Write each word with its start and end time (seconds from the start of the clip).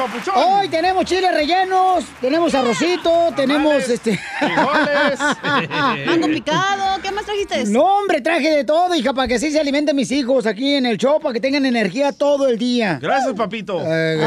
papuchón. 0.00 0.34
Hoy 0.36 0.68
tenemos 0.68 1.04
chiles 1.04 1.32
rellenos, 1.32 2.04
tenemos 2.20 2.54
arrocito, 2.54 3.32
tenemos 3.36 3.88
este. 3.88 4.18
Mango 6.06 6.26
picado, 6.28 7.00
¿qué 7.02 7.12
más 7.12 7.24
trajiste? 7.24 7.66
No, 7.66 7.82
hombre, 7.82 8.20
traje 8.20 8.50
de 8.50 8.64
todo, 8.64 8.94
hija, 8.94 9.12
para 9.12 9.28
que 9.28 9.34
así 9.34 9.50
se 9.50 9.60
alimenten 9.60 9.94
mis 9.94 10.10
hijos 10.10 10.46
aquí 10.46 10.74
en 10.74 10.86
el 10.86 10.96
show, 10.96 11.20
para 11.20 11.34
que 11.34 11.40
tengan 11.40 11.66
energía 11.66 12.12
todo 12.12 12.48
el 12.48 12.58
día. 12.58 12.98
Gracias, 13.00 13.34
papito. 13.34 13.80
Eh, 13.84 14.18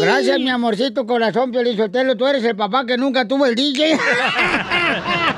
Gracias, 0.00 0.38
mi 0.38 0.50
amorcito 0.50 1.06
corazón, 1.06 1.50
Piolín 1.50 1.76
Sotelo. 1.76 2.16
Tú 2.16 2.26
eres 2.26 2.44
el 2.44 2.56
papá 2.56 2.84
que 2.86 2.96
nunca 2.96 3.26
tuvo 3.26 3.46
el 3.46 3.54
DJ. 3.54 3.98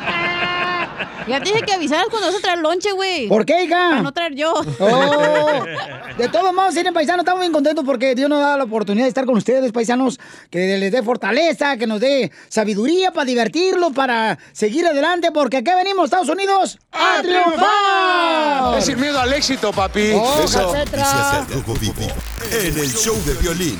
Ya 1.29 1.41
te 1.41 1.51
dije 1.51 1.63
que 1.63 1.73
avisaras 1.73 2.07
cuando 2.11 2.29
vas 2.29 2.37
a 2.37 2.41
traer 2.41 2.59
lonche, 2.59 2.93
güey. 2.93 3.29
¿Por 3.29 3.45
qué, 3.47 3.65
hija? 3.65 3.89
Para 3.91 4.03
no 4.03 4.13
traer 4.13 4.35
yo. 4.35 4.53
Oh, 4.79 5.65
de 6.19 6.29
todos 6.29 6.53
modos, 6.53 6.75
miren, 6.75 6.93
paisanos, 6.93 7.21
estamos 7.21 7.41
bien 7.41 7.53
contentos 7.53 7.85
porque 7.85 8.15
Dios 8.15 8.29
nos 8.29 8.41
da 8.41 8.57
la 8.57 8.65
oportunidad 8.65 9.05
de 9.05 9.09
estar 9.09 9.25
con 9.25 9.37
ustedes, 9.37 9.73
paisanos, 9.73 10.19
que 10.51 10.77
les 10.79 10.93
dé 10.93 11.03
fortaleza, 11.03 11.77
que 11.77 11.87
nos 11.87 12.01
dé 12.01 12.31
sabiduría 12.49 13.13
para 13.13 13.25
divertirlo, 13.25 13.93
para 13.93 14.39
seguir 14.53 14.87
adelante, 14.87 15.31
porque 15.33 15.59
aquí 15.59 15.71
venimos, 15.77 16.05
Estados 16.07 16.29
Unidos, 16.29 16.79
a 16.93 17.23
triunfar. 17.23 18.79
Es 18.79 18.85
sin 18.87 19.01
miedo 19.01 19.19
al 19.21 19.33
éxito, 19.33 19.73
papi. 19.73 20.13
Oh, 20.15 20.41
Eso. 20.45 20.75
En 22.51 22.79
el 22.79 22.93
show 22.93 23.17
de 23.25 23.35
Piolín. 23.37 23.79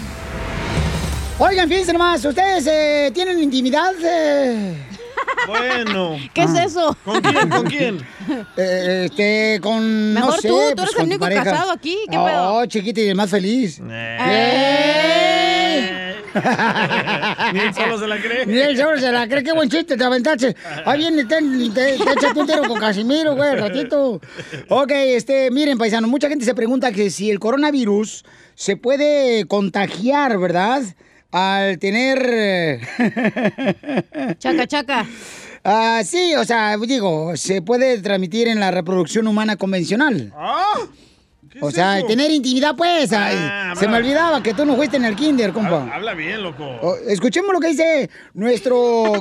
Oigan, 1.39 1.69
fíjense 1.69 1.93
nomás, 1.93 2.25
¿ustedes 2.25 2.67
eh, 2.69 3.11
tienen 3.13 3.43
intimidad? 3.43 3.93
eh? 4.03 4.75
Bueno. 5.47 6.19
¿Qué 6.35 6.43
es 6.43 6.55
eso? 6.55 6.97
¿Con 7.05 7.21
quién? 7.21 7.49
¿Con 7.49 7.67
quién? 7.67 8.07
Eh, 8.57 9.07
este, 9.07 9.61
con. 9.61 10.15
Mejor 10.15 10.31
no 10.31 10.37
sé, 10.37 10.49
tú, 10.49 10.55
tú 10.55 10.77
pues, 10.77 10.89
eres 10.89 10.97
el 10.97 11.05
único 11.05 11.21
pareja. 11.21 11.45
casado 11.45 11.73
aquí, 11.73 11.99
¿qué 12.11 12.17
oh, 12.17 12.25
pedo? 12.25 12.67
chiquita 12.67 13.01
y 13.01 13.09
el 13.09 13.15
más 13.15 13.31
feliz. 13.31 13.81
Ni 17.53 17.61
él 17.61 17.75
solo 17.75 17.99
se 17.99 18.07
la 18.07 18.19
cree. 18.19 18.47
Ni 18.47 18.59
él 18.59 18.77
solo 18.77 18.99
se 18.99 19.13
la 19.13 19.29
cree. 19.29 19.43
Qué 19.43 19.53
buen 19.53 19.69
chiste 19.69 19.97
te 19.97 20.05
aventaste. 20.05 20.57
Ahí 20.85 20.99
viene, 20.99 21.25
te, 21.25 21.37
te, 21.37 21.71
te 21.99 22.13
échate 22.13 22.41
un 22.41 22.47
tiro 22.47 22.63
con 22.65 22.81
Casimiro, 22.81 23.35
güey, 23.35 23.57
ratito. 23.57 24.21
Ok, 24.69 24.91
este, 24.93 25.51
miren, 25.51 25.77
paisano, 25.79 26.09
mucha 26.09 26.29
gente 26.29 26.45
se 26.45 26.55
pregunta 26.55 26.93
que 26.93 27.11
si 27.11 27.31
el 27.31 27.39
coronavirus 27.39 28.25
se 28.55 28.77
puede 28.77 29.47
contagiar, 29.47 30.39
¿verdad? 30.39 30.83
Al 31.33 31.79
tener... 31.79 32.23
eh, 32.31 32.81
Chaca, 34.39 34.67
chaca. 34.67 35.07
Ah, 35.65 36.03
sí, 36.05 36.35
o 36.37 36.45
sea, 36.45 36.77
digo, 36.77 37.37
se 37.37 37.63
puede 37.63 38.01
transmitir 38.03 38.49
en 38.49 38.61
la 38.61 38.71
reproducción 38.71 39.27
humana 39.27 39.57
convencional. 39.57 40.33
¿Ah? 40.37 40.75
O 41.61 41.71
sea, 41.71 42.05
tener 42.07 42.31
intimidad, 42.31 42.75
pues. 42.77 43.13
ay, 43.13 43.37
Ah, 43.39 43.75
se 43.79 43.87
me 43.87 43.97
olvidaba 43.99 44.43
que 44.43 44.55
tú 44.55 44.65
no 44.65 44.75
fuiste 44.75 44.97
en 44.97 45.05
el 45.05 45.15
kinder, 45.15 45.53
compa. 45.53 45.83
Habla, 45.83 45.95
habla 45.95 46.15
bien, 46.15 46.43
loco. 46.43 46.65
Oh, 46.83 46.97
escuchemos 47.07 47.53
lo 47.53 47.61
que 47.61 47.69
dice 47.69 48.11
nuestro 48.35 49.13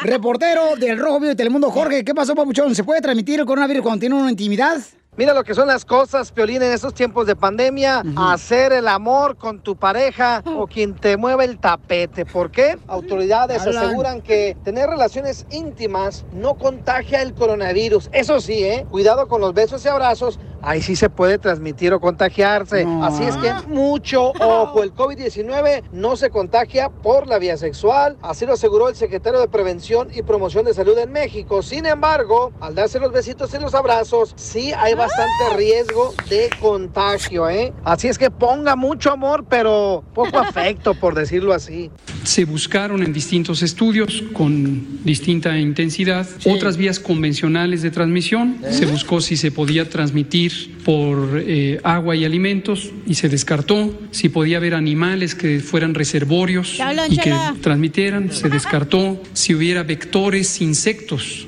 reportero 0.00 0.74
del 0.76 0.98
Rojo 0.98 1.20
Vivo 1.20 1.28
de 1.30 1.36
Telemundo, 1.36 1.70
Jorge. 1.70 2.04
¿Qué 2.04 2.14
pasó, 2.14 2.34
papuchón? 2.34 2.74
¿Se 2.74 2.82
puede 2.82 3.00
transmitir 3.00 3.40
el 3.40 3.46
coronavirus 3.46 3.82
cuando 3.82 4.00
tiene 4.00 4.14
una 4.14 4.30
intimidad? 4.30 4.78
Mira 5.16 5.32
lo 5.32 5.44
que 5.44 5.54
son 5.54 5.66
las 5.66 5.86
cosas, 5.86 6.30
Piolín, 6.30 6.62
en 6.62 6.72
estos 6.72 6.92
tiempos 6.92 7.26
de 7.26 7.34
pandemia. 7.34 8.02
Hacer 8.16 8.74
el 8.74 8.86
amor 8.86 9.36
con 9.36 9.60
tu 9.60 9.74
pareja 9.74 10.42
o 10.44 10.66
quien 10.66 10.94
te 10.94 11.16
mueva 11.16 11.42
el 11.44 11.58
tapete. 11.58 12.26
¿Por 12.26 12.50
qué? 12.50 12.78
Autoridades 12.86 13.66
aseguran 13.66 14.20
que 14.20 14.58
tener 14.62 14.90
relaciones 14.90 15.46
íntimas 15.50 16.26
no 16.32 16.56
contagia 16.56 17.22
el 17.22 17.32
coronavirus. 17.32 18.10
Eso 18.12 18.42
sí, 18.42 18.62
¿eh? 18.62 18.86
Cuidado 18.90 19.26
con 19.26 19.40
los 19.40 19.54
besos 19.54 19.82
y 19.86 19.88
abrazos. 19.88 20.38
Ahí 20.60 20.82
sí 20.82 20.96
se 20.96 21.08
puede 21.08 21.38
transmitir 21.38 21.94
o 21.94 22.00
contagiarse. 22.00 22.84
No. 22.84 23.04
Así 23.04 23.24
es 23.24 23.36
que 23.36 23.54
mucho 23.68 24.32
ojo. 24.38 24.82
El 24.82 24.94
COVID-19 24.94 25.84
no 25.92 26.16
se 26.16 26.28
contagia 26.28 26.90
por 26.90 27.26
la 27.26 27.38
vía 27.38 27.56
sexual. 27.56 28.18
Así 28.20 28.44
lo 28.44 28.54
aseguró 28.54 28.90
el 28.90 28.96
secretario 28.96 29.40
de 29.40 29.48
Prevención 29.48 30.08
y 30.12 30.22
Promoción 30.22 30.66
de 30.66 30.74
Salud 30.74 30.98
en 30.98 31.10
México. 31.10 31.62
Sin 31.62 31.86
embargo, 31.86 32.52
al 32.60 32.74
darse 32.74 32.98
los 32.98 33.12
besitos 33.12 33.54
y 33.54 33.58
los 33.58 33.74
abrazos, 33.74 34.34
sí 34.36 34.72
hay 34.76 34.94
bastante 35.06 35.56
riesgo 35.56 36.14
de 36.28 36.50
contagio, 36.60 37.48
¿eh? 37.48 37.72
Así 37.84 38.08
es 38.08 38.18
que 38.18 38.30
ponga 38.30 38.76
mucho 38.76 39.12
amor, 39.12 39.46
pero 39.48 40.04
poco 40.14 40.38
afecto, 40.38 40.94
por 40.94 41.14
decirlo 41.14 41.52
así. 41.52 41.90
Se 42.24 42.44
buscaron 42.44 43.02
en 43.02 43.12
distintos 43.12 43.62
estudios 43.62 44.24
con 44.32 45.04
distinta 45.04 45.56
intensidad 45.58 46.26
otras 46.44 46.76
vías 46.76 46.98
convencionales 46.98 47.82
de 47.82 47.90
transmisión. 47.90 48.58
Se 48.70 48.86
buscó 48.86 49.20
si 49.20 49.36
se 49.36 49.52
podía 49.52 49.88
transmitir 49.88 50.76
por 50.84 51.40
eh, 51.40 51.80
agua 51.84 52.16
y 52.16 52.24
alimentos 52.24 52.90
y 53.06 53.14
se 53.14 53.28
descartó. 53.28 53.92
Si 54.10 54.28
podía 54.28 54.56
haber 54.56 54.74
animales 54.74 55.34
que 55.34 55.60
fueran 55.60 55.94
reservorios 55.94 56.78
y 57.08 57.16
que 57.18 57.34
transmitieran, 57.60 58.32
se 58.32 58.48
descartó. 58.48 59.22
Si 59.32 59.54
hubiera 59.54 59.84
vectores 59.84 60.60
insectos 60.60 61.46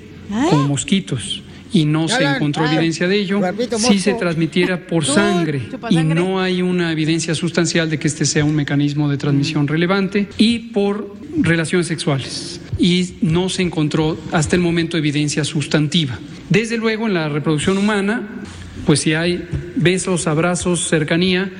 como 0.50 0.68
mosquitos 0.68 1.42
y 1.72 1.84
no 1.84 2.08
se 2.08 2.14
hablan. 2.16 2.36
encontró 2.36 2.66
evidencia 2.66 3.08
de 3.08 3.16
ello, 3.16 3.40
si 3.78 3.98
se 3.98 4.14
transmitiera 4.14 4.86
por 4.86 5.04
Tú, 5.04 5.12
sangre 5.12 5.62
y 5.90 5.96
no 5.98 6.40
hay 6.40 6.62
una 6.62 6.92
evidencia 6.92 7.34
sustancial 7.34 7.90
de 7.90 7.98
que 7.98 8.08
este 8.08 8.24
sea 8.24 8.44
un 8.44 8.54
mecanismo 8.54 9.08
de 9.08 9.16
transmisión 9.16 9.68
relevante 9.68 10.28
y 10.38 10.58
por 10.70 11.14
relaciones 11.40 11.86
sexuales. 11.86 12.60
Y 12.78 13.16
no 13.22 13.48
se 13.48 13.62
encontró 13.62 14.16
hasta 14.32 14.56
el 14.56 14.62
momento 14.62 14.96
evidencia 14.96 15.44
sustantiva. 15.44 16.18
Desde 16.48 16.76
luego, 16.76 17.06
en 17.06 17.14
la 17.14 17.28
reproducción 17.28 17.76
humana, 17.76 18.26
pues 18.86 19.00
si 19.00 19.14
hay 19.14 19.46
besos, 19.76 20.26
abrazos, 20.26 20.88
cercanía, 20.88 21.50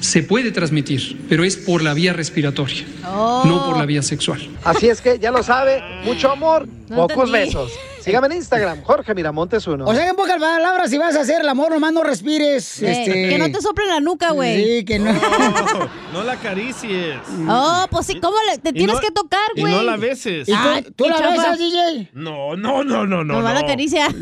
se 0.00 0.22
puede 0.22 0.50
transmitir, 0.50 1.18
pero 1.30 1.44
es 1.44 1.56
por 1.56 1.82
la 1.82 1.94
vía 1.94 2.12
respiratoria, 2.12 2.84
Oh. 3.06 3.44
no 3.46 3.64
por 3.64 3.78
la 3.78 3.86
vía 3.86 4.02
sexual. 4.02 4.40
Así 4.64 4.88
es 4.88 5.00
que 5.00 5.18
ya 5.18 5.30
lo 5.30 5.42
sabe, 5.42 5.80
mucho 6.04 6.30
amor, 6.30 6.68
No 6.88 7.06
pocos 7.06 7.28
entendí. 7.30 7.46
besos. 7.46 7.72
Sígame 8.00 8.26
en 8.26 8.32
Instagram, 8.34 8.82
Jorge 8.82 9.14
Miramontes 9.14 9.66
uno. 9.66 9.86
O 9.86 9.94
sea, 9.94 10.06
en 10.06 10.14
pocas 10.14 10.38
palabras, 10.38 10.90
si 10.90 10.98
vas 10.98 11.16
a 11.16 11.20
hacer 11.22 11.40
el 11.40 11.48
amor, 11.48 11.70
nomás 11.72 11.90
no 11.92 12.02
respires. 12.02 12.82
Eh, 12.82 12.90
este... 12.92 13.28
Que 13.30 13.38
no 13.38 13.50
te 13.50 13.62
sople 13.62 13.86
la 13.86 14.00
nuca, 14.00 14.32
güey. 14.32 14.62
Sí, 14.80 14.84
que 14.84 14.98
no. 14.98 15.10
No, 15.12 15.20
no 16.12 16.22
la 16.24 16.32
acaricies. 16.34 17.16
Oh, 17.48 17.86
pues 17.90 18.06
sí, 18.06 18.20
¿cómo 18.20 18.36
le, 18.50 18.58
te 18.58 18.74
tienes 18.74 18.96
no- 18.96 19.00
que 19.00 19.10
tocar, 19.10 19.40
Y 19.54 19.62
güey? 19.62 19.72
no 19.74 19.82
la 19.82 19.96
beses. 19.96 20.46
¿Y 20.46 20.52
tú, 20.52 20.58
Ay, 20.60 20.86
tú 20.94 21.08
la 21.08 21.16
chafa. 21.16 21.30
besas, 21.30 21.58
DJ? 21.58 22.10
No, 22.12 22.54
no, 22.56 22.84
no, 22.84 23.06
no, 23.06 23.24
no. 23.24 23.34
Nomás 23.36 23.54
la 23.54 23.60
no. 23.62 23.66
caricia. 23.66 24.08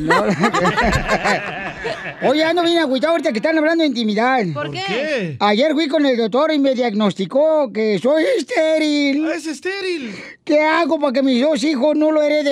Oye, 2.28 2.44
ando 2.44 2.62
bien 2.62 2.78
agüitado 2.78 3.12
ahorita 3.12 3.32
que 3.32 3.38
están 3.38 3.58
hablando 3.58 3.82
de 3.82 3.88
intimidad. 3.88 4.44
¿Por 4.54 4.70
qué? 4.70 5.36
Ayer 5.40 5.72
fui 5.72 5.88
con 5.88 6.06
el 6.06 6.16
doctor 6.16 6.52
y 6.52 6.58
me 6.60 6.74
diagnosticó 6.74 7.72
que 7.72 7.98
soy 8.00 8.24
estéril. 8.38 9.26
Ah, 9.28 9.34
es 9.34 9.46
estéril. 9.46 10.14
¿Qué 10.44 10.60
hago 10.60 11.00
para 11.00 11.12
que 11.12 11.22
mis 11.22 11.42
dos 11.42 11.64
hijos 11.64 11.96
no 11.96 12.12
lo 12.12 12.22
hereden? 12.22 12.51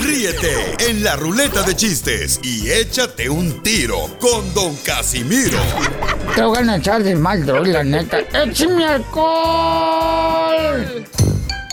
Ríete 0.00 0.74
en 0.88 1.04
la 1.04 1.14
ruleta 1.16 1.62
de 1.62 1.76
chistes 1.76 2.40
y 2.42 2.70
échate 2.70 3.30
un 3.30 3.62
tiro 3.62 4.08
con 4.18 4.52
Don 4.54 4.74
Casimiro. 4.76 5.58
Te 6.34 6.42
voy 6.42 6.68
a 6.68 6.76
echar 6.76 7.02
de 7.02 7.14
mal, 7.14 7.46
droga, 7.46 7.68
la 7.68 7.84
neta. 7.84 8.18
¡Échame 8.18 8.84
alcohol! 8.84 9.24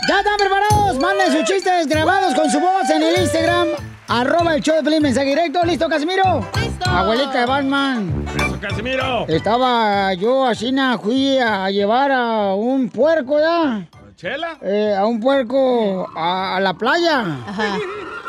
¡Ya 0.08 0.18
están 0.18 0.36
preparados! 0.38 0.98
Manden 1.00 1.32
sus 1.32 1.44
chistes 1.44 1.86
grabados 1.88 2.34
con 2.34 2.50
su 2.50 2.60
voz 2.60 2.88
en 2.90 3.02
el 3.02 3.20
Instagram. 3.22 3.68
Arroba 4.06 4.54
el 4.54 4.62
show 4.62 4.76
de 4.76 4.82
Pelín, 4.82 5.02
mensaje 5.02 5.26
directo. 5.26 5.64
¿Listo, 5.64 5.88
Casimiro? 5.88 6.48
¡Listo! 6.60 6.88
Abuelita 6.88 7.40
de 7.40 7.46
Batman. 7.46 8.24
Eso, 8.36 8.58
Casimiro. 8.60 9.26
Estaba 9.28 10.14
yo 10.14 10.46
así, 10.46 10.72
na, 10.72 10.98
fui 10.98 11.38
a 11.38 11.68
llevar 11.70 12.12
a 12.12 12.54
un 12.54 12.88
puerco, 12.88 13.38
¿ya? 13.38 13.86
¿Chela? 14.18 14.58
Eh, 14.62 14.96
a 14.98 15.06
un 15.06 15.20
puerco 15.20 16.08
a, 16.16 16.56
a 16.56 16.60
la 16.60 16.74
playa. 16.74 17.20
Ajá. 17.20 17.78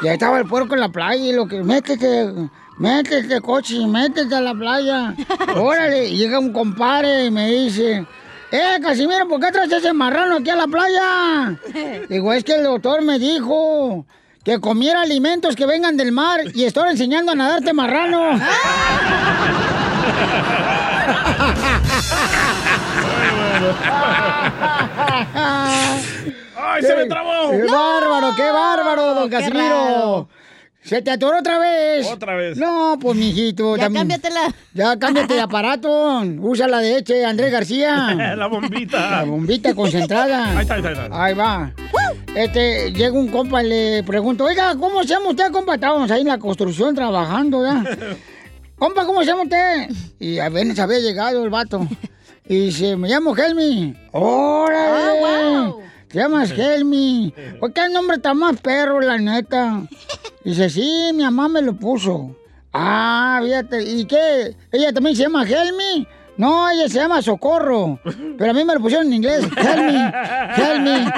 Y 0.04 0.08
ahí 0.08 0.14
estaba 0.14 0.38
el 0.38 0.46
puerco 0.46 0.76
en 0.76 0.82
la 0.82 0.90
playa 0.90 1.24
y 1.24 1.32
lo 1.32 1.48
que, 1.48 1.64
métete, 1.64 2.32
métete, 2.78 3.42
coche, 3.42 3.88
métete 3.88 4.36
a 4.36 4.40
la 4.40 4.54
playa. 4.54 5.16
Órale, 5.56 6.10
y 6.10 6.18
llega 6.18 6.38
un 6.38 6.54
compadre 6.54 7.26
y 7.26 7.32
me 7.32 7.50
dice, 7.50 8.06
eh, 8.52 8.78
Casimiro, 8.84 9.28
¿por 9.28 9.40
qué 9.40 9.52
traes 9.52 9.72
ese 9.72 9.92
marrano 9.92 10.38
aquí 10.38 10.52
a 10.52 10.58
la 10.58 10.68
playa? 10.68 11.60
Digo, 12.08 12.34
es 12.34 12.44
que 12.44 12.54
el 12.54 12.66
doctor 12.66 13.02
me 13.02 13.18
dijo 13.18 14.06
que 14.44 14.60
comiera 14.60 15.02
alimentos 15.02 15.56
que 15.56 15.66
vengan 15.66 15.98
del 15.98 16.12
mar 16.12 16.42
y 16.54 16.66
estoy 16.66 16.92
enseñando 16.92 17.32
a 17.32 17.36
nadarte 17.36 17.74
marrano. 17.74 18.40
¡Ay, 26.62 26.82
se 26.84 26.96
me 26.96 27.06
trabó! 27.06 27.52
¡Qué 27.52 27.64
bárbaro, 27.64 28.30
qué 28.36 28.52
bárbaro, 28.52 29.14
don 29.16 29.30
qué 29.30 29.38
Casimiro! 29.38 29.64
raro. 29.64 30.30
¿Se 30.82 31.02
te 31.02 31.12
atoró 31.12 31.40
otra 31.40 31.60
vez? 31.60 32.08
Otra 32.08 32.36
vez. 32.36 32.58
No, 32.58 32.98
pues, 33.00 33.16
mijito. 33.16 33.76
Ya 33.76 33.84
también- 33.84 34.02
cámbiatela. 34.04 34.54
Ya 34.74 34.98
cámbiate 34.98 35.34
de 35.36 35.42
aparato. 35.42 36.22
Usa 36.40 36.68
la 36.68 36.80
de 36.80 36.98
Eche, 36.98 37.26
Andrés 37.26 37.52
García. 37.52 38.16
La 38.38 38.48
bombita. 38.48 39.12
La 39.12 39.24
bombita 39.26 39.74
concentrada. 39.76 40.52
Ahí 40.58 40.62
está, 40.62 40.76
ahí 40.76 40.80
está, 40.80 40.90
ahí 40.90 41.06
está. 41.06 41.24
Ahí 41.26 41.34
va. 41.36 41.72
Este, 42.34 42.92
llega 42.94 43.12
un 43.12 43.28
compa 43.28 43.62
y 43.64 43.68
le 43.68 44.04
pregunto, 44.04 44.46
oiga, 44.46 44.76
¿cómo 44.78 45.02
se 45.02 45.10
llama 45.10 45.30
usted, 45.30 45.52
compa? 45.52 45.76
Estábamos 45.76 46.10
ahí 46.12 46.22
en 46.22 46.28
la 46.28 46.38
construcción 46.40 46.96
trabajando, 46.96 47.64
¿ya? 47.66 47.84
compa, 48.78 49.06
¿cómo 49.06 49.20
se 49.20 49.26
llama 49.28 49.44
usted? 49.44 49.90
Y 50.20 50.40
apenas 50.40 50.80
había 50.80 51.00
llegado 51.00 51.44
el 51.44 51.50
vato. 51.50 51.86
Y 52.50 52.66
dice, 52.66 52.98
me 52.98 53.08
llamo 53.08 53.36
Helmi. 53.38 53.96
¡Órale! 54.12 54.80
Ah, 54.82 55.66
wow. 55.68 55.82
Te 56.08 56.18
llamas 56.18 56.50
Helmi. 56.50 57.32
¿Por 57.60 57.72
qué 57.72 57.86
el 57.86 57.94
nombre 57.94 58.16
está 58.18 58.34
más 58.34 58.60
perro, 58.60 59.00
la 59.00 59.20
neta? 59.20 59.84
Dice, 60.44 60.68
sí, 60.72 61.12
mi 61.14 61.22
mamá 61.24 61.48
me 61.48 61.62
lo 61.62 61.76
puso. 61.76 62.36
Ah, 62.74 63.40
fíjate. 63.44 63.84
¿Y 63.84 64.06
qué? 64.06 64.56
¿Ella 64.72 64.92
también 64.92 65.16
se 65.16 65.22
llama 65.24 65.44
Helmi? 65.44 66.08
No, 66.38 66.68
ella 66.72 66.88
se 66.88 66.96
llama 66.96 67.22
Socorro. 67.22 68.00
Pero 68.40 68.50
a 68.50 68.54
mí 68.56 68.66
me 68.66 68.74
lo 68.74 68.80
pusieron 68.80 69.06
en 69.08 69.14
inglés. 69.14 69.46
Helmi. 69.56 70.12
Helmi. 70.58 71.12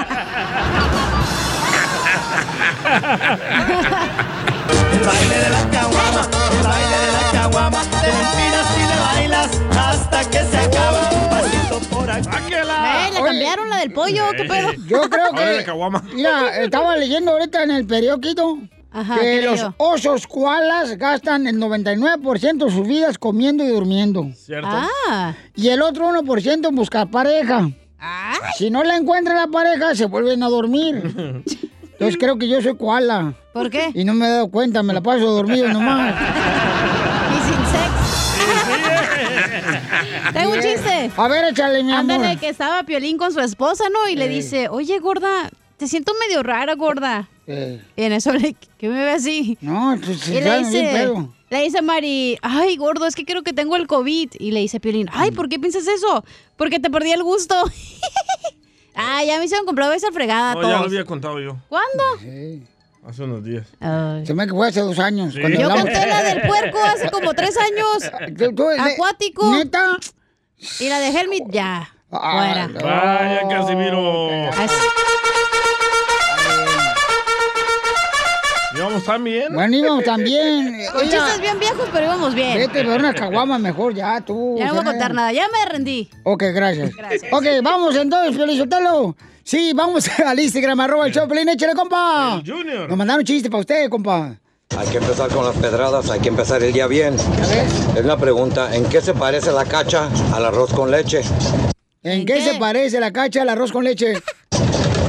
El 4.92 5.00
baile 5.06 5.36
de 5.38 5.50
la 5.50 5.70
caguama, 5.70 6.28
el 6.50 6.66
baile 6.66 6.98
de 7.06 7.12
la 7.12 7.30
caguama. 7.32 7.80
Te 8.02 8.10
empinas 8.10 8.76
y 8.76 8.80
le 8.80 9.00
bailas 9.00 9.60
hasta 9.78 10.24
que 10.28 10.44
se 10.44 10.58
acaba. 10.58 11.11
¡Sáquela! 12.22 13.08
Eh, 13.08 13.12
¿Le 13.14 13.22
cambiaron 13.22 13.70
la 13.70 13.76
del 13.78 13.92
pollo? 13.92 14.24
¿Qué 14.36 14.44
pedo? 14.44 14.72
Yo 14.86 15.02
creo 15.08 15.32
que. 15.34 16.14
Mira, 16.14 16.62
estaba 16.62 16.96
leyendo 16.96 17.32
ahorita 17.32 17.62
en 17.62 17.70
el 17.70 17.86
periódico 17.86 18.58
Ajá, 18.90 19.18
que 19.18 19.40
¿qué 19.40 19.42
los 19.42 19.60
osos 19.78 20.26
koalas 20.26 20.98
gastan 20.98 21.46
el 21.46 21.56
99% 21.58 22.64
de 22.64 22.70
sus 22.70 22.86
vidas 22.86 23.16
comiendo 23.16 23.64
y 23.64 23.68
durmiendo. 23.68 24.26
¿Cierto? 24.34 24.68
Ah. 24.70 25.34
Y 25.54 25.68
el 25.68 25.80
otro 25.80 26.10
1% 26.10 26.68
en 26.68 26.74
buscar 26.74 27.10
pareja. 27.10 27.70
Ah. 27.98 28.34
Si 28.58 28.68
no 28.68 28.82
la 28.82 28.96
encuentra 28.96 29.34
la 29.34 29.46
pareja, 29.46 29.94
se 29.94 30.06
vuelven 30.06 30.42
a 30.42 30.48
dormir. 30.48 30.96
Entonces 31.92 32.18
creo 32.18 32.36
que 32.36 32.48
yo 32.48 32.60
soy 32.60 32.76
koala. 32.76 33.34
¿Por 33.52 33.70
qué? 33.70 33.90
Y 33.94 34.04
no 34.04 34.12
me 34.12 34.26
he 34.26 34.30
dado 34.30 34.48
cuenta, 34.50 34.82
me 34.82 34.92
la 34.92 35.00
paso 35.00 35.24
dormido 35.30 35.68
nomás. 35.68 36.14
A 41.16 41.28
ver, 41.28 41.44
échale, 41.44 41.82
mi 41.84 41.92
amor. 41.92 42.14
Ándale, 42.16 42.38
que 42.38 42.48
estaba 42.48 42.82
Piolín 42.84 43.18
con 43.18 43.32
su 43.32 43.40
esposa, 43.40 43.84
¿no? 43.92 44.08
Y 44.08 44.16
le 44.16 44.28
dice, 44.28 44.68
oye, 44.68 44.98
gorda, 44.98 45.50
te 45.76 45.86
siento 45.86 46.12
medio 46.26 46.42
rara, 46.42 46.74
gorda. 46.74 47.28
Eh, 47.46 47.80
Y 47.96 48.02
en 48.04 48.12
eso 48.12 48.32
le, 48.32 48.54
¿qué 48.78 48.88
me 48.88 49.04
ve 49.04 49.10
así? 49.10 49.58
no, 49.60 49.98
pues 50.02 50.26
Y 50.28 50.32
le 50.34 50.40
bien 50.40 50.64
dice, 50.64 51.14
le 51.50 51.62
dice 51.64 51.82
Mari, 51.82 52.38
ay, 52.40 52.76
gordo, 52.76 53.04
es 53.06 53.14
que 53.14 53.24
creo 53.26 53.42
que 53.42 53.52
tengo 53.52 53.76
el 53.76 53.86
COVID. 53.86 54.30
Y 54.38 54.52
le 54.52 54.60
dice 54.60 54.80
Piolín, 54.80 55.08
ay, 55.12 55.32
¿por 55.32 55.48
qué 55.50 55.58
piensas 55.58 55.86
eso? 55.86 56.24
Porque 56.56 56.80
te 56.80 56.88
perdí 56.88 57.12
el 57.12 57.22
gusto. 57.22 57.54
ah, 58.94 59.22
ya 59.24 59.38
me 59.38 59.44
hicieron 59.44 59.66
comprar 59.66 59.92
esa 59.92 60.10
fregada 60.12 60.52
a 60.52 60.54
No, 60.54 60.62
ya 60.62 60.78
lo 60.78 60.84
había 60.84 61.04
contado 61.04 61.40
yo. 61.40 61.56
¿Cuándo? 61.68 62.02
Sí. 62.20 62.62
Hace 63.06 63.24
unos 63.24 63.44
días. 63.44 63.66
Ay. 63.80 64.24
Se 64.24 64.32
me 64.32 64.46
que 64.46 64.52
fue 64.52 64.68
hace 64.68 64.80
dos 64.80 64.98
años. 64.98 65.34
Sí. 65.34 65.40
Yo 65.40 65.46
hablamos. 65.70 65.84
canté 65.84 66.06
la 66.06 66.22
del 66.22 66.42
puerco 66.42 66.78
hace 66.84 67.10
como 67.10 67.34
tres 67.34 67.56
años. 67.58 68.10
Tú- 68.38 68.54
tú- 68.54 68.68
ne- 68.70 68.92
Acuático. 68.94 69.50
¿Neta? 69.52 69.98
Y 70.80 70.88
la 70.88 71.00
de 71.00 71.08
Helmut, 71.08 71.50
ya. 71.50 71.88
Ah, 72.10 72.32
Fuera. 72.38 72.66
no. 72.68 72.80
Vaya, 72.80 73.48
Casimiro. 73.48 74.50
¿Íbamos 78.74 79.04
tan 79.04 79.22
bien? 79.22 79.52
Bueno, 79.52 79.76
íbamos 79.76 80.04
también. 80.04 80.86
Con 80.92 81.02
Oiga, 81.02 81.18
chistes 81.18 81.40
bien 81.40 81.58
viejos, 81.58 81.88
pero 81.92 82.04
íbamos 82.06 82.34
bien. 82.34 82.56
Vete 82.56 82.84
por 82.84 82.94
una 82.98 83.12
caguama 83.14 83.58
mejor 83.58 83.94
ya, 83.94 84.20
tú. 84.20 84.56
Ya 84.58 84.66
no 84.66 84.74
voy 84.74 84.82
a 84.82 84.84
contar 84.84 85.12
nada, 85.14 85.32
ya 85.32 85.46
me 85.48 85.70
rendí. 85.70 86.08
Ok, 86.24 86.44
gracias. 86.54 86.94
Gracias. 86.96 87.32
Ok, 87.32 87.44
vamos 87.62 87.94
entonces, 87.96 88.36
Felicitelo. 88.36 89.14
Sí, 89.44 89.72
vamos 89.74 90.08
al 90.26 90.38
Instagram, 90.40 90.80
arroba 90.80 91.06
el 91.06 91.12
Choplin, 91.12 91.48
échale, 91.48 91.74
compa. 91.74 92.40
El 92.44 92.50
Junior. 92.50 92.88
Nos 92.88 92.96
mandaron 92.96 93.24
chiste 93.24 93.50
para 93.50 93.60
usted, 93.60 93.90
compa. 93.90 94.36
Hay 94.78 94.86
que 94.88 94.98
empezar 94.98 95.28
con 95.30 95.44
las 95.44 95.54
pedradas, 95.56 96.10
hay 96.10 96.20
que 96.20 96.28
empezar 96.28 96.62
el 96.62 96.72
día 96.72 96.86
bien. 96.86 97.16
Es 97.94 98.04
una 98.04 98.16
pregunta, 98.16 98.74
¿en 98.74 98.84
qué 98.86 99.00
se 99.00 99.14
parece 99.14 99.52
la 99.52 99.64
cacha 99.64 100.08
al 100.34 100.44
arroz 100.44 100.72
con 100.72 100.90
leche? 100.90 101.22
¿En, 102.02 102.20
¿En 102.20 102.26
qué, 102.26 102.34
qué? 102.34 102.42
se 102.52 102.54
parece 102.58 102.98
la 103.00 103.12
cacha 103.12 103.42
al 103.42 103.48
arroz 103.50 103.70
con 103.70 103.84
leche? 103.84 104.14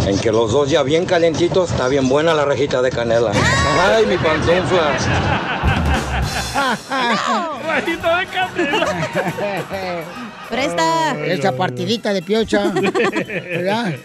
En 0.05 0.19
que 0.19 0.31
los 0.31 0.51
dos 0.51 0.69
ya 0.69 0.83
bien 0.83 1.05
calentitos, 1.05 1.71
está 1.71 1.87
bien 1.87 2.09
buena 2.09 2.33
la 2.33 2.43
rejita 2.45 2.81
de 2.81 2.91
canela. 2.91 3.31
Ay, 3.79 4.05
mi 4.05 4.17
pantufla. 4.17 4.97
Rajito 7.65 8.15
de 8.17 8.25
canela. 8.27 8.87
Presta. 10.53 11.15
Esa 11.25 11.51
partidita 11.57 12.13
de 12.13 12.21
piocha. 12.21 12.67
¿Verdad? 12.73 13.95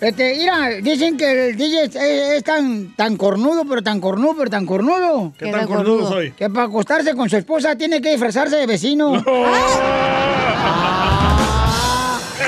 Este, 0.00 0.36
mira, 0.38 0.68
dicen 0.80 1.16
que 1.16 1.48
el 1.48 1.56
DJ 1.56 1.84
es, 1.84 1.96
es 1.96 2.44
tan, 2.44 2.94
tan 2.94 3.16
cornudo, 3.16 3.64
pero 3.68 3.82
tan 3.82 4.00
cornudo, 4.00 4.34
pero 4.38 4.50
tan 4.50 4.66
cornudo. 4.66 5.32
¿Qué 5.36 5.46
Qué 5.46 5.50
tan 5.52 5.66
cornudo 5.66 6.08
soy? 6.08 6.30
Que 6.32 6.48
para 6.48 6.66
acostarse 6.66 7.14
con 7.16 7.28
su 7.28 7.36
esposa 7.36 7.74
tiene 7.74 8.00
que 8.00 8.10
disfrazarse 8.10 8.54
de 8.56 8.66
vecino. 8.66 9.20
¡Ah! 9.26 11.00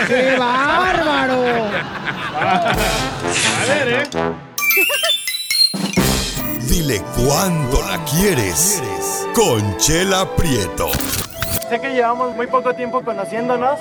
¡Qué 0.06 0.36
bárbaro! 0.38 1.42
A 2.40 2.74
ver, 3.66 3.88
¿eh? 3.88 4.04
Dile 6.68 7.02
cuándo 7.16 7.82
la 7.82 8.04
quieres. 8.04 8.80
Conchela 9.34 10.36
Prieto. 10.36 10.90
Sé 11.68 11.80
que 11.80 11.90
llevamos 11.90 12.34
muy 12.34 12.46
poco 12.46 12.74
tiempo 12.74 13.02
conociéndonos. 13.02 13.78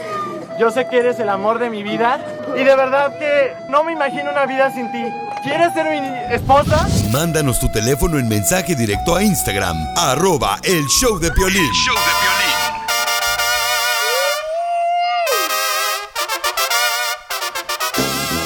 Yo 0.60 0.72
sé 0.72 0.88
que 0.88 1.00
eres 1.00 1.20
el 1.20 1.30
amor 1.30 1.60
de 1.60 1.70
mi 1.70 1.84
vida. 1.84 2.20
Y 2.56 2.64
de 2.64 2.76
verdad 2.76 3.18
que 3.18 3.54
no 3.70 3.84
me 3.84 3.94
imagino 3.94 4.32
una 4.32 4.46
vida 4.46 4.72
sin 4.72 4.92
ti. 4.92 5.04
¿Quieres 5.44 5.74
ser 5.74 5.86
mi 5.90 6.34
esposa? 6.34 6.88
Mándanos 7.12 7.60
tu 7.60 7.70
teléfono 7.70 8.18
en 8.18 8.28
mensaje 8.28 8.76
directo 8.76 9.16
a 9.16 9.24
Instagram, 9.24 9.78
arroba 9.96 10.58
el 10.64 10.86
show 10.88 11.20
de 11.20 11.32
Piolín. 11.32 11.72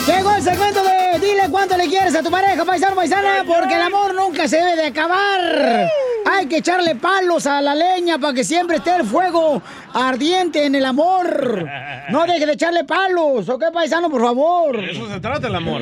Llegó 0.06 0.36
el 0.36 0.44
segmento 0.44 0.84
de 0.84 1.20
Dile 1.20 1.50
cuánto 1.50 1.78
le 1.78 1.88
quieres 1.88 2.16
a 2.16 2.22
tu 2.22 2.30
pareja, 2.30 2.66
paisano, 2.66 2.96
paisana, 2.96 3.44
porque 3.48 3.75
el 3.75 3.82
amor 3.82 4.13
nunca 4.13 4.48
se 4.48 4.58
debe 4.58 4.75
de 4.75 4.86
acabar. 4.88 5.90
Hay 6.25 6.48
que 6.48 6.58
echarle 6.58 6.96
palos 6.96 7.46
a 7.48 7.62
la 7.62 7.74
leña 7.75 8.20
para 8.20 8.34
que 8.34 8.44
siempre 8.44 8.78
esté 8.78 8.96
el 8.96 9.06
fuego 9.06 9.62
ardiente 9.94 10.66
en 10.66 10.75
el 10.75 10.86
amor. 10.86 11.66
No 12.10 12.25
deje 12.25 12.46
de 12.46 12.54
echarle 12.54 12.84
palos, 12.84 13.50
¿ok, 13.50 13.66
paisano, 13.74 14.10
por 14.10 14.22
favor? 14.22 14.78
De 14.78 14.92
eso 14.92 15.08
se 15.10 15.20
trata 15.20 15.48
el 15.48 15.56
amor. 15.56 15.82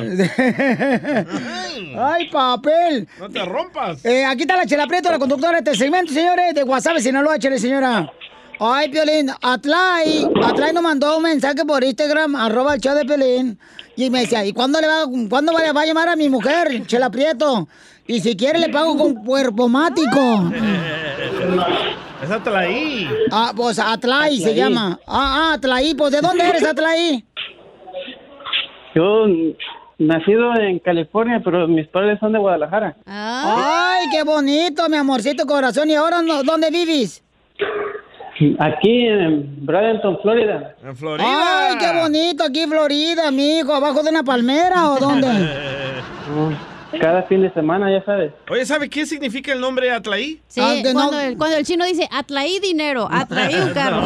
Ay, 1.98 2.28
papel. 2.30 3.08
No 3.18 3.28
te 3.28 3.44
rompas. 3.44 4.04
Eh, 4.04 4.24
aquí 4.24 4.42
está 4.42 4.56
la 4.56 4.66
Chela 4.66 4.86
Prieto, 4.86 5.10
la 5.10 5.18
conductora 5.18 5.60
de 5.60 5.70
este 5.70 5.74
segmento, 5.74 6.12
señores, 6.12 6.54
de 6.54 6.62
WhatsApp, 6.64 6.98
Sinaloa, 6.98 7.38
chele, 7.38 7.58
señora. 7.58 8.10
Ay, 8.62 8.90
Piolín, 8.90 9.30
Atlay, 9.40 10.28
Atlay 10.44 10.72
nos 10.74 10.82
mandó 10.82 11.16
un 11.16 11.22
mensaje 11.22 11.64
por 11.64 11.82
Instagram, 11.82 12.36
arroba 12.36 12.74
el 12.74 12.80
show 12.80 12.94
de 12.94 13.06
Piolín, 13.06 13.58
y 13.96 14.10
me 14.10 14.20
decía, 14.20 14.44
¿y 14.44 14.52
cuándo 14.52 14.80
le 14.82 14.86
va, 14.86 15.04
cuándo 15.30 15.54
va, 15.54 15.72
va 15.72 15.80
a 15.80 15.86
llamar 15.86 16.10
a 16.10 16.16
mi 16.16 16.28
mujer, 16.28 16.86
Chela 16.86 17.08
Prieto? 17.08 17.68
Y 18.10 18.18
si 18.20 18.36
quiere 18.36 18.58
le 18.58 18.68
pago 18.70 18.96
con 18.98 19.14
cuerpo 19.24 19.68
mático. 19.68 20.50
La 22.28 22.58
ahí. 22.58 23.08
Ah, 23.30 23.52
pues 23.54 23.78
Atlay 23.78 24.36
se 24.38 24.52
llama. 24.52 24.98
Ah, 25.06 25.50
ah, 25.50 25.52
Atlay, 25.54 25.94
pues 25.94 26.10
¿de 26.10 26.20
dónde 26.20 26.44
eres, 26.48 26.64
Atlay? 26.66 27.24
Yo 28.96 29.26
nacido 29.98 30.52
en 30.56 30.80
California, 30.80 31.40
pero 31.44 31.68
mis 31.68 31.86
padres 31.86 32.18
son 32.18 32.32
de 32.32 32.40
Guadalajara. 32.40 32.96
Ah, 33.06 33.98
Ay, 34.00 34.08
qué 34.10 34.24
bonito, 34.24 34.88
mi 34.88 34.96
amorcito 34.96 35.46
corazón. 35.46 35.88
¿Y 35.88 35.94
ahora 35.94 36.20
no- 36.20 36.42
dónde 36.42 36.68
vives? 36.72 37.22
Aquí 38.58 39.06
en 39.06 39.64
Bradenton, 39.64 40.18
Florida. 40.20 40.74
En 40.82 40.96
Florida. 40.96 41.68
Ay, 41.68 41.76
qué 41.78 42.00
bonito 42.00 42.42
aquí, 42.42 42.66
Florida, 42.66 43.30
mijo. 43.30 43.72
¿Abajo 43.72 44.02
de 44.02 44.10
una 44.10 44.24
palmera 44.24 44.90
o 44.90 44.98
dónde? 44.98 45.28
cada 46.98 47.22
fin 47.24 47.42
de 47.42 47.52
semana, 47.52 47.90
ya 47.90 48.04
sabes. 48.04 48.32
Oye, 48.50 48.64
¿sabe 48.66 48.88
qué 48.88 49.06
significa 49.06 49.52
el 49.52 49.60
nombre 49.60 49.90
Atlaí? 49.90 50.40
Sí, 50.48 50.60
cuando, 50.92 51.20
el, 51.20 51.36
cuando 51.36 51.56
el 51.56 51.64
chino 51.64 51.84
dice, 51.84 52.08
atraí 52.10 52.58
dinero, 52.60 53.06
atraí 53.10 53.54
un 53.54 53.70
carro. 53.74 54.02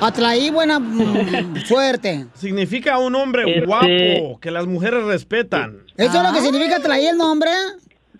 Atraí 0.00 0.50
buena 0.50 0.78
mm, 0.78 1.56
suerte. 1.66 2.26
Significa 2.34 2.98
un 2.98 3.14
hombre 3.14 3.44
Este- 3.46 3.66
guapo, 3.66 4.40
que 4.40 4.50
las 4.50 4.66
mujeres 4.66 5.04
respetan. 5.04 5.78
¿Eso 5.96 6.16
es 6.18 6.22
lo 6.22 6.32
que 6.32 6.40
significa 6.40 6.78
traer 6.80 7.10
el 7.10 7.18
nombre? 7.18 7.50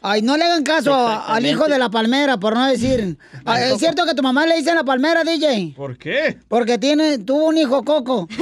Ay, 0.02 0.22
no 0.22 0.36
le 0.36 0.44
hagan 0.44 0.62
caso 0.62 0.94
a- 0.94 1.34
al 1.34 1.44
hijo 1.46 1.66
de 1.66 1.78
la 1.78 1.88
palmera, 1.90 2.36
por 2.36 2.54
no 2.54 2.66
decir. 2.66 3.16
Ah, 3.44 3.60
¿Es 3.60 3.78
cierto 3.78 4.04
que 4.04 4.14
tu 4.14 4.22
mamá 4.22 4.46
le 4.46 4.56
dice 4.56 4.74
la 4.74 4.84
palmera, 4.84 5.24
DJ? 5.24 5.72
¿Por 5.76 5.96
qué? 5.98 6.38
Porque 6.48 6.78
tiene, 6.78 7.18
tuvo 7.18 7.46
un 7.46 7.56
hijo 7.58 7.82
coco. 7.82 8.28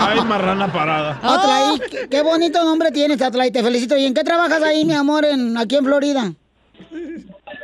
Ay, 0.00 0.20
marrana 0.26 0.72
parada. 0.72 1.18
Atlaí, 1.22 1.80
qué, 1.90 2.08
qué 2.08 2.22
bonito 2.22 2.62
nombre 2.64 2.90
tienes, 2.90 3.20
Atlaí, 3.22 3.50
te 3.50 3.62
felicito. 3.62 3.96
¿Y 3.96 4.04
en 4.04 4.14
qué 4.14 4.24
trabajas 4.24 4.62
ahí, 4.62 4.84
mi 4.84 4.94
amor, 4.94 5.24
en, 5.24 5.56
aquí 5.56 5.76
en 5.76 5.84
Florida? 5.84 6.32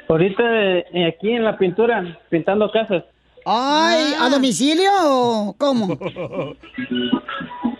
Ahorita 0.09 0.43
eh, 0.45 1.07
aquí 1.09 1.31
en 1.31 1.45
la 1.45 1.57
pintura, 1.57 2.19
pintando 2.31 2.71
casas. 2.71 3.05
Ay, 3.45 4.15
¿a 4.21 4.29
domicilio 4.29 4.91
o 5.05 5.55
cómo? 5.59 5.87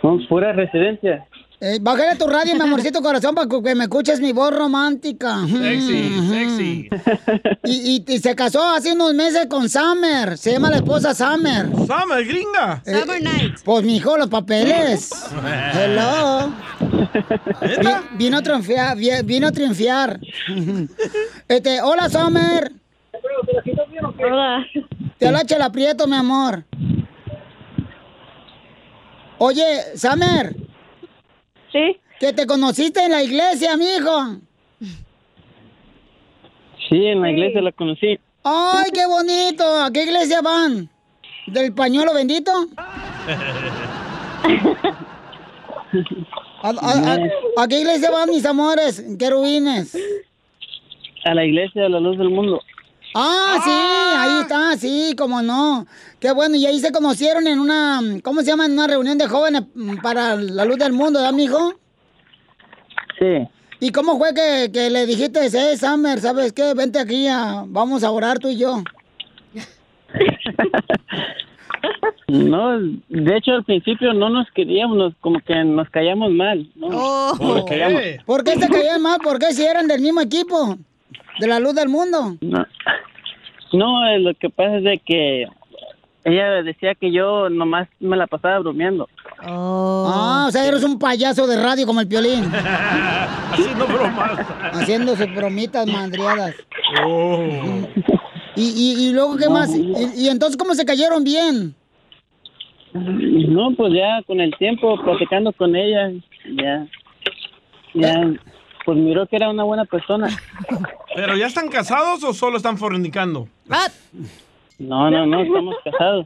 Son 0.01 0.27
pura 0.27 0.51
residencia. 0.51 1.25
Eh, 1.65 1.77
bájale 1.79 2.09
a 2.09 2.17
tu 2.17 2.27
radio, 2.27 2.53
mi 2.55 2.61
amorcito 2.67 3.01
corazón, 3.01 3.33
para 3.35 3.47
que 3.47 3.73
me 3.75 3.85
escuches 3.85 4.19
mi 4.19 4.33
voz 4.33 4.53
romántica. 4.53 5.37
Sexy, 5.47 6.29
sexy. 6.29 6.89
Y, 7.65 7.95
y- 7.95 8.13
y 8.13 8.19
se 8.19 8.35
casó 8.35 8.61
hace 8.69 8.91
unos 8.91 9.13
meses 9.13 9.47
con 9.47 9.69
Summer. 9.69 10.37
Se 10.37 10.51
llama 10.51 10.69
la 10.69 10.75
esposa 10.77 11.13
Summer. 11.15 11.67
Summer, 11.87 12.25
gringa. 12.25 12.83
Summer 12.85 13.21
Night. 13.23 13.55
Pues, 13.63 13.85
mijo, 13.85 14.17
los 14.17 14.27
papeles. 14.27 15.09
Hello. 15.73 16.51
Vi- 17.61 18.17
vino 18.17 18.37
a 18.39 18.41
triunfar, 18.41 18.97
vi- 18.97 19.21
vino 19.23 19.47
a 19.47 19.51
triunfar. 19.53 20.19
Este, 21.47 21.81
hola, 21.81 22.09
Summer. 22.09 22.73
Hola. 24.19 24.65
Te 25.17 25.27
habla 25.27 25.45
Chela 25.45 25.71
Prieto, 25.71 26.05
mi 26.07 26.17
amor. 26.17 26.65
Oye, 29.37 29.63
Summer. 29.95 30.53
Sí. 31.73 31.97
Que 32.19 32.31
te 32.31 32.45
conociste 32.47 33.03
en 33.03 33.11
la 33.11 33.21
iglesia, 33.23 33.75
mijo. 33.75 34.37
Sí, 36.87 37.05
en 37.07 37.21
la 37.21 37.31
iglesia 37.31 37.61
la 37.61 37.71
conocí. 37.73 38.17
Ay, 38.43 38.91
qué 38.93 39.05
bonito. 39.07 39.63
¿A 39.83 39.91
qué 39.91 40.03
iglesia 40.03 40.41
van? 40.41 40.89
¿Del 41.47 41.73
pañuelo 41.73 42.13
bendito? 42.13 42.51
¿A, 46.63 46.69
a- 46.69 47.13
a- 47.13 47.63
a 47.63 47.67
qué 47.67 47.79
iglesia 47.81 48.09
van, 48.11 48.29
mis 48.29 48.45
amores? 48.45 49.03
Querubines. 49.19 49.97
A 51.25 51.33
la 51.33 51.45
iglesia 51.45 51.83
de 51.83 51.89
la 51.89 51.99
luz 51.99 52.17
del 52.17 52.29
mundo. 52.29 52.61
Ah, 53.15 53.59
sí, 53.63 53.69
ahí 53.71 54.41
está, 54.41 54.75
sí, 54.77 55.15
cómo 55.17 55.41
no. 55.41 55.85
Qué 56.23 56.31
bueno, 56.31 56.55
y 56.55 56.65
ahí 56.65 56.79
se 56.79 56.93
conocieron 56.93 57.47
en 57.47 57.59
una, 57.59 57.99
¿cómo 58.23 58.39
se 58.39 58.47
llama? 58.47 58.65
En 58.65 58.71
una 58.71 58.87
reunión 58.87 59.17
de 59.17 59.27
jóvenes 59.27 59.63
mm, 59.75 59.97
para 59.97 60.37
la 60.37 60.63
luz 60.63 60.77
del 60.77 60.93
mundo, 60.93 61.19
¿verdad, 61.19 61.33
mijo? 61.33 61.73
Sí. 63.19 63.45
¿Y 63.81 63.91
cómo 63.91 64.17
fue 64.17 64.33
que, 64.33 64.71
que 64.71 64.89
le 64.89 65.05
dijiste, 65.05 65.45
eh, 65.45 65.77
Summer, 65.77 66.21
¿sabes 66.21 66.53
qué? 66.53 66.73
Vente 66.75 66.97
aquí, 66.97 67.27
a- 67.27 67.65
vamos 67.67 68.05
a 68.05 68.11
orar 68.11 68.39
tú 68.39 68.47
y 68.47 68.55
yo. 68.57 68.81
No, 72.29 72.79
de 72.79 73.37
hecho 73.37 73.51
al 73.51 73.65
principio 73.65 74.13
no 74.13 74.29
nos 74.29 74.49
queríamos, 74.51 74.97
nos- 74.97 75.13
como 75.19 75.39
que 75.41 75.53
nos 75.65 75.89
callamos 75.89 76.31
mal. 76.31 76.67
¿no? 76.75 76.87
Oh. 76.87 77.35
Nos 77.39 77.65
callamos. 77.65 78.01
¿Por 78.25 78.43
qué 78.45 78.55
se 78.55 78.69
caían 78.69 79.01
mal? 79.01 79.19
¿Por 79.21 79.37
qué 79.39 79.51
si 79.51 79.63
eran 79.65 79.87
del 79.87 79.99
mismo 80.01 80.21
equipo? 80.21 80.77
De 81.39 81.47
la 81.47 81.59
luz 81.59 81.75
del 81.75 81.89
mundo. 81.89 82.37
No, 82.41 82.65
no 83.73 84.17
lo 84.19 84.33
que 84.35 84.49
pasa 84.49 84.77
es 84.77 84.83
de 84.85 84.97
que 85.05 85.47
ella 86.25 86.63
decía 86.63 86.95
que 86.95 87.11
yo 87.11 87.49
nomás 87.49 87.87
me 87.99 88.15
la 88.15 88.27
pasaba 88.27 88.59
bromeando. 88.59 89.09
Ah, 89.39 90.45
o 90.47 90.51
sea, 90.51 90.65
eres 90.65 90.83
un 90.83 90.97
payaso 90.97 91.45
de 91.47 91.61
radio 91.61 91.85
como 91.85 91.99
el 92.01 92.07
piolín. 92.07 92.45
Haciendo 93.51 93.85
bromas. 93.87 94.39
Haciendo 94.73 95.15
sus 95.15 95.35
bromitas 95.35 95.85
mandriadas. 95.87 96.55
Oh. 97.05 97.39
¿Y, 98.55 98.63
y, 98.63 99.07
y 99.07 99.13
luego 99.13 99.35
qué 99.37 99.49
más? 99.49 99.75
¿Y, 99.75 99.93
y 100.15 100.29
entonces 100.29 100.57
cómo 100.57 100.73
se 100.75 100.85
cayeron 100.85 101.23
bien? 101.23 101.75
No, 102.93 103.71
pues 103.75 103.93
ya 103.93 104.21
con 104.27 104.39
el 104.39 104.55
tiempo, 104.57 105.01
platicando 105.03 105.51
con 105.53 105.75
ella, 105.75 106.11
ya, 106.55 106.87
ya, 107.95 108.33
pues 108.85 108.97
miró 108.97 109.25
que 109.25 109.35
era 109.35 109.49
una 109.49 109.63
buena 109.63 109.85
persona. 109.85 110.29
¿Pero 111.15 111.35
ya 111.35 111.47
están 111.47 111.69
casados 111.69 112.23
o 112.23 112.33
solo 112.33 112.57
están 112.57 112.77
fornicando? 112.77 113.47
No, 114.79 115.09
no, 115.09 115.25
no, 115.25 115.41
estamos 115.43 115.75
casados. 115.83 116.25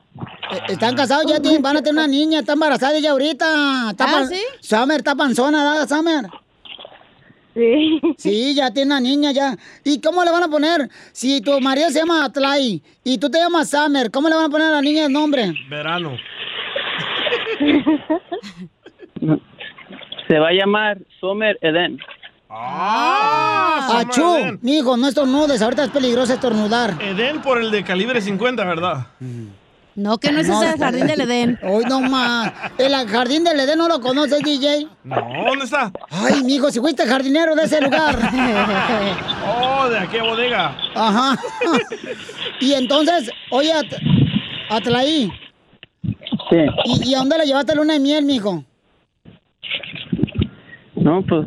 Eh, 0.51 0.61
Están 0.69 0.95
casados, 0.95 1.25
ya 1.27 1.39
tienen, 1.41 1.61
van 1.61 1.77
a 1.77 1.81
tener 1.81 1.93
una 1.93 2.07
niña, 2.07 2.39
está 2.39 2.53
embarazada 2.53 2.97
ella 2.97 3.11
ahorita. 3.11 3.91
Está 3.91 4.05
¿Ah, 4.05 4.11
pan- 4.13 4.27
sí? 4.27 4.41
Summer, 4.61 4.97
está 4.97 5.15
panzona, 5.15 5.71
¿verdad, 5.71 5.87
Summer? 5.87 6.25
Sí. 7.53 7.99
Sí, 8.17 8.55
ya 8.55 8.71
tiene 8.71 8.91
una 8.91 8.99
niña 8.99 9.31
ya. 9.31 9.55
¿Y 9.83 9.99
cómo 9.99 10.23
le 10.23 10.31
van 10.31 10.43
a 10.43 10.47
poner? 10.47 10.89
Si 11.11 11.41
tu 11.41 11.59
marido 11.59 11.89
se 11.89 11.99
llama 11.99 12.23
Atlay 12.25 12.81
y 13.03 13.17
tú 13.17 13.29
te 13.29 13.39
llamas 13.39 13.69
Summer, 13.69 14.11
¿cómo 14.11 14.29
le 14.29 14.35
van 14.35 14.45
a 14.45 14.49
poner 14.49 14.67
a 14.67 14.71
la 14.71 14.81
niña 14.81 15.05
el 15.05 15.11
nombre? 15.11 15.53
Verano. 15.69 16.15
Se 20.27 20.39
va 20.39 20.49
a 20.49 20.53
llamar 20.53 20.99
Summer 21.19 21.57
Eden. 21.61 21.99
Ah, 22.49 24.03
Achú, 24.07 24.57
mijo, 24.61 24.95
no 24.95 25.07
estornudes, 25.07 25.61
ahorita 25.61 25.83
es 25.85 25.89
peligroso 25.91 26.33
estornudar. 26.33 26.95
Edén 27.01 27.41
por 27.41 27.59
el 27.61 27.71
de 27.71 27.83
calibre 27.83 28.21
50, 28.21 28.63
¿verdad? 28.63 29.07
No, 29.95 30.17
que 30.19 30.31
no 30.31 30.39
es 30.39 30.47
ese 30.47 30.73
el 30.73 30.77
jardín 30.79 31.07
del 31.07 31.21
Edén. 31.21 31.59
Hoy 31.63 31.83
no 31.89 31.99
más. 32.01 32.53
El 32.77 32.93
jardín 33.07 33.43
del 33.43 33.59
Edén 33.59 33.79
no 33.79 33.87
lo 33.87 33.99
conoces, 33.99 34.41
DJ. 34.43 34.87
No, 35.03 35.15
¿dónde 35.45 35.65
está? 35.65 35.91
Ay, 36.09 36.43
mijo, 36.43 36.69
si 36.69 36.79
fuiste 36.79 37.05
jardinero 37.05 37.55
de 37.55 37.63
ese 37.63 37.81
lugar. 37.81 38.17
Oh, 39.49 39.87
de 39.89 39.97
aquella 39.99 40.23
bodega. 40.23 40.77
Ajá. 40.95 41.37
Y 42.59 42.73
entonces, 42.73 43.29
oye, 43.51 43.71
At 43.71 43.85
Atlaí, 44.69 45.31
Sí. 46.49 46.57
¿y, 46.85 47.09
y 47.09 47.15
a 47.15 47.19
dónde 47.19 47.37
le 47.37 47.45
llevaste 47.45 47.75
luna 47.75 47.93
de 47.93 47.99
miel, 47.99 48.25
mijo? 48.25 48.63
No, 50.95 51.21
pues 51.23 51.45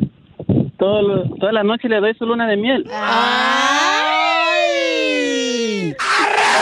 todo 0.81 1.23
toda 1.39 1.51
la 1.51 1.63
noche 1.63 1.87
le 1.87 1.99
doy 1.99 2.15
su 2.15 2.25
luna 2.25 2.47
de 2.47 2.57
miel. 2.57 2.89
¡Ay! 2.91 3.95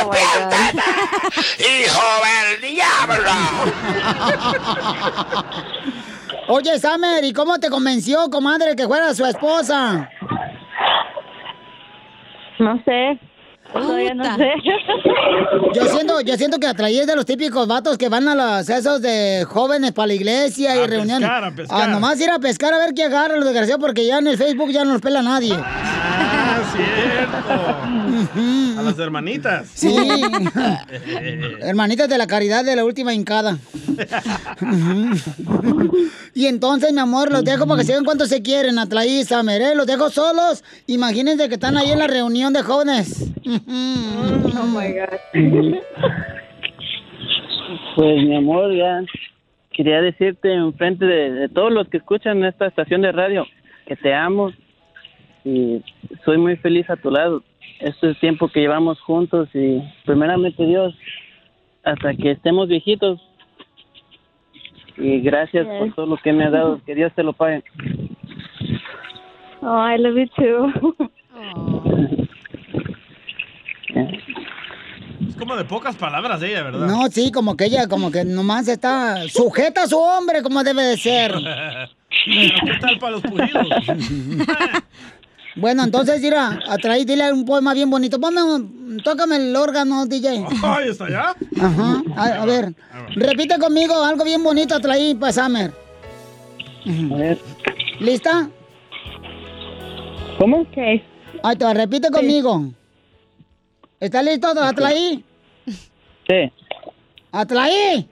Oh. 0.03 0.11
¡Hijo 1.57 2.01
del 2.27 2.61
diablo! 2.73 3.31
Oye, 6.49 6.77
Samer, 6.79 7.23
¿y 7.23 7.31
cómo 7.31 7.59
te 7.59 7.69
convenció, 7.69 8.29
comadre, 8.29 8.75
que 8.75 8.87
fuera 8.87 9.13
su 9.13 9.25
esposa? 9.25 10.09
No 12.59 12.83
sé. 12.83 13.17
Todavía 13.73 14.13
no 14.15 14.23
Puta. 14.23 14.37
sé. 14.37 14.51
Yo 15.75 15.85
siento, 15.85 16.21
yo 16.21 16.35
siento 16.37 16.57
que 16.59 16.67
Atraí 16.67 16.99
es 16.99 17.07
de 17.07 17.15
los 17.15 17.25
típicos 17.25 17.67
vatos 17.67 17.97
que 17.97 18.09
van 18.09 18.27
a 18.27 18.35
los 18.35 18.67
esos 18.69 19.01
de 19.01 19.45
jóvenes 19.47 19.91
para 19.91 20.07
la 20.07 20.13
iglesia 20.15 20.75
y 20.75 20.79
A 20.79 20.87
reuniones. 20.87 21.19
pescar, 21.29 21.43
a 21.43 21.51
pescar. 21.51 21.81
Ah, 21.83 21.87
nomás 21.87 22.19
ir 22.19 22.29
a 22.31 22.39
pescar 22.39 22.73
a 22.73 22.79
ver 22.79 22.93
qué 22.95 23.03
agarra 23.05 23.35
los 23.35 23.45
desgraciados 23.45 23.79
porque 23.81 24.05
ya 24.05 24.17
en 24.17 24.27
el 24.27 24.37
Facebook 24.37 24.71
ya 24.71 24.83
no 24.83 24.93
los 24.93 25.01
pela 25.01 25.21
nadie. 25.21 25.53
Ah, 25.55 26.38
cierto. 26.71 27.37
A 28.79 28.81
las 28.81 28.99
hermanitas. 28.99 29.67
Sí. 29.73 29.95
Hermanitas 31.61 32.09
de 32.09 32.17
la 32.17 32.27
caridad 32.27 32.63
de 32.63 32.75
la 32.75 32.85
última 32.85 33.13
hincada. 33.13 33.57
y 36.33 36.45
entonces, 36.45 36.93
mi 36.93 36.99
amor, 36.99 37.31
los 37.31 37.43
dejo 37.43 37.67
para 37.67 37.79
que 37.79 37.85
se 37.85 37.93
vean 37.93 38.05
cuánto 38.05 38.25
se 38.25 38.41
quieren, 38.41 38.79
Atlaí 38.79 39.19
y 39.19 39.23
Samer, 39.23 39.61
¿eh? 39.61 39.75
Los 39.75 39.87
dejo 39.87 40.09
solos. 40.09 40.63
Imagínense 40.87 41.47
que 41.47 41.55
están 41.55 41.77
ahí 41.77 41.91
en 41.91 41.99
la 41.99 42.07
reunión 42.07 42.53
de 42.53 42.63
jóvenes. 42.63 43.31
Oh 43.47 44.65
my 44.65 44.91
God. 44.93 45.19
Pues 47.95 48.23
mi 48.23 48.35
amor, 48.35 48.75
ya 48.75 49.01
quería 49.71 50.01
decirte 50.01 50.53
en 50.53 50.73
frente 50.73 51.05
de, 51.05 51.31
de 51.31 51.49
todos 51.49 51.71
los 51.71 51.87
que 51.89 51.97
escuchan 51.97 52.43
esta 52.43 52.67
estación 52.67 53.01
de 53.01 53.11
radio 53.11 53.45
que 53.87 53.95
te 53.95 54.13
amo 54.13 54.51
y 55.43 55.83
soy 56.25 56.37
muy 56.37 56.55
feliz 56.57 56.89
a 56.89 56.95
tu 56.95 57.11
lado. 57.11 57.43
Este 57.79 58.13
tiempo 58.15 58.49
que 58.49 58.59
llevamos 58.59 58.99
juntos 59.01 59.49
y 59.53 59.81
primeramente 60.05 60.65
Dios, 60.65 60.93
hasta 61.83 62.13
que 62.13 62.31
estemos 62.31 62.67
viejitos. 62.67 63.19
Y 64.97 65.21
gracias 65.21 65.65
por 65.65 65.93
todo 65.93 66.05
lo 66.07 66.17
que 66.17 66.33
me 66.33 66.43
ha 66.43 66.49
dado. 66.49 66.81
Que 66.85 66.93
Dios 66.93 67.13
te 67.15 67.23
lo 67.23 67.33
pague. 67.33 67.63
Oh, 69.61 69.87
I 69.87 69.97
love 69.97 70.17
you 70.17 70.27
too. 70.35 70.95
Es 75.27 75.35
como 75.35 75.55
de 75.55 75.65
pocas 75.65 75.95
palabras 75.95 76.41
ella, 76.41 76.63
¿verdad? 76.63 76.87
No, 76.87 77.07
sí, 77.07 77.31
como 77.31 77.57
que 77.57 77.65
ella, 77.65 77.87
como 77.87 78.11
que 78.11 78.23
nomás 78.23 78.67
está 78.67 79.27
sujeta 79.27 79.83
a 79.83 79.87
su 79.87 79.97
hombre 79.97 80.41
como 80.41 80.63
debe 80.63 80.83
de 80.83 80.97
ser. 80.97 81.33
¿Qué 82.25 82.51
tal 82.79 82.97
para 82.99 83.13
los 83.13 83.21
pujidos? 83.21 83.67
Bueno, 85.59 85.83
entonces, 85.83 86.21
mira, 86.21 86.59
atraí, 86.67 87.05
dile 87.05 87.31
un 87.33 87.45
poema 87.45 87.73
bien 87.73 87.89
bonito. 87.89 88.19
Ponme, 88.19 88.41
un- 88.43 89.01
tócame 89.03 89.35
el 89.37 89.55
órgano, 89.55 90.05
DJ. 90.05 90.45
Ay, 90.63 90.89
¿está 90.89 91.05
allá? 91.05 91.35
Ajá. 91.61 92.03
A, 92.15 92.23
a 92.41 92.45
ver, 92.45 92.73
repite 93.15 93.57
conmigo 93.59 94.03
algo 94.03 94.23
bien 94.23 94.43
bonito, 94.43 94.75
atraí 94.75 95.15
para 95.15 95.33
Summer. 95.33 95.71
A 97.11 97.15
ver. 97.15 97.39
¿Lista? 97.99 98.49
¿Cómo? 100.39 100.61
Ok. 100.61 100.77
Ahí 101.43 101.55
te 101.57 101.65
va, 101.65 101.73
repite 101.73 102.09
conmigo. 102.09 102.65
¿Estás 103.99 104.23
listo, 104.23 104.47
Atlaí? 104.47 105.23
Sí. 105.67 106.51
¡Atlaí! 107.31 108.09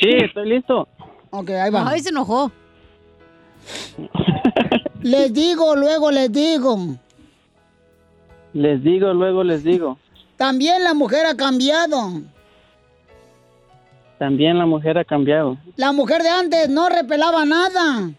Sí, 0.00 0.08
estoy 0.24 0.48
listo. 0.48 0.88
Ok, 1.30 1.50
ahí 1.50 1.70
va. 1.70 1.88
Ay, 1.88 2.00
se 2.00 2.08
enojó. 2.08 2.50
Les 5.02 5.32
digo, 5.32 5.76
luego 5.76 6.10
les 6.10 6.32
digo. 6.32 6.78
Les 8.52 8.82
digo, 8.82 9.12
luego 9.14 9.44
les 9.44 9.62
digo. 9.62 9.98
También 10.36 10.82
la 10.82 10.94
mujer 10.94 11.26
ha 11.26 11.36
cambiado. 11.36 12.22
También 14.18 14.58
la 14.58 14.66
mujer 14.66 14.98
ha 14.98 15.04
cambiado. 15.04 15.58
La 15.76 15.92
mujer 15.92 16.22
de 16.22 16.28
antes 16.30 16.68
no 16.70 16.88
repelaba 16.88 17.44
nada. 17.44 18.10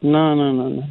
No, 0.00 0.36
no, 0.36 0.52
no, 0.52 0.68
no. 0.68 0.82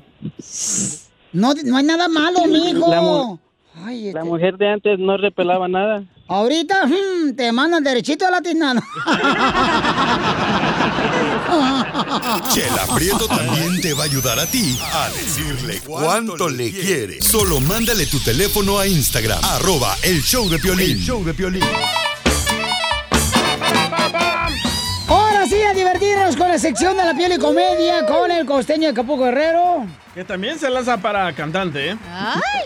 No, 1.34 1.54
no 1.66 1.78
hay 1.78 1.84
nada 1.84 2.08
malo, 2.08 2.40
mijo. 2.48 2.90
La 2.90 3.02
mu- 3.02 3.38
Ay, 3.86 4.08
este- 4.08 4.20
La 4.20 4.26
mujer 4.26 4.58
de 4.58 4.68
antes 4.68 5.00
no 5.00 5.16
repelaba 5.18 5.68
nada. 5.68 6.04
Ahorita 6.32 6.88
hmm, 6.88 7.36
te 7.36 7.52
mandan 7.52 7.84
derechito 7.84 8.26
a 8.26 8.32
la 8.32 8.42
tiznada. 8.42 8.82
Chela 12.54 12.88
Prieto 12.96 13.28
también 13.28 13.82
te 13.82 13.94
va 13.94 14.04
a 14.04 14.06
ayudar 14.06 14.40
a 14.40 14.46
ti 14.46 14.80
a 14.94 15.10
decirle 15.10 15.82
cuánto 15.86 16.48
le 16.48 16.72
quiere. 16.72 17.22
Solo 17.22 17.60
mándale 17.60 18.06
tu 18.06 18.22
teléfono 18.22 18.80
a 18.80 18.88
Instagram, 18.88 19.44
arroba 19.44 19.94
el 20.04 20.22
show 20.22 20.50
de 20.50 20.58
Piolín. 20.58 20.92
El 20.92 21.04
show 21.04 21.22
de 21.22 21.34
Piolín. 21.34 21.64
Ahora 25.10 25.46
sí, 25.48 25.62
a 25.62 25.74
divertirnos 25.74 26.38
con 26.38 26.48
la 26.48 26.58
sección 26.58 26.96
de 26.96 27.04
la 27.04 27.14
piel 27.14 27.34
y 27.34 27.40
comedia 27.40 28.06
con 28.06 28.32
el 28.32 28.46
costeño 28.46 28.88
de 28.88 28.94
Capuco 28.94 29.26
Guerrero. 29.26 29.86
Que 30.14 30.26
también 30.26 30.60
se 30.60 30.70
lanza 30.70 30.98
para 30.98 31.32
cantante, 31.34 31.92
¿eh? 31.92 31.98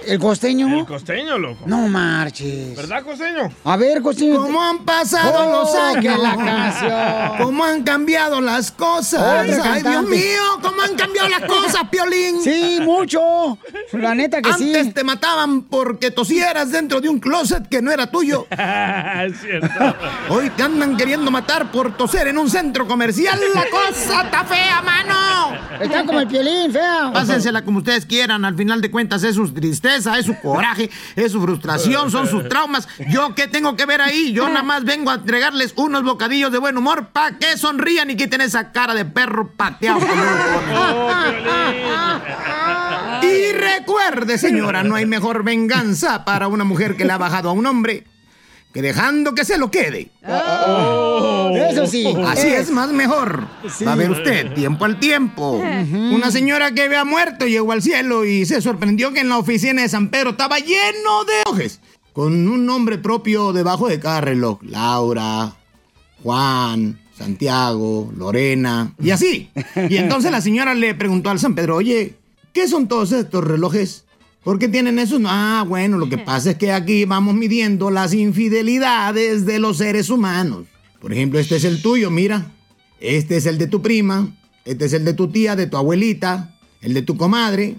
¿El 0.07 0.17
costeño? 0.17 0.79
El 0.79 0.85
costeño, 0.87 1.37
loco. 1.37 1.65
No 1.67 1.87
marches. 1.87 2.75
¿Verdad, 2.75 3.03
costeño? 3.03 3.51
A 3.63 3.77
ver, 3.77 4.01
costeño. 4.01 4.41
¿Cómo 4.41 4.63
han 4.63 4.79
pasado 4.79 5.31
Oh, 5.45 5.63
los 5.63 5.75
años? 5.75 6.19
la 6.23 6.35
canción. 6.35 7.37
¿Cómo 7.45 7.63
han 7.63 7.83
cambiado 7.83 8.41
las 8.41 8.71
cosas? 8.71 9.21
Ay, 9.63 9.83
Dios 9.83 10.03
mío, 10.05 10.41
¿cómo 10.63 10.81
han 10.81 10.95
cambiado 10.95 11.29
las 11.29 11.41
cosas, 11.41 11.83
Piolín? 11.91 12.41
Sí, 12.41 12.79
mucho. 12.81 13.59
La 13.91 14.15
neta 14.15 14.41
que 14.41 14.51
sí. 14.53 14.75
Antes 14.75 14.95
te 14.95 15.03
mataban 15.03 15.61
porque 15.63 16.09
tosieras 16.09 16.71
dentro 16.71 16.99
de 16.99 17.09
un 17.09 17.19
closet 17.19 17.67
que 17.69 17.79
no 17.79 17.91
era 17.91 18.09
tuyo. 18.09 18.47
es 18.51 19.39
cierto. 19.39 19.95
Hoy 20.29 20.49
te 20.49 20.63
andan 20.63 20.97
queriendo 20.97 21.29
matar 21.29 21.71
por 21.71 21.95
toser 21.95 22.27
en 22.27 22.39
un 22.39 22.49
centro 22.49 22.87
comercial. 22.87 23.39
La 23.53 23.65
cosa 23.69 24.23
está 24.23 24.43
fea, 24.45 24.81
mano. 24.81 25.53
Está 25.79 26.03
como 26.05 26.21
el 26.21 26.27
piolín, 26.27 26.71
fea. 26.71 27.11
Pásensela 27.35 27.65
como 27.65 27.79
ustedes 27.79 28.05
quieran. 28.05 28.45
Al 28.45 28.55
final 28.55 28.79
de 28.79 28.89
cuentas 28.89 29.23
es 29.23 29.35
su 29.35 29.53
tristeza, 29.53 30.17
es 30.17 30.25
su 30.25 30.39
coraje, 30.39 30.89
es 31.17 31.33
su 31.33 31.41
frustración, 31.41 32.09
son 32.09 32.27
sus 32.27 32.47
traumas. 32.47 32.87
¿Yo 33.09 33.35
qué 33.35 33.47
tengo 33.47 33.75
que 33.75 33.85
ver 33.85 33.99
ahí? 33.99 34.31
Yo 34.31 34.47
nada 34.47 34.63
más 34.63 34.85
vengo 34.85 35.11
a 35.11 35.15
entregarles 35.15 35.73
unos 35.75 36.03
bocadillos 36.03 36.51
de 36.51 36.59
buen 36.59 36.77
humor 36.77 37.09
para 37.11 37.37
que 37.37 37.57
sonrían 37.57 38.09
y 38.09 38.15
quiten 38.15 38.39
esa 38.39 38.71
cara 38.71 38.93
de 38.93 39.03
perro 39.03 39.51
pateado. 39.51 39.99
ponen. 39.99 40.23
Y 43.21 43.51
recuerde, 43.51 44.37
señora, 44.37 44.83
no 44.83 44.95
hay 44.95 45.05
mejor 45.05 45.43
venganza 45.43 46.23
para 46.23 46.47
una 46.47 46.63
mujer 46.63 46.95
que 46.95 47.03
le 47.03 47.11
ha 47.11 47.17
bajado 47.17 47.49
a 47.49 47.53
un 47.53 47.65
hombre 47.65 48.05
que 48.75 48.81
dejando 48.81 49.33
que 49.33 49.45
se 49.45 49.57
lo 49.57 49.71
quede. 49.71 50.09
Eso 50.21 51.87
sí. 51.87 52.13
Así 52.25 52.47
es 52.47 52.69
más 52.71 52.91
mejor. 52.91 53.47
Va 53.87 53.93
a 53.93 53.95
ver 53.95 54.11
usted, 54.11 54.53
tiempo 54.53 54.83
al 54.83 54.99
tiempo. 54.99 55.51
Una 55.53 56.29
señora 56.29 56.73
que 56.73 56.81
había 56.81 57.05
muerto 57.05 57.47
llegó 57.47 57.71
al 57.71 57.81
cielo 57.81 58.25
y 58.25 58.45
se 58.45 58.61
sorprendió 58.61 59.13
que 59.13 59.21
en 59.21 59.29
la 59.29 59.37
oficina 59.37 59.81
de 59.81 59.87
San 59.87 60.09
Pedro 60.09 60.31
estaba 60.31 60.59
lleno 60.59 61.23
de 61.23 61.33
relojes. 61.45 61.79
Con 62.11 62.49
un 62.49 62.65
nombre 62.65 62.97
propio 62.97 63.53
debajo 63.53 63.87
de 63.87 64.01
cada 64.01 64.19
reloj. 64.19 64.59
Laura, 64.63 65.55
Juan, 66.21 66.99
Santiago, 67.17 68.11
Lorena 68.17 68.93
y 69.01 69.11
así. 69.11 69.51
Y 69.89 69.95
entonces 69.95 70.31
la 70.31 70.41
señora 70.41 70.73
le 70.73 70.95
preguntó 70.95 71.29
al 71.29 71.39
San 71.39 71.55
Pedro, 71.55 71.77
oye, 71.77 72.15
¿qué 72.51 72.67
son 72.67 72.89
todos 72.89 73.13
estos 73.13 73.41
relojes? 73.41 74.03
¿Por 74.45 74.59
qué 74.59 74.69
tienen 74.69 74.99
eso? 74.99 75.19
Ah, 75.25 75.65
bueno, 75.67 75.97
lo 75.97 76.07
que 76.07 76.17
pasa 76.19 76.51
es 76.51 76.57
que 76.57 76.71
aquí 76.71 77.03
vamos 77.05 77.33
midiendo 77.33 77.89
las 77.89 78.13
infidelidades 78.13 79.47
de 79.47 79.57
los 79.57 79.77
seres 79.77 80.11
humanos. 80.11 80.67
Por 81.01 81.11
ejemplo, 81.11 81.39
este 81.39 81.55
es 81.55 81.63
el 81.65 81.81
tuyo, 81.81 82.11
mira. 82.11 82.51
Este 82.99 83.37
es 83.37 83.47
el 83.47 83.57
de 83.57 83.65
tu 83.65 83.81
prima. 83.81 84.29
Este 84.63 84.85
es 84.85 84.93
el 84.93 85.03
de 85.03 85.13
tu 85.13 85.29
tía, 85.29 85.55
de 85.55 85.65
tu 85.65 85.77
abuelita. 85.77 86.55
El 86.79 86.93
de 86.93 87.01
tu 87.01 87.17
comadre. 87.17 87.77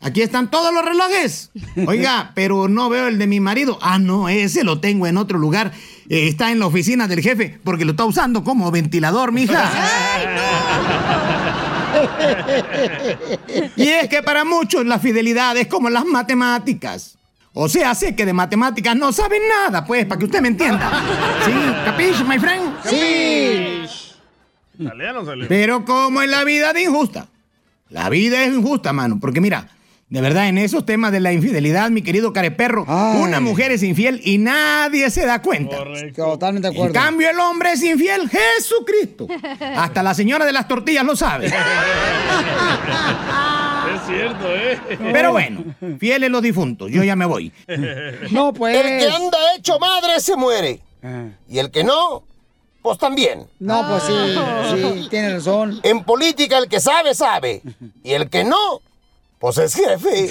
Aquí 0.00 0.22
están 0.22 0.50
todos 0.50 0.72
los 0.72 0.84
relojes. 0.84 1.50
Oiga, 1.86 2.32
pero 2.34 2.66
no 2.66 2.88
veo 2.88 3.08
el 3.08 3.18
de 3.18 3.26
mi 3.26 3.40
marido. 3.40 3.78
Ah, 3.82 3.98
no, 3.98 4.30
ese 4.30 4.64
lo 4.64 4.80
tengo 4.80 5.06
en 5.06 5.18
otro 5.18 5.38
lugar. 5.38 5.72
Eh, 6.08 6.28
está 6.28 6.50
en 6.50 6.60
la 6.60 6.66
oficina 6.66 7.08
del 7.08 7.20
jefe 7.20 7.60
porque 7.62 7.84
lo 7.84 7.90
está 7.90 8.06
usando 8.06 8.42
como 8.42 8.70
ventilador, 8.70 9.32
mija. 9.32 9.70
Y 13.76 13.88
es 13.88 14.08
que 14.08 14.22
para 14.22 14.44
muchos 14.44 14.84
la 14.86 14.98
fidelidad 14.98 15.56
es 15.56 15.66
como 15.66 15.90
las 15.90 16.04
matemáticas. 16.04 17.16
O 17.52 17.68
sea, 17.68 17.94
sé 17.94 18.14
que 18.14 18.26
de 18.26 18.32
matemáticas 18.32 18.94
no 18.96 19.12
saben 19.12 19.42
nada, 19.48 19.84
pues, 19.84 20.04
para 20.04 20.18
que 20.18 20.26
usted 20.26 20.42
me 20.42 20.48
entienda. 20.48 21.02
¿Sí? 21.44 21.52
¿Capiche, 21.84 22.24
my 22.24 22.38
friend? 22.38 22.74
Sí. 22.84 23.86
Pero 25.48 25.84
como 25.84 26.22
en 26.22 26.30
la 26.30 26.44
vida 26.44 26.72
de 26.74 26.82
injusta. 26.82 27.28
La 27.88 28.10
vida 28.10 28.42
es 28.42 28.52
injusta, 28.52 28.92
mano. 28.92 29.18
Porque 29.18 29.40
mira, 29.40 29.68
de 30.08 30.20
verdad, 30.20 30.48
en 30.48 30.56
esos 30.58 30.86
temas 30.86 31.10
de 31.10 31.18
la 31.18 31.32
infidelidad, 31.32 31.90
mi 31.90 32.00
querido 32.02 32.32
careperro, 32.32 32.84
una 32.84 33.40
mujer 33.40 33.72
es 33.72 33.82
infiel 33.82 34.20
y 34.24 34.38
nadie 34.38 35.10
se 35.10 35.26
da 35.26 35.42
cuenta. 35.42 35.78
Totalmente 36.14 36.68
de 36.68 36.74
En 36.74 36.76
acuerdo. 36.76 36.94
cambio, 36.94 37.28
el 37.30 37.38
hombre 37.40 37.72
es 37.72 37.82
infiel, 37.82 38.30
Jesucristo. 38.30 39.26
Hasta 39.76 40.02
la 40.04 40.14
señora 40.14 40.44
de 40.44 40.52
las 40.52 40.68
tortillas 40.68 41.04
lo 41.04 41.16
sabe. 41.16 41.52
Es 43.86 44.02
cierto, 44.06 44.46
¿eh? 44.48 44.78
Pero 45.12 45.32
bueno, 45.32 45.64
fieles 45.98 46.30
los 46.30 46.42
difuntos, 46.42 46.90
yo 46.90 47.02
ya 47.04 47.16
me 47.16 47.24
voy. 47.24 47.52
No, 48.30 48.52
pues. 48.52 48.76
El 48.76 48.98
que 48.98 49.10
anda 49.10 49.38
hecho 49.56 49.78
madre 49.78 50.20
se 50.20 50.36
muere. 50.36 50.80
Y 51.48 51.58
el 51.58 51.70
que 51.70 51.84
no, 51.84 52.24
pues 52.82 52.98
también. 52.98 53.46
No, 53.60 53.86
pues 53.88 54.02
sí, 54.04 54.12
sí, 54.74 55.06
tiene 55.08 55.34
razón. 55.34 55.80
En 55.82 56.02
política 56.04 56.58
el 56.58 56.68
que 56.68 56.80
sabe, 56.80 57.14
sabe. 57.14 57.62
Y 58.02 58.12
el 58.12 58.28
que 58.28 58.44
no, 58.44 58.82
pues 59.38 59.58
es 59.58 59.74
jefe. 59.74 60.30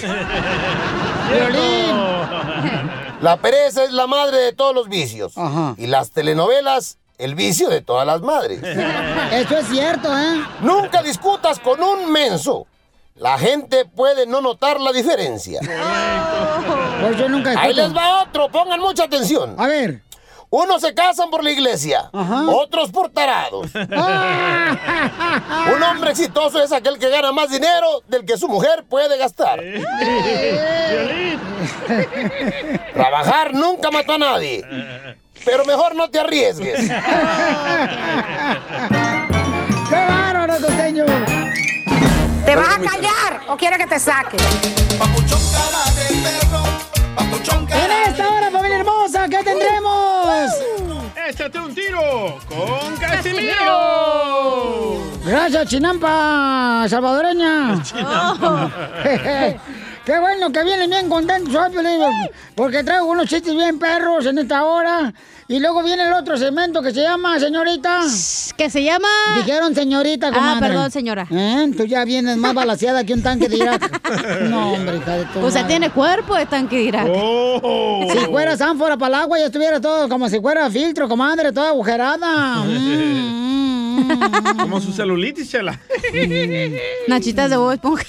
Violín. 1.30 1.96
La 3.20 3.38
pereza 3.40 3.84
es 3.84 3.92
la 3.92 4.06
madre 4.06 4.38
de 4.38 4.52
todos 4.52 4.74
los 4.74 4.88
vicios. 4.88 5.36
Ajá. 5.36 5.74
Y 5.78 5.86
las 5.86 6.10
telenovelas, 6.10 6.98
el 7.18 7.34
vicio 7.34 7.68
de 7.68 7.80
todas 7.80 8.06
las 8.06 8.20
madres. 8.20 8.60
Eso 9.32 9.56
es 9.56 9.68
cierto, 9.68 10.16
¿eh? 10.16 10.42
Nunca 10.60 11.02
discutas 11.02 11.58
con 11.58 11.82
un 11.82 12.10
menso. 12.12 12.66
La 13.14 13.38
gente 13.38 13.86
puede 13.86 14.26
no 14.26 14.42
notar 14.42 14.78
la 14.78 14.92
diferencia. 14.92 15.60
Pues 17.00 17.16
yo 17.16 17.28
nunca 17.30 17.54
Ahí 17.58 17.72
les 17.72 17.96
va 17.96 18.22
otro, 18.22 18.50
pongan 18.50 18.78
mucha 18.78 19.04
atención. 19.04 19.54
A 19.58 19.66
ver. 19.66 20.02
Unos 20.50 20.80
se 20.80 20.94
casan 20.94 21.28
por 21.30 21.42
la 21.42 21.50
iglesia, 21.50 22.08
otros 22.48 22.90
por 22.90 23.10
tarados. 23.10 23.68
Un 23.74 25.82
hombre 25.82 26.12
exitoso 26.12 26.62
es 26.62 26.72
aquel 26.72 26.98
que 26.98 27.10
gana 27.10 27.32
más 27.32 27.50
dinero 27.50 28.02
del 28.08 28.24
que 28.24 28.36
su 28.38 28.48
mujer 28.48 28.84
puede 28.88 29.18
gastar. 29.18 29.60
Trabajar 32.94 33.52
nunca 33.54 33.90
mató 33.90 34.14
a 34.14 34.18
nadie, 34.18 34.64
pero 35.44 35.64
mejor 35.64 35.94
no 35.96 36.08
te 36.08 36.20
arriesgues. 36.20 36.78
¡Qué 39.88 39.94
bárbaro, 40.08 40.54
costeño! 40.60 41.04
¿Te 42.44 42.54
vas 42.54 42.68
a 42.68 42.78
callar 42.78 43.40
o 43.48 43.56
quieres 43.56 43.78
que 43.78 43.86
te 43.86 43.98
saque? 43.98 44.36
En 47.18 47.90
esta 48.08 48.30
hora, 48.30 48.50
familia 48.50 48.78
hermosa, 48.78 49.28
¿qué 49.28 49.42
tendremos? 49.42 50.52
¡Échate 51.28 51.58
un 51.58 51.74
tiro 51.74 52.38
con 52.48 52.96
Casimiro! 52.96 53.56
Gracias, 55.24 55.68
Chinampa 55.68 56.86
salvadoreña. 56.88 57.82
Chinampa. 57.82 58.70
Qué 60.06 60.16
bueno 60.20 60.52
que 60.52 60.62
vienen 60.62 60.88
bien 60.88 61.08
contentos 61.08 61.52
hoy, 61.52 61.72
porque 62.54 62.84
traigo 62.84 63.06
unos 63.06 63.26
chistes 63.28 63.52
bien 63.56 63.76
perros 63.80 64.24
en 64.26 64.38
esta 64.38 64.64
hora. 64.64 65.12
Y 65.48 65.58
luego 65.58 65.82
viene 65.82 66.04
el 66.04 66.12
otro 66.12 66.36
segmento 66.36 66.80
que 66.80 66.92
se 66.92 67.02
llama, 67.02 67.40
señorita. 67.40 68.02
¿Qué 68.56 68.70
se 68.70 68.84
llama? 68.84 69.08
Dijeron 69.36 69.74
señorita, 69.74 70.28
Ah, 70.28 70.32
comadre. 70.32 70.68
perdón, 70.68 70.90
señora. 70.92 71.26
¿Eh? 71.30 71.72
Tú 71.76 71.84
ya 71.86 72.04
vienes 72.04 72.36
más 72.36 72.54
balaseada 72.54 73.02
que 73.02 73.14
un 73.14 73.22
tanque 73.22 73.48
de 73.48 73.56
Irak. 73.56 74.00
No, 74.48 74.72
hombre, 74.74 74.98
hija 74.98 75.12
de 75.18 75.24
tu 75.26 75.40
Usted 75.40 75.60
madre. 75.62 75.64
tiene 75.64 75.90
cuerpo 75.90 76.36
de 76.36 76.46
tanque 76.46 76.76
de 76.76 76.82
Irak. 76.84 77.08
Oh. 77.12 78.06
Si 78.12 78.18
fueras 78.26 78.60
ánfora 78.60 78.96
para 78.96 79.16
el 79.16 79.22
agua, 79.24 79.38
ya 79.40 79.46
estuviera 79.46 79.80
todo 79.80 80.08
como 80.08 80.28
si 80.28 80.40
fuera 80.40 80.70
filtro, 80.70 81.08
comadre, 81.08 81.50
toda 81.52 81.70
agujerada. 81.70 82.64
Como 84.60 84.80
su 84.80 84.92
celulitis, 84.92 85.50
chela. 85.50 85.80
Nachitas 87.08 87.50
de 87.50 87.56
Bob 87.56 87.72
Esponja. 87.72 88.04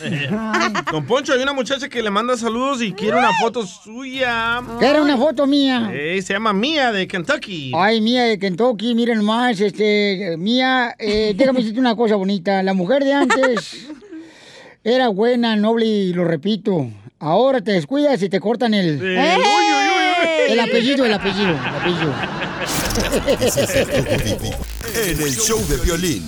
Don 0.92 1.06
Poncho, 1.06 1.34
hay 1.34 1.42
una 1.42 1.54
muchacha 1.54 1.90
que 1.90 2.02
le 2.02 2.10
manda 2.10 2.38
saludos 2.38 2.82
y 2.82 2.94
quiere 2.94 3.18
una 3.18 3.34
foto 3.34 3.66
suya. 3.66 4.62
Quiere 4.80 5.02
una 5.02 5.18
foto 5.18 5.48
mía. 5.48 5.90
Eh, 5.94 6.22
se 6.22 6.34
llama 6.34 6.54
Mía 6.54 6.92
de 6.92 7.08
Kentucky. 7.08 7.72
Ay, 7.76 8.02
Mía 8.02 8.24
de 8.24 8.40
Kentucky, 8.40 8.96
miren 8.96 9.24
más, 9.24 9.60
este, 9.60 10.36
Mía, 10.38 10.96
eh, 11.00 11.34
déjame 11.36 11.60
decirte 11.60 11.80
una 11.80 11.96
cosa 11.96 12.16
bonita. 12.16 12.64
La 12.64 12.74
mujer 12.74 13.04
de 13.04 13.14
antes 13.14 13.88
era 14.84 15.10
buena, 15.10 15.56
noble 15.56 15.86
y 15.86 16.14
lo 16.14 16.24
repito. 16.26 16.90
Ahora 17.20 17.62
te 17.62 17.72
descuidas 17.72 18.22
y 18.22 18.30
te 18.30 18.40
cortan 18.40 18.74
el... 18.74 19.02
¡Ey! 19.02 19.42
El 20.50 20.60
apellido, 20.60 21.04
el 21.04 21.14
apellido, 21.14 21.50
el 21.50 21.58
apellido. 21.58 22.14
En 24.96 25.22
el 25.22 25.36
show 25.36 25.60
de 25.68 25.78
violín. 25.78 26.24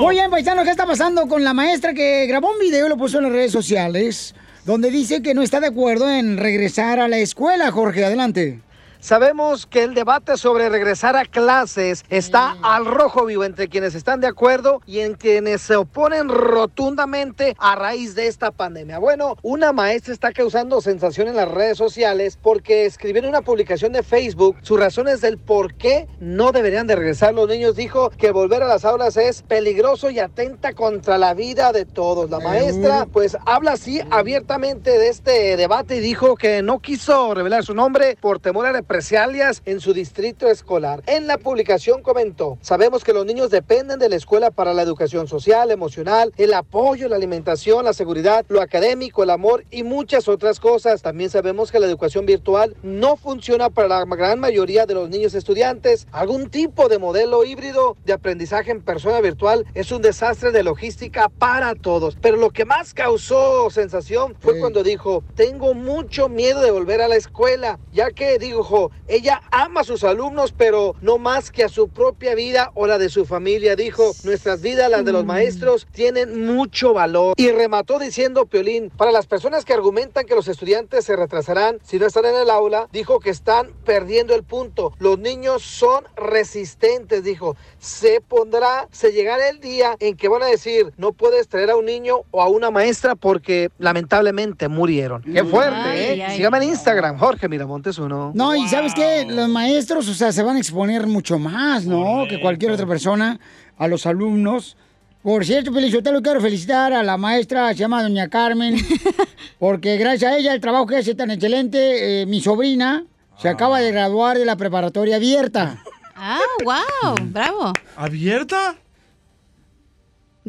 Muy 0.00 0.14
bien, 0.14 0.30
paisano, 0.30 0.62
¿qué 0.64 0.70
está 0.70 0.86
pasando 0.86 1.26
con 1.26 1.42
la 1.42 1.52
maestra 1.52 1.94
que 1.94 2.26
grabó 2.26 2.52
un 2.52 2.58
video 2.58 2.86
y 2.86 2.88
lo 2.88 2.96
puso 2.96 3.18
en 3.18 3.24
las 3.24 3.32
redes 3.32 3.52
sociales? 3.52 4.34
Donde 4.64 4.90
dice 4.90 5.22
que 5.22 5.34
no 5.34 5.42
está 5.42 5.60
de 5.60 5.68
acuerdo 5.68 6.10
en 6.10 6.36
regresar 6.36 7.00
a 7.00 7.08
la 7.08 7.18
escuela, 7.18 7.70
Jorge, 7.70 8.04
adelante. 8.04 8.60
Sabemos 9.00 9.66
que 9.66 9.84
el 9.84 9.94
debate 9.94 10.36
sobre 10.36 10.68
regresar 10.68 11.14
a 11.14 11.24
clases 11.24 12.04
está 12.10 12.56
al 12.62 12.84
rojo 12.84 13.26
vivo 13.26 13.44
entre 13.44 13.68
quienes 13.68 13.94
están 13.94 14.20
de 14.20 14.26
acuerdo 14.26 14.82
y 14.86 14.98
en 15.00 15.14
quienes 15.14 15.62
se 15.62 15.76
oponen 15.76 16.28
rotundamente 16.28 17.54
a 17.58 17.76
raíz 17.76 18.16
de 18.16 18.26
esta 18.26 18.50
pandemia. 18.50 18.98
Bueno, 18.98 19.36
una 19.42 19.72
maestra 19.72 20.12
está 20.12 20.32
causando 20.32 20.80
sensación 20.80 21.28
en 21.28 21.36
las 21.36 21.48
redes 21.48 21.78
sociales 21.78 22.36
porque 22.42 22.86
escribió 22.86 23.22
en 23.22 23.28
una 23.28 23.42
publicación 23.42 23.92
de 23.92 24.02
Facebook 24.02 24.56
sus 24.62 24.80
razones 24.80 25.20
del 25.20 25.38
por 25.38 25.74
qué 25.74 26.08
no 26.18 26.50
deberían 26.50 26.88
de 26.88 26.96
regresar 26.96 27.34
los 27.34 27.48
niños. 27.48 27.76
Dijo 27.76 28.10
que 28.10 28.32
volver 28.32 28.64
a 28.64 28.68
las 28.68 28.84
aulas 28.84 29.16
es 29.16 29.42
peligroso 29.42 30.10
y 30.10 30.18
atenta 30.18 30.72
contra 30.72 31.18
la 31.18 31.34
vida 31.34 31.70
de 31.72 31.84
todos. 31.84 32.30
La 32.30 32.40
maestra 32.40 33.06
pues 33.06 33.36
habla 33.46 33.72
así 33.72 34.00
abiertamente 34.10 34.90
de 34.98 35.08
este 35.08 35.56
debate 35.56 35.96
y 35.96 36.00
dijo 36.00 36.34
que 36.34 36.62
no 36.62 36.80
quiso 36.80 37.32
revelar 37.32 37.64
su 37.64 37.74
nombre 37.74 38.18
por 38.20 38.40
temor 38.40 38.66
a 38.66 38.72
represalias 38.88 39.60
en 39.66 39.80
su 39.80 39.92
distrito 39.92 40.48
escolar. 40.48 41.02
En 41.06 41.26
la 41.26 41.36
publicación 41.36 42.00
comentó, 42.00 42.56
sabemos 42.62 43.04
que 43.04 43.12
los 43.12 43.26
niños 43.26 43.50
dependen 43.50 43.98
de 43.98 44.08
la 44.08 44.16
escuela 44.16 44.50
para 44.50 44.72
la 44.72 44.80
educación 44.80 45.28
social, 45.28 45.70
emocional, 45.70 46.32
el 46.38 46.54
apoyo, 46.54 47.06
la 47.06 47.16
alimentación, 47.16 47.84
la 47.84 47.92
seguridad, 47.92 48.46
lo 48.48 48.62
académico, 48.62 49.22
el 49.22 49.28
amor 49.28 49.66
y 49.70 49.82
muchas 49.82 50.26
otras 50.26 50.58
cosas. 50.58 51.02
También 51.02 51.28
sabemos 51.28 51.70
que 51.70 51.80
la 51.80 51.86
educación 51.86 52.24
virtual 52.24 52.76
no 52.82 53.18
funciona 53.18 53.68
para 53.68 53.88
la 53.88 54.04
gran 54.06 54.40
mayoría 54.40 54.86
de 54.86 54.94
los 54.94 55.10
niños 55.10 55.34
estudiantes. 55.34 56.06
Algún 56.10 56.48
tipo 56.48 56.88
de 56.88 56.98
modelo 56.98 57.44
híbrido 57.44 57.98
de 58.06 58.14
aprendizaje 58.14 58.70
en 58.70 58.80
persona 58.80 59.20
virtual 59.20 59.66
es 59.74 59.92
un 59.92 60.00
desastre 60.00 60.50
de 60.50 60.62
logística 60.62 61.28
para 61.28 61.74
todos. 61.74 62.16
Pero 62.22 62.38
lo 62.38 62.52
que 62.52 62.64
más 62.64 62.94
causó 62.94 63.68
sensación 63.68 64.34
fue 64.40 64.58
cuando 64.58 64.82
dijo, 64.82 65.22
tengo 65.34 65.74
mucho 65.74 66.30
miedo 66.30 66.62
de 66.62 66.70
volver 66.70 67.02
a 67.02 67.08
la 67.08 67.16
escuela, 67.16 67.78
ya 67.92 68.12
que 68.12 68.38
dijo, 68.78 68.90
ella 69.08 69.42
ama 69.50 69.80
a 69.80 69.84
sus 69.84 70.04
alumnos, 70.04 70.52
pero 70.56 70.94
no 71.00 71.18
más 71.18 71.50
que 71.50 71.64
a 71.64 71.68
su 71.68 71.88
propia 71.88 72.34
vida 72.34 72.70
o 72.74 72.86
la 72.86 72.98
de 72.98 73.08
su 73.08 73.24
familia. 73.24 73.76
Dijo, 73.76 74.12
nuestras 74.24 74.60
vidas, 74.60 74.90
las 74.90 75.04
de 75.04 75.12
los 75.12 75.24
maestros, 75.24 75.86
tienen 75.92 76.46
mucho 76.46 76.92
valor. 76.92 77.34
Y 77.36 77.50
remató 77.50 77.98
diciendo, 77.98 78.46
Piolín, 78.46 78.90
para 78.90 79.10
las 79.10 79.26
personas 79.26 79.64
que 79.64 79.72
argumentan 79.72 80.26
que 80.26 80.34
los 80.34 80.48
estudiantes 80.48 81.04
se 81.04 81.16
retrasarán 81.16 81.78
si 81.82 81.98
no 81.98 82.06
están 82.06 82.26
en 82.26 82.36
el 82.36 82.50
aula, 82.50 82.88
dijo 82.92 83.20
que 83.20 83.30
están 83.30 83.72
perdiendo 83.84 84.34
el 84.34 84.42
punto. 84.42 84.92
Los 84.98 85.18
niños 85.18 85.62
son 85.62 86.04
resistentes, 86.16 87.24
dijo. 87.24 87.56
Se 87.78 88.20
pondrá, 88.20 88.88
se 88.90 89.12
llegará 89.12 89.48
el 89.48 89.60
día 89.60 89.96
en 90.00 90.16
que 90.16 90.28
van 90.28 90.42
a 90.42 90.46
decir, 90.46 90.92
no 90.96 91.12
puedes 91.12 91.48
traer 91.48 91.70
a 91.70 91.76
un 91.76 91.86
niño 91.86 92.20
o 92.30 92.42
a 92.42 92.48
una 92.48 92.70
maestra 92.70 93.14
porque 93.14 93.70
lamentablemente 93.78 94.68
murieron. 94.68 95.22
Qué 95.22 95.44
fuerte, 95.44 95.76
Ay, 95.76 96.20
¿eh? 96.20 96.24
ay. 96.24 96.36
Sígame 96.36 96.58
en 96.58 96.64
Instagram, 96.64 97.18
Jorge 97.18 97.48
Miramontes 97.48 97.98
uno. 97.98 98.32
No, 98.34 98.54
y 98.54 98.67
sabes 98.68 98.94
qué, 98.94 99.24
los 99.24 99.48
maestros, 99.48 100.08
o 100.08 100.14
sea, 100.14 100.32
se 100.32 100.42
van 100.42 100.56
a 100.56 100.58
exponer 100.58 101.06
mucho 101.06 101.38
más, 101.38 101.84
¿no? 101.86 102.26
Que 102.28 102.40
cualquier 102.40 102.72
otra 102.72 102.86
persona, 102.86 103.40
a 103.76 103.88
los 103.88 104.06
alumnos. 104.06 104.76
Por 105.22 105.44
cierto, 105.44 105.72
Felizotelo, 105.72 106.22
quiero 106.22 106.40
felicitar 106.40 106.92
a 106.92 107.02
la 107.02 107.16
maestra, 107.16 107.68
se 107.68 107.80
llama 107.80 108.02
Doña 108.02 108.28
Carmen, 108.28 108.76
porque 109.58 109.96
gracias 109.96 110.32
a 110.32 110.36
ella, 110.38 110.54
el 110.54 110.60
trabajo 110.60 110.86
que 110.86 110.96
hace 110.96 111.14
tan 111.14 111.30
excelente, 111.30 112.22
eh, 112.22 112.26
mi 112.26 112.40
sobrina 112.40 113.04
se 113.38 113.48
acaba 113.48 113.80
de 113.80 113.90
graduar 113.92 114.38
de 114.38 114.44
la 114.44 114.56
preparatoria 114.56 115.16
abierta. 115.16 115.82
Ah, 116.16 116.40
wow, 116.64 117.14
bravo. 117.26 117.72
¿Abierta? 117.96 118.76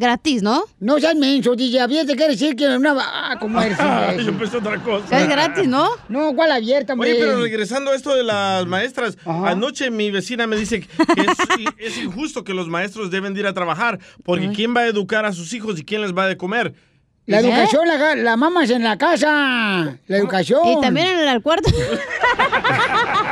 Gratis, 0.00 0.42
¿no? 0.42 0.64
No 0.78 0.98
seas 0.98 1.14
menso, 1.14 1.54
DJ, 1.54 1.78
abierta 1.78 2.16
quiere 2.16 2.32
decir 2.32 2.56
que 2.56 2.66
una... 2.66 2.96
Ah, 2.98 3.36
¿cómo 3.38 3.60
eres? 3.62 3.76
Yo 4.24 4.32
pensé 4.38 4.56
otra 4.56 4.82
cosa. 4.82 5.20
Es 5.20 5.28
gratis, 5.28 5.68
¿no? 5.68 5.90
No, 6.08 6.34
¿cuál 6.34 6.52
abierta, 6.52 6.94
hombre? 6.94 7.12
Oye, 7.12 7.20
pero 7.20 7.38
regresando 7.42 7.90
a 7.90 7.94
esto 7.94 8.14
de 8.14 8.24
las 8.24 8.66
maestras, 8.66 9.18
anoche 9.26 9.90
mi 9.90 10.10
vecina 10.10 10.46
me 10.46 10.56
dice 10.56 10.80
que 10.80 10.86
es, 11.20 11.66
es 11.96 11.98
injusto 11.98 12.44
que 12.44 12.54
los 12.54 12.68
maestros 12.68 13.10
deben 13.10 13.34
de 13.34 13.40
ir 13.40 13.46
a 13.46 13.52
trabajar, 13.52 13.98
porque 14.24 14.50
¿quién 14.52 14.74
va 14.74 14.80
a 14.80 14.86
educar 14.86 15.26
a 15.26 15.34
sus 15.34 15.52
hijos 15.52 15.78
y 15.78 15.84
quién 15.84 16.00
les 16.00 16.16
va 16.16 16.30
a 16.30 16.36
comer? 16.38 16.72
La 17.26 17.38
educación, 17.40 17.86
la, 17.86 18.16
la 18.16 18.36
mamas 18.36 18.70
en 18.70 18.82
la 18.82 18.98
casa. 18.98 19.98
La 20.08 20.16
educación. 20.16 20.66
Y 20.66 20.80
también 20.80 21.06
en 21.06 21.28
el 21.28 21.40
cuarto. 21.42 21.70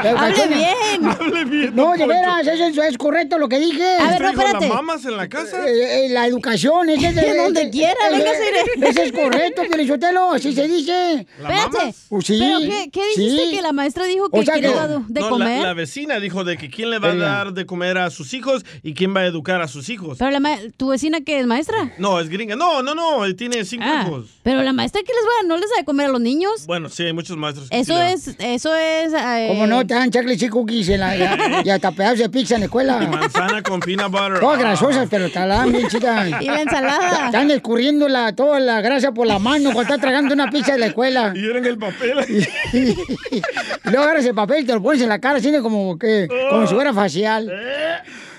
La 0.03 0.11
educación- 0.11 0.53
Hable 0.53 1.45
bien. 1.45 1.75
No, 1.75 1.93
de 1.97 2.07
veras, 2.07 2.47
eso 2.47 2.65
es, 2.67 2.79
es 2.79 2.97
correcto 2.99 3.37
lo 3.37 3.49
que 3.49 3.59
dije. 3.59 3.83
A 3.99 4.11
ver, 4.11 4.23
no, 4.23 4.31
Dijo, 4.31 4.43
¿La 4.43 4.49
espérate. 4.51 4.69
mamas 4.69 5.05
en 5.05 5.17
la 5.17 5.29
casa? 5.29 5.69
Eh, 5.69 6.07
eh, 6.07 6.09
la 6.11 6.25
educación, 6.27 6.89
ese 6.89 7.09
es 7.09 7.15
de- 7.17 7.37
Donde 7.43 7.63
ese- 7.63 7.71
quiera, 7.71 7.95
ese- 8.09 8.17
véngase, 8.17 8.43
iré. 8.77 8.89
Ese 8.91 9.03
es 9.07 9.13
correcto, 9.13 9.63
Pielichotelo, 9.69 10.31
así 10.33 10.53
se 10.55 10.69
dice. 10.69 11.27
Espérate. 11.41 11.95
Pues 12.09 12.27
sí, 12.27 12.39
¿Pero 12.39 12.59
qué, 12.61 12.91
qué 12.93 13.01
dijiste 13.17 13.45
sí. 13.47 13.57
que 13.57 13.63
la 13.63 13.73
maestra 13.73 14.05
dijo 14.05 14.31
que 14.31 14.39
O 14.39 14.43
sea 14.45 14.55
quiere 14.55 14.69
que- 14.69 14.75
dar 14.75 14.89
de 15.01 15.21
No, 15.21 15.27
la- 15.27 15.31
comer? 15.31 15.63
La, 15.63 15.75
vecina 15.75 16.21
dijo 16.21 16.45
de 16.45 16.57
que 16.57 16.71
quién 16.71 16.91
le 16.91 16.99
va 17.01 17.09
a 17.11 17.17
dar 17.17 17.53
de 17.53 17.67
comer 17.67 17.99
a 17.99 18.11
sus 18.11 18.35
hijos 18.35 18.65
y 18.85 18.95
quién 18.95 19.15
va 19.17 19.21
a 19.21 19.27
educar 19.27 19.61
a 19.63 19.67
sus 19.69 19.89
hijos. 19.89 20.19
Pero 20.19 20.31
la 20.31 20.39
ma- 20.41 20.59
tu 20.77 20.89
vecina 20.89 21.23
que 21.23 21.41
es 21.41 21.47
maestra. 21.47 21.93
No, 21.99 22.21
es 22.21 22.29
gringa. 22.29 22.55
No, 22.55 22.83
no, 22.85 22.95
no, 22.95 23.25
él 23.25 23.35
tiene 23.35 23.65
cinco 23.65 23.78
Ah, 23.78 23.78
hijos. 23.79 24.27
pero 24.43 24.63
la 24.63 24.73
maestra 24.73 25.01
que 25.03 25.13
les 25.13 25.23
va, 25.25 25.47
no 25.49 25.57
les 25.57 25.69
da 25.71 25.77
de 25.79 25.85
comer 25.85 26.07
a 26.07 26.09
los 26.11 26.21
niños. 26.21 26.67
Bueno, 26.67 26.89
sí, 26.89 27.05
hay 27.05 27.13
muchos 27.13 27.37
maestros. 27.37 27.69
que 27.71 27.79
Eso 27.79 28.01
es, 28.01 28.29
eso 28.39 28.75
es. 28.75 29.13
eh, 29.15 29.47
Como 29.49 29.67
no, 29.67 29.87
te 29.87 29.95
dan 29.95 30.11
chocolates 30.11 30.43
y 30.43 30.49
cookies 30.49 30.89
en 30.91 31.01
la, 31.01 31.17
y, 31.17 31.21
y 31.67 31.71
hasta 31.71 31.93
pedazos 31.93 32.19
de 32.21 32.29
pizza 32.31 32.55
en 32.55 32.61
la 32.61 32.67
escuela. 32.67 32.99
Manzana 32.99 33.63
con 33.63 33.81
peanut 33.81 34.11
butter. 34.11 34.41
Todas 34.41 34.59
grasosas, 34.59 35.09
pero 35.11 35.31
te 35.31 35.39
la 35.41 35.47
dan 35.47 35.73
bien 35.73 35.89
chica. 35.89 36.27
Y 36.41 36.47
la 36.47 36.63
ensalada. 36.63 37.27
Están 37.27 37.51
escurriendo 37.51 38.09
la, 38.09 38.35
toda 38.35 38.61
la 38.61 38.81
grasa 38.81 39.13
por 39.13 39.27
la 39.27 39.39
mano 39.39 39.65
cuando 39.73 39.83
estás 39.83 40.01
tragando 40.01 40.35
una 40.35 40.51
pizza 40.51 40.73
de 40.73 40.79
la 40.79 40.87
escuela. 40.87 41.33
Y 41.35 41.45
eran 41.45 41.65
el 41.67 41.79
papel. 41.79 42.19
Y 42.73 43.91
luego 43.91 44.03
agarras 44.05 44.25
el 44.27 44.35
papel 44.35 44.63
y 44.63 44.67
te 44.67 44.75
lo 44.75 44.83
pones 44.83 45.01
en 45.03 45.09
la 45.09 45.19
cara, 45.19 45.39
así 45.39 45.53
como 45.61 45.99
que, 45.99 46.29
como 46.51 46.67
si 46.67 46.75
fuera 46.75 46.93
facial. 46.93 47.51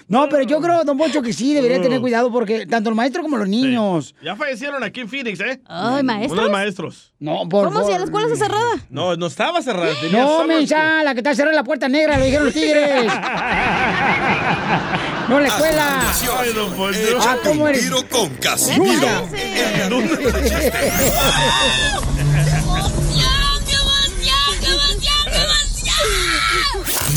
No, 0.09 0.27
pero 0.27 0.41
yo 0.43 0.59
creo, 0.59 0.83
don 0.83 0.97
Poncho, 0.97 1.21
que 1.21 1.31
sí 1.33 1.53
debería 1.53 1.79
tener 1.79 2.01
cuidado 2.01 2.31
porque 2.31 2.65
tanto 2.65 2.89
el 2.89 2.95
maestro 2.95 3.21
como 3.21 3.37
los 3.37 3.47
niños. 3.47 4.15
Ya 4.23 4.35
fallecieron 4.35 4.83
aquí 4.83 5.01
en 5.01 5.07
Phoenix, 5.07 5.39
¿eh? 5.39 5.61
Ay, 5.67 6.01
¿maestros? 6.01 6.39
Unos 6.39 6.51
maestros. 6.51 7.13
No, 7.19 7.47
por 7.47 7.65
¿Cómo 7.65 7.77
si 7.81 7.85
favor. 7.85 7.99
la 7.99 8.05
escuela 8.05 8.27
está 8.27 8.45
cerrada? 8.45 8.71
No, 8.89 9.15
no 9.15 9.27
estaba 9.27 9.61
cerrada. 9.61 9.93
tenía 10.01 10.23
No, 10.23 10.43
mensa, 10.45 11.03
la 11.03 11.13
que 11.13 11.19
está 11.19 11.35
cerrada 11.35 11.55
la 11.55 11.63
puerta 11.63 11.87
negra, 11.87 12.17
lo 12.17 12.25
dijeron 12.25 12.45
los 12.45 12.53
tigres. 12.55 13.05
no, 15.29 15.39
la 15.39 15.47
escuela. 15.47 16.01
Ay, 16.39 16.53
don 16.53 16.73
Poncho. 16.73 16.99
Ah, 17.21 17.37
¿cómo 17.43 17.67
eres? 17.67 17.81
tiro 17.83 17.97
con 18.09 18.29
Casimiro. 18.35 19.07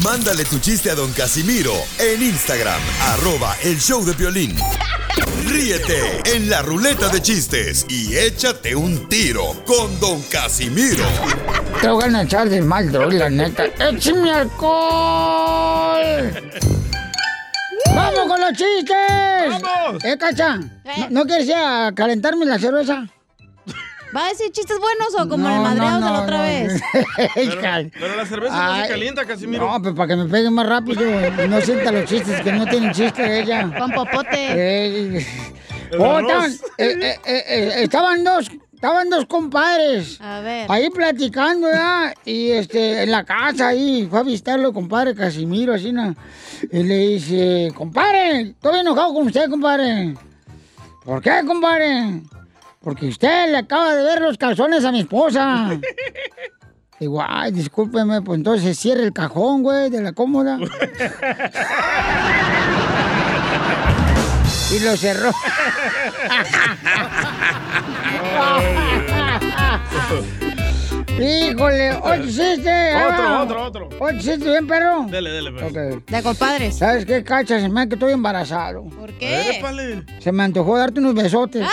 Mándale 0.02 0.44
tu 0.44 0.58
chiste 0.58 0.90
a 0.90 0.94
don 0.94 1.12
Casimiro 1.12 1.72
en 1.98 2.22
Instagram, 2.22 2.80
arroba 3.12 3.54
el 3.62 3.78
show 3.78 4.04
de 4.04 4.12
violín. 4.14 4.56
Ríete 5.46 6.22
en 6.34 6.50
la 6.50 6.60
ruleta 6.62 7.08
de 7.08 7.22
chistes 7.22 7.86
y 7.88 8.16
échate 8.16 8.74
un 8.74 9.08
tiro 9.08 9.62
con 9.64 10.00
don 10.00 10.20
Casimiro. 10.22 11.04
Te 11.80 11.88
voy 11.88 12.12
a 12.12 12.22
echar 12.22 12.48
de 12.48 12.62
mal, 12.62 12.90
droga, 12.90 13.16
la 13.16 13.30
neta. 13.30 13.66
¡Échame 13.66 14.32
alcohol! 14.32 16.02
¡Vamos 17.94 18.26
con 18.26 18.40
los 18.40 18.52
chistes! 18.52 19.62
¡Vamos! 19.62 20.02
¿Eh, 20.04 20.16
cacha? 20.18 20.56
¿No, 20.56 21.10
no 21.10 21.24
quieres 21.26 21.46
ir 21.46 21.54
a 21.54 21.92
calentarme 21.94 22.44
la 22.46 22.58
cerveza? 22.58 23.06
¿Va 24.14 24.26
a 24.26 24.28
decir 24.28 24.50
chistes 24.52 24.78
buenos 24.78 25.14
o 25.18 25.28
como 25.28 25.48
No, 25.48 25.56
el 25.56 25.62
madreados 25.62 26.00
no, 26.00 26.06
de 26.06 26.12
la 26.12 26.18
no, 26.18 26.22
otra 26.24 26.36
no. 26.38 26.42
vez? 26.44 26.82
Pero, 27.34 27.90
pero 27.98 28.16
la 28.16 28.26
cerveza 28.26 28.54
no 28.54 28.72
Ay, 28.72 28.82
se 28.82 28.88
calienta, 28.88 29.24
Casimiro. 29.24 29.70
No, 29.70 29.82
pues 29.82 29.94
para 29.94 30.08
que 30.08 30.16
me 30.16 30.24
peguen 30.26 30.52
más 30.52 30.66
rápido. 30.66 31.02
No 31.48 31.60
sienta 31.60 31.92
los 31.92 32.04
chistes, 32.04 32.40
que 32.42 32.52
no 32.52 32.66
tienen 32.66 32.92
chiste 32.92 33.40
ella. 33.40 33.70
Con 33.78 33.90
popote. 33.92 34.28
Eh, 34.36 35.26
oh, 35.98 36.20
estaban, 36.20 36.50
eh, 36.52 36.58
eh, 36.78 37.16
eh, 37.24 37.44
eh, 37.46 37.72
estaban 37.82 38.22
dos, 38.24 38.50
estaban 38.74 39.08
dos 39.08 39.26
compadres. 39.26 40.20
A 40.20 40.40
ver. 40.40 40.66
Ahí 40.70 40.90
platicando, 40.90 41.68
¿verdad? 41.68 42.14
Y 42.24 42.50
este, 42.50 43.02
en 43.04 43.10
la 43.10 43.24
casa 43.24 43.68
ahí, 43.68 44.06
fue 44.10 44.20
a 44.20 44.22
visitarlo, 44.22 44.72
compadre 44.72 45.14
Casimiro, 45.14 45.74
así, 45.74 45.92
¿no? 45.92 46.14
Y 46.70 46.82
le 46.82 46.98
dice, 46.98 47.72
compadre, 47.74 48.40
estoy 48.50 48.80
enojado 48.80 49.14
con 49.14 49.26
usted, 49.26 49.48
compadre. 49.50 50.14
¿Por 51.04 51.20
qué, 51.22 51.42
compadre? 51.46 52.22
Porque 52.82 53.06
usted 53.06 53.50
le 53.50 53.58
acaba 53.58 53.94
de 53.94 54.02
ver 54.02 54.20
los 54.20 54.36
calzones 54.36 54.84
a 54.84 54.92
mi 54.92 55.00
esposa. 55.00 55.80
Digo, 57.00 57.24
ay, 57.26 57.52
discúlpeme, 57.52 58.22
pues 58.22 58.38
entonces 58.38 58.78
cierre 58.78 59.02
el 59.02 59.12
cajón, 59.12 59.62
güey, 59.62 59.90
de 59.90 60.02
la 60.02 60.12
cómoda. 60.12 60.58
y 64.70 64.78
lo 64.80 64.96
cerró. 64.96 65.32
Híjole, 71.20 71.92
otro 71.92 72.24
chiste. 72.26 72.94
Otro, 72.96 73.42
otro, 73.42 73.64
otro. 73.64 73.88
Otro 74.00 74.18
chiste, 74.18 74.38
bien, 74.44 74.66
perro. 74.66 75.06
Dele, 75.08 75.30
dele, 75.30 75.52
pues. 75.52 75.64
Ok. 75.64 76.04
De 76.10 76.22
compadres. 76.22 76.76
¿Sabes 76.76 77.04
qué, 77.04 77.22
cacha? 77.22 77.60
Se 77.60 77.68
me 77.68 77.80
hace 77.80 77.88
que 77.90 77.94
estoy 77.96 78.12
embarazado. 78.12 78.84
¿Por 78.84 79.12
qué? 79.18 79.58
Épale. 79.58 80.02
Se 80.20 80.32
me 80.32 80.42
antojó 80.42 80.78
darte 80.78 81.00
unos 81.00 81.14
besotes. 81.14 81.66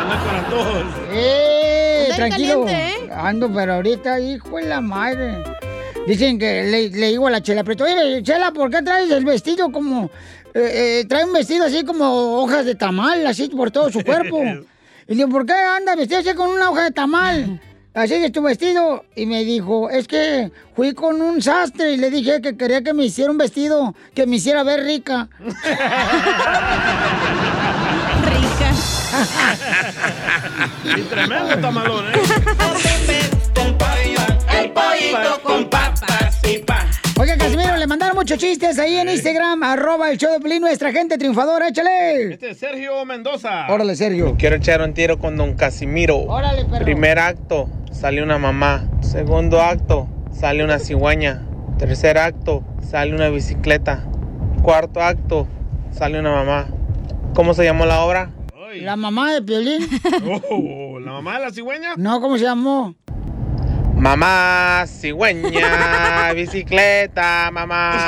Anda 0.00 0.18
con 0.24 0.34
antojos. 0.34 0.84
¡Eh! 1.12 2.08
Tranquilo. 2.16 2.64
caliente, 2.64 3.04
¿eh? 3.06 3.10
Ando, 3.14 3.52
pero 3.52 3.74
ahorita, 3.74 4.20
hijo 4.20 4.56
de 4.56 4.64
la 4.64 4.80
madre. 4.80 5.42
Dicen 6.06 6.38
que 6.38 6.62
le, 6.64 6.88
le 6.90 7.08
digo 7.08 7.26
a 7.26 7.30
la 7.30 7.42
chela, 7.42 7.64
pero 7.64 7.84
oye, 7.84 8.22
chela, 8.22 8.52
¿por 8.52 8.70
qué 8.70 8.80
traes 8.82 9.10
el 9.10 9.24
vestido 9.24 9.70
como... 9.72 10.10
eh, 10.54 11.00
eh, 11.00 11.04
trae 11.08 11.24
un 11.24 11.32
vestido 11.32 11.64
así 11.64 11.84
como 11.84 12.40
hojas 12.42 12.64
de 12.64 12.74
tamal, 12.76 13.26
así 13.26 13.48
por 13.48 13.70
todo 13.70 13.90
su 13.90 14.02
cuerpo? 14.04 14.40
Y 15.08 15.14
le 15.14 15.16
digo, 15.16 15.28
¿por 15.28 15.46
qué 15.46 15.52
anda 15.52 15.94
vestido 15.94 16.20
así 16.20 16.34
con 16.34 16.50
una 16.50 16.70
hoja 16.70 16.84
de 16.84 16.90
tamal? 16.90 17.60
Así 17.94 18.14
es 18.14 18.32
tu 18.32 18.42
vestido. 18.42 19.04
Y 19.14 19.26
me 19.26 19.44
dijo, 19.44 19.88
es 19.88 20.08
que 20.08 20.50
fui 20.74 20.94
con 20.94 21.22
un 21.22 21.40
sastre 21.40 21.92
y 21.92 21.96
le 21.96 22.10
dije 22.10 22.42
que 22.42 22.56
quería 22.56 22.82
que 22.82 22.92
me 22.92 23.04
hiciera 23.04 23.30
un 23.30 23.38
vestido 23.38 23.94
que 24.14 24.26
me 24.26 24.36
hiciera 24.36 24.64
ver 24.64 24.84
rica. 24.84 25.28
rica. 25.40 25.56
Y 30.96 31.02
tremendo 31.02 31.58
tamalón, 31.58 32.04
¿eh? 32.08 32.12
El 34.58 34.70
pollito 34.72 35.68
pan. 35.70 35.85
Oiga, 37.18 37.38
Casimiro, 37.38 37.76
le 37.78 37.86
mandaron 37.86 38.14
muchos 38.14 38.36
chistes 38.36 38.78
ahí 38.78 38.96
en 38.98 39.08
Instagram, 39.08 39.62
arroba 39.62 40.10
el 40.10 40.18
show 40.18 40.30
de 40.32 40.38
Pelín, 40.40 40.60
nuestra 40.60 40.92
gente 40.92 41.16
triunfadora, 41.16 41.68
échale. 41.68 42.34
Este 42.34 42.50
es 42.50 42.58
Sergio 42.58 43.02
Mendoza. 43.06 43.66
Órale, 43.68 43.96
Sergio. 43.96 44.36
Quiero 44.38 44.56
echar 44.56 44.82
un 44.82 44.92
tiro 44.92 45.18
con 45.18 45.34
don 45.36 45.54
Casimiro. 45.54 46.18
Órale, 46.18 46.66
perro. 46.66 46.84
Primer 46.84 47.18
acto, 47.18 47.70
sale 47.90 48.22
una 48.22 48.36
mamá. 48.36 48.86
Segundo 49.00 49.62
acto, 49.62 50.08
sale 50.30 50.62
una 50.62 50.78
cigüeña. 50.78 51.42
Tercer 51.78 52.18
acto, 52.18 52.62
sale 52.82 53.14
una 53.14 53.30
bicicleta. 53.30 54.04
Cuarto 54.62 55.00
acto, 55.00 55.48
sale 55.92 56.20
una 56.20 56.32
mamá. 56.32 56.66
¿Cómo 57.34 57.54
se 57.54 57.64
llamó 57.64 57.86
la 57.86 58.00
obra? 58.04 58.30
La 58.74 58.96
mamá 58.96 59.32
de 59.32 59.40
Piolín. 59.40 59.88
Oh, 60.50 61.00
¿La 61.00 61.12
mamá 61.12 61.38
de 61.38 61.46
la 61.46 61.50
cigüeña? 61.50 61.94
No, 61.96 62.20
¿cómo 62.20 62.36
se 62.36 62.44
llamó? 62.44 62.94
Mamá, 63.96 64.84
cigüeña, 64.86 66.32
bicicleta, 66.34 67.50
mamá. 67.50 67.92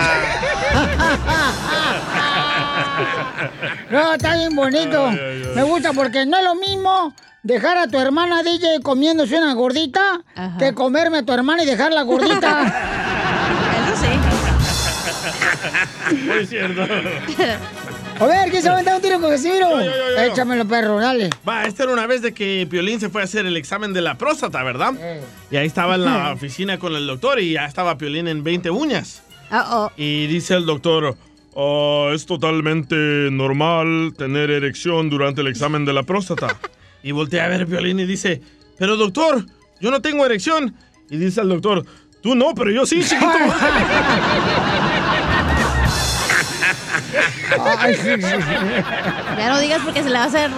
No, 3.90 4.14
está 4.14 4.34
bien 4.34 4.54
bonito. 4.54 5.10
Me 5.54 5.62
gusta 5.62 5.92
porque 5.92 6.26
no 6.26 6.36
es 6.36 6.44
lo 6.44 6.54
mismo 6.56 7.14
dejar 7.42 7.78
a 7.78 7.86
tu 7.88 7.98
hermana 7.98 8.42
DJ 8.42 8.80
comiéndose 8.82 9.38
una 9.38 9.54
gordita 9.54 10.20
que 10.58 10.74
comerme 10.74 11.18
a 11.18 11.22
tu 11.22 11.32
hermana 11.32 11.62
y 11.62 11.66
dejarla 11.66 12.02
gordita. 12.02 12.62
Eso 13.86 13.96
sí. 14.04 14.08
Muy 16.26 16.46
cierto. 16.46 16.82
A 18.20 18.26
ver, 18.26 18.50
¿quién 18.50 18.62
se 18.62 18.68
va 18.68 18.74
a 18.74 18.78
aventar 18.78 18.96
un 18.96 19.02
tiro 19.02 19.20
con 19.20 19.30
Casimiro? 19.30 19.70
Yo, 19.70 19.84
yo, 19.84 19.90
yo, 19.90 20.10
yo. 20.16 20.22
Échamelo, 20.32 20.66
perro, 20.66 20.98
dale. 20.98 21.30
Va, 21.48 21.64
esta 21.66 21.84
era 21.84 21.92
una 21.92 22.06
vez 22.06 22.20
de 22.20 22.34
que 22.34 22.66
Piolín 22.68 22.98
se 22.98 23.10
fue 23.10 23.20
a 23.20 23.24
hacer 23.24 23.46
el 23.46 23.56
examen 23.56 23.92
de 23.92 24.00
la 24.02 24.18
próstata, 24.18 24.62
¿verdad? 24.64 24.92
Y 25.50 25.56
ahí 25.56 25.66
estaba 25.66 25.94
en 25.94 26.04
la 26.04 26.32
oficina 26.34 26.78
con 26.78 26.96
el 26.96 27.06
doctor 27.06 27.38
y 27.40 27.52
ya 27.52 27.66
estaba 27.66 27.96
Piolín 27.96 28.26
en 28.26 28.42
20 28.42 28.70
uñas. 28.70 29.22
Y 29.96 30.26
dice 30.26 30.54
el 30.54 30.66
doctor, 30.66 31.16
"Oh, 31.54 32.10
es 32.12 32.26
totalmente 32.26 32.96
normal 33.30 34.12
tener 34.18 34.50
erección 34.50 35.10
durante 35.10 35.40
el 35.42 35.46
examen 35.46 35.84
de 35.84 35.92
la 35.92 36.02
próstata. 36.02 36.48
y 37.04 37.12
voltea 37.12 37.44
a 37.44 37.48
ver 37.48 37.66
Piolín 37.68 38.00
y 38.00 38.04
dice, 38.06 38.42
pero 38.78 38.96
doctor, 38.96 39.46
yo 39.80 39.90
no 39.92 40.02
tengo 40.02 40.26
erección. 40.26 40.74
Y 41.08 41.16
dice 41.18 41.40
el 41.40 41.48
doctor, 41.48 41.84
tú 42.20 42.34
no, 42.34 42.52
pero 42.54 42.70
yo 42.72 42.84
sí, 42.84 43.00
chiquito. 43.02 43.26
Ya 49.38 49.48
no 49.48 49.58
digas 49.60 49.80
porque 49.84 50.02
se 50.02 50.08
le 50.08 50.14
va 50.14 50.24
a 50.24 50.26
hacer 50.26 50.50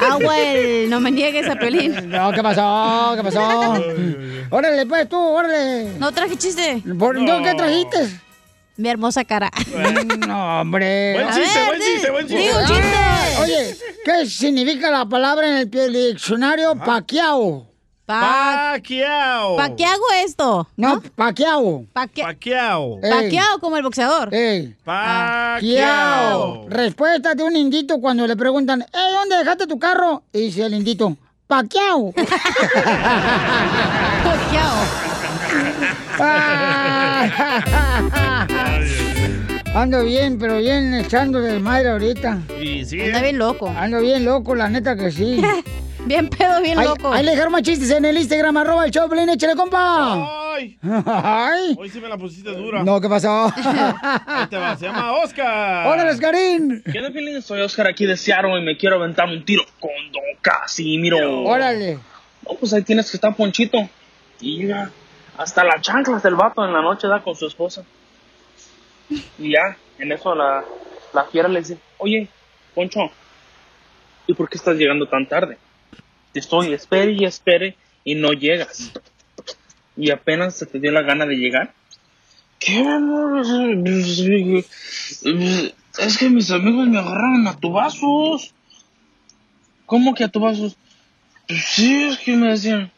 agua 0.00 0.38
el 0.40 0.90
no 0.90 1.00
me 1.00 1.10
niegues 1.10 1.48
a 1.48 1.56
Pelín. 1.56 2.08
No, 2.08 2.32
¿qué 2.32 2.42
pasó? 2.42 3.14
¿Qué 3.16 3.22
pasó? 3.22 3.74
órale, 4.50 4.86
pues 4.86 5.08
tú, 5.08 5.18
órale. 5.18 5.92
No 5.98 6.12
traje 6.12 6.36
chiste. 6.36 6.82
¿Por, 6.98 7.20
¿no, 7.20 7.42
¿Qué 7.42 7.54
trajiste? 7.54 8.20
Mi 8.76 8.90
hermosa 8.90 9.24
cara. 9.24 9.50
No, 10.26 10.60
hombre. 10.60 11.14
Buen 11.14 11.28
chiste, 11.30 11.64
buen 11.66 11.80
chiste, 11.80 12.10
buen 12.10 12.26
chiste. 12.26 12.42
Digo 12.42 12.58
chiste. 12.66 12.92
Ah, 12.94 13.40
Oye, 13.42 13.76
¿qué 14.04 14.26
significa 14.26 14.90
la 14.90 15.06
palabra 15.06 15.48
en 15.60 15.70
el 15.72 15.92
diccionario 15.92 16.74
paquiao? 16.76 17.75
Paquiao. 18.06 19.56
¿Para 19.56 19.74
qué 19.74 19.84
hago 19.84 20.04
esto? 20.24 20.68
No, 20.76 21.02
paquiao. 21.16 21.84
Paquiao. 21.92 23.00
Paqueado 23.00 23.58
como 23.58 23.76
el 23.76 23.82
boxeador. 23.82 24.32
Ey. 24.32 24.76
Paquiao. 24.84 26.66
Respuesta 26.68 27.34
de 27.34 27.42
un 27.42 27.56
indito 27.56 28.00
cuando 28.00 28.24
le 28.28 28.36
preguntan, 28.36 28.82
"Ey, 28.82 29.12
¿dónde 29.12 29.38
dejaste 29.38 29.66
tu 29.66 29.80
carro? 29.80 30.22
Y 30.32 30.42
dice 30.42 30.66
el 30.66 30.74
indito, 30.74 31.16
paquiao. 31.48 32.14
Ando 39.74 40.04
bien, 40.04 40.38
pero 40.38 40.58
bien 40.58 40.94
echando 40.94 41.40
de 41.40 41.58
madre 41.58 41.90
ahorita. 41.90 42.38
Y 42.60 42.84
sí. 42.84 43.00
Anda 43.02 43.20
bien 43.20 43.38
loco. 43.38 43.68
Ando 43.68 44.00
bien 44.00 44.24
loco, 44.24 44.54
la 44.54 44.68
neta 44.68 44.96
que 44.96 45.10
sí. 45.10 45.42
bien 46.06 46.28
pedo, 46.28 46.60
bien 46.62 46.78
Ahí- 46.78 46.86
loco. 46.86 47.12
Ahí 47.12 47.24
le 47.24 47.32
dejaron 47.32 47.52
más 47.52 47.62
chistes 47.62 47.90
en 47.90 48.04
el 48.04 48.16
Instagram, 48.16 48.56
arroba 48.56 48.84
el 48.86 48.90
show, 48.90 49.08
Pelín, 49.08 49.28
échale, 49.28 49.54
compa. 49.54 50.54
Ay. 50.54 50.78
Ay. 51.06 51.76
Hoy 51.78 51.88
sí 51.90 52.00
me 52.00 52.08
la 52.08 52.16
pusiste 52.16 52.50
dura. 52.50 52.82
No, 52.82 53.00
¿qué 53.00 53.08
pasó? 53.08 53.52
Ahí 54.26 54.46
te 54.48 54.56
va, 54.56 54.76
se 54.76 54.86
llama 54.86 55.12
Oscar. 55.12 55.86
¡Órale, 55.86 56.10
Oscarín! 56.10 56.82
¿Qué 56.90 56.98
onda, 56.98 57.10
Piolín? 57.10 57.42
Soy 57.42 57.60
Oscar 57.60 57.86
aquí 57.88 58.06
de 58.06 58.16
Seattle 58.16 58.58
y 58.60 58.64
me 58.64 58.76
quiero 58.76 58.96
aventar 58.96 59.28
un 59.28 59.44
tiro 59.44 59.64
con 59.80 59.90
Don 60.12 60.22
Casimiro. 60.40 61.42
Órale. 61.44 61.94
No, 62.48 62.54
pues 62.58 62.72
ahí 62.72 62.82
tienes 62.82 63.10
que 63.10 63.16
estar 63.16 63.34
Ponchito. 63.34 63.78
Y 64.40 64.66
ya, 64.66 64.90
hasta 65.36 65.64
las 65.64 65.80
chanclas 65.82 66.22
del 66.22 66.34
vato 66.36 66.64
en 66.64 66.72
la 66.72 66.80
noche 66.82 67.08
da 67.08 67.20
con 67.22 67.34
su 67.34 67.46
esposa. 67.46 67.82
Y 69.38 69.52
ya, 69.52 69.76
en 69.98 70.12
eso 70.12 70.34
la, 70.34 70.64
la 71.12 71.24
fiera 71.24 71.48
le 71.48 71.60
dice, 71.60 71.78
oye, 71.98 72.28
Poncho, 72.74 73.00
¿y 74.26 74.34
por 74.34 74.48
qué 74.48 74.56
estás 74.58 74.76
llegando 74.76 75.06
tan 75.08 75.26
tarde? 75.26 75.58
Te 76.36 76.40
estoy 76.40 76.74
espere 76.74 77.12
y 77.12 77.24
espere 77.24 77.78
y 78.04 78.14
no 78.14 78.34
llegas. 78.34 78.92
Y 79.96 80.10
apenas 80.10 80.54
se 80.54 80.66
te 80.66 80.78
dio 80.78 80.92
la 80.92 81.00
gana 81.00 81.24
de 81.24 81.34
llegar. 81.34 81.72
¿Qué, 82.58 82.80
amor? 82.80 83.42
Es 85.98 86.18
que 86.18 86.28
mis 86.28 86.50
amigos 86.50 86.88
me 86.88 86.98
agarraron 86.98 87.48
a 87.48 87.56
tubazos. 87.56 88.52
¿Cómo 89.86 90.12
que 90.12 90.24
a 90.24 90.28
tubazos? 90.28 90.76
Pues 91.48 91.64
sí, 91.64 92.02
es 92.02 92.18
que 92.18 92.36
me 92.36 92.48
decían, 92.48 92.92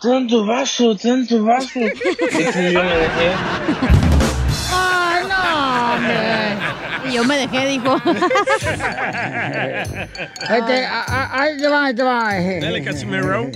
ten 0.00 0.26
tu 0.26 0.44
vaso, 0.44 0.96
ten 0.96 1.24
tu 1.28 1.44
vaso. 1.44 1.78
Y 1.78 2.72
yo 2.72 2.82
me 2.82 2.96
dejé. 2.96 4.01
yo 7.12 7.24
me 7.24 7.36
dejé, 7.36 7.66
dijo. 7.66 7.96
este, 10.50 10.86
ahí 10.86 11.56
te 11.58 11.68
va, 11.68 11.84
ahí 11.86 11.94
te 11.94 12.02
va. 12.02 12.38
Eh. 12.38 12.60
Dale, 12.60 12.82
Casimiro. 12.82 13.50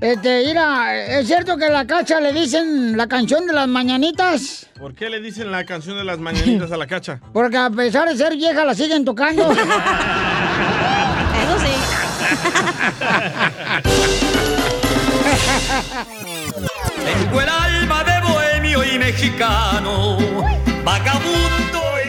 Este, 0.00 0.44
mira, 0.46 0.96
¿es 1.18 1.26
cierto 1.26 1.58
que 1.58 1.66
a 1.66 1.70
la 1.70 1.86
cacha 1.86 2.20
le 2.20 2.32
dicen 2.32 2.96
la 2.96 3.06
canción 3.06 3.46
de 3.46 3.52
las 3.52 3.68
mañanitas? 3.68 4.66
¿Por 4.78 4.94
qué 4.94 5.10
le 5.10 5.20
dicen 5.20 5.52
la 5.52 5.66
canción 5.66 5.98
de 5.98 6.04
las 6.04 6.18
mañanitas 6.18 6.72
a 6.72 6.78
la 6.78 6.86
cacha? 6.86 7.20
Porque 7.34 7.58
a 7.58 7.68
pesar 7.68 8.08
de 8.08 8.16
ser 8.16 8.34
vieja 8.34 8.64
la 8.64 8.74
siguen 8.74 9.04
tocando. 9.04 9.52
Eso 9.52 9.60
sí. 11.58 11.72
Tengo 17.04 17.40
el 17.42 17.48
alma 17.48 18.04
de 18.04 18.20
bohemio 18.22 18.82
y 18.84 18.98
mexicano, 18.98 20.16
vagabundo 20.82 21.99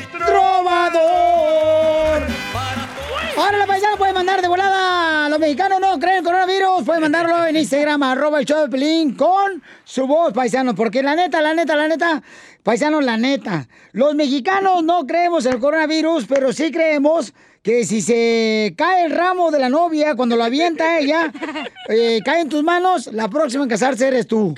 puede 4.01 4.13
mandar 4.13 4.41
de 4.41 4.47
volada. 4.47 5.29
Los 5.29 5.37
mexicanos 5.37 5.79
no 5.79 5.99
creen 5.99 6.17
el 6.17 6.23
coronavirus. 6.23 6.83
Pueden 6.83 7.03
mandarlo 7.03 7.45
en 7.45 7.55
Instagram, 7.55 8.01
arroba 8.11 8.39
el 8.39 8.47
show 8.47 8.61
de 8.63 8.67
Pelín 8.67 9.13
con 9.13 9.61
su 9.83 10.07
voz, 10.07 10.33
paisanos. 10.33 10.73
Porque 10.73 11.03
la 11.03 11.15
neta, 11.15 11.39
la 11.39 11.53
neta, 11.53 11.75
la 11.75 11.87
neta, 11.87 12.23
paisanos, 12.63 13.03
la 13.03 13.17
neta. 13.17 13.67
Los 13.91 14.15
mexicanos 14.15 14.83
no 14.83 15.05
creemos 15.05 15.45
el 15.45 15.59
coronavirus, 15.59 16.25
pero 16.25 16.51
sí 16.51 16.71
creemos 16.71 17.31
que 17.61 17.85
si 17.85 18.01
se 18.01 18.73
cae 18.75 19.05
el 19.05 19.11
ramo 19.11 19.51
de 19.51 19.59
la 19.59 19.69
novia 19.69 20.15
cuando 20.15 20.35
lo 20.35 20.45
avienta 20.45 20.97
ella, 20.97 21.31
eh, 21.87 22.21
cae 22.25 22.41
en 22.41 22.49
tus 22.49 22.63
manos, 22.63 23.05
la 23.13 23.27
próxima 23.27 23.65
en 23.65 23.69
casarse 23.69 24.07
eres 24.07 24.25
tú. 24.25 24.55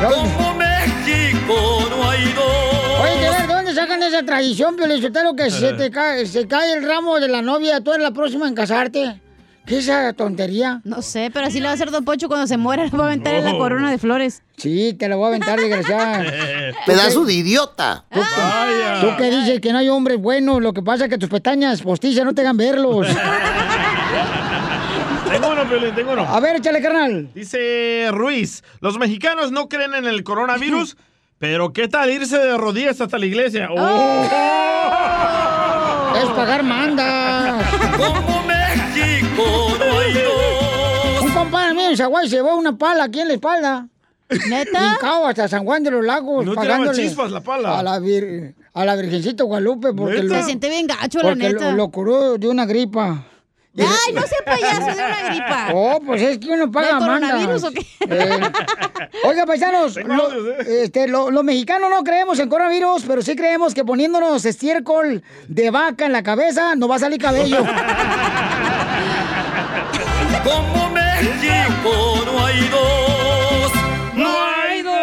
Como 0.00 0.54
México 0.54 1.86
no 1.90 2.08
hay 2.08 2.32
dos. 2.32 3.00
Oye, 3.02 3.37
de 3.78 3.86
ver, 3.86 3.88
¿de 3.88 3.94
dónde 3.94 3.96
sacan 3.96 4.02
esa 4.02 4.22
tradición, 4.24 4.76
Piolichotelo, 4.76 5.36
que 5.36 5.50
se 5.50 5.72
te 5.74 5.90
cae, 5.90 6.26
se 6.26 6.46
cae 6.46 6.72
el 6.72 6.84
ramo 6.86 7.20
de 7.20 7.28
la 7.28 7.42
novia, 7.42 7.80
tú 7.80 7.92
eres 7.92 8.02
la 8.02 8.12
próxima 8.12 8.48
en 8.48 8.54
casarte? 8.54 9.20
¿Qué 9.66 9.78
es 9.78 9.84
esa 9.84 10.14
tontería? 10.14 10.80
No 10.84 11.02
sé, 11.02 11.30
pero 11.30 11.46
así 11.46 11.60
le 11.60 11.66
va 11.66 11.72
a 11.72 11.74
hacer 11.74 11.90
Don 11.90 12.02
Pocho 12.02 12.26
cuando 12.28 12.46
se 12.46 12.56
muera. 12.56 12.84
Le 12.84 12.90
va 12.90 13.04
a 13.04 13.06
aventar 13.08 13.34
en 13.34 13.44
la 13.44 13.52
corona 13.58 13.90
de 13.90 13.98
flores. 13.98 14.42
Sí, 14.56 14.94
te 14.94 15.10
la 15.10 15.16
voy 15.16 15.26
a 15.26 15.28
aventar, 15.28 15.60
desgraciada. 15.60 16.24
Pedazo 16.86 17.26
de 17.26 17.34
idiota. 17.34 18.06
¿Tú, 18.10 18.18
Vaya. 18.18 19.00
tú 19.02 19.08
que 19.18 19.30
dices 19.30 19.60
que 19.60 19.70
no 19.70 19.78
hay 19.78 19.90
hombres 19.90 20.18
buenos, 20.18 20.62
lo 20.62 20.72
que 20.72 20.80
pasa 20.80 21.04
es 21.04 21.10
que 21.10 21.18
tus 21.18 21.28
pestañas 21.28 21.82
postizas 21.82 22.24
no 22.24 22.34
te 22.34 22.40
hagan 22.40 22.56
verlos. 22.56 23.06
Tengo 25.30 25.50
uno, 25.50 25.68
Piolín, 25.68 25.94
tengo 25.94 26.12
uno. 26.12 26.22
A 26.22 26.40
ver, 26.40 26.56
échale, 26.56 26.80
carnal. 26.80 27.28
Dice 27.34 28.08
Ruiz, 28.10 28.64
los 28.80 28.98
mexicanos 28.98 29.52
no 29.52 29.68
creen 29.68 29.94
en 29.94 30.06
el 30.06 30.24
coronavirus, 30.24 30.96
pero 31.38 31.72
¿qué 31.72 31.88
tal 31.88 32.10
irse 32.10 32.36
de 32.38 32.56
rodillas 32.56 33.00
hasta 33.00 33.18
la 33.18 33.26
iglesia? 33.26 33.68
¡Oh! 33.70 34.22
Es 36.22 36.24
pagar 36.30 36.62
mandas. 36.64 37.64
Como 37.96 38.42
México 38.44 39.76
no 39.78 39.98
hay 39.98 40.12
dos. 40.14 41.22
Un 41.22 41.30
compadre 41.32 41.74
mío 41.74 41.90
en 41.90 41.96
Zaguay 41.96 42.28
se 42.28 42.36
llevó 42.36 42.56
una 42.56 42.76
pala 42.76 43.04
aquí 43.04 43.20
en 43.20 43.28
la 43.28 43.34
espalda. 43.34 43.86
¿Neta? 44.48 44.94
Hincao 44.94 45.26
hasta 45.26 45.48
San 45.48 45.64
Juan 45.64 45.82
de 45.82 45.90
los 45.90 46.04
Lagos. 46.04 46.44
¿No 46.44 46.54
pagándole 46.54 47.02
chispas 47.02 47.30
la 47.30 47.40
pala? 47.40 47.78
A 47.78 47.82
la, 47.82 47.98
vir- 47.98 48.54
a 48.74 48.84
la 48.84 48.94
Virgencita 48.96 49.44
Guadalupe 49.44 49.94
porque, 49.94 50.18
Se 50.18 50.22
lo, 50.24 50.42
siente 50.42 50.68
bien 50.68 50.86
gacho, 50.86 51.18
la 51.20 51.30
porque 51.30 51.48
neta. 51.50 51.70
lo, 51.70 51.76
lo 51.76 51.88
curó 51.90 52.36
de 52.36 52.48
una 52.48 52.66
gripa. 52.66 53.24
Ay, 53.78 54.12
no 54.14 54.22
sea 54.22 54.38
payaso 54.44 54.86
de 54.86 54.92
una 54.92 55.28
gripa. 55.30 55.68
Oh, 55.74 56.00
pues 56.04 56.22
es 56.22 56.38
que 56.38 56.48
uno 56.50 56.70
paga 56.70 56.94
¿De 56.94 56.98
coronavirus 57.00 57.64
o 57.64 57.70
qué? 57.70 57.86
Eh, 58.10 58.40
Oiga, 59.24 59.46
paisanos, 59.46 59.96
lo- 59.96 60.50
¿eh? 60.52 60.82
este, 60.84 61.06
lo- 61.08 61.30
los 61.30 61.44
mexicanos 61.44 61.88
no 61.90 62.02
creemos 62.04 62.38
en 62.38 62.48
coronavirus, 62.48 63.04
pero 63.06 63.22
sí 63.22 63.36
creemos 63.36 63.74
que 63.74 63.84
poniéndonos 63.84 64.44
estiércol 64.44 65.22
de 65.46 65.70
vaca 65.70 66.06
en 66.06 66.12
la 66.12 66.22
cabeza 66.22 66.74
nos 66.74 66.90
va 66.90 66.96
a 66.96 66.98
salir 67.00 67.20
cabello. 67.20 67.58
Como 70.44 70.90
México 70.90 72.22
no 72.24 72.44
hay 72.46 72.68
dos. 72.68 73.72
No 74.14 74.28
hay 74.44 74.82
dos. 74.82 74.94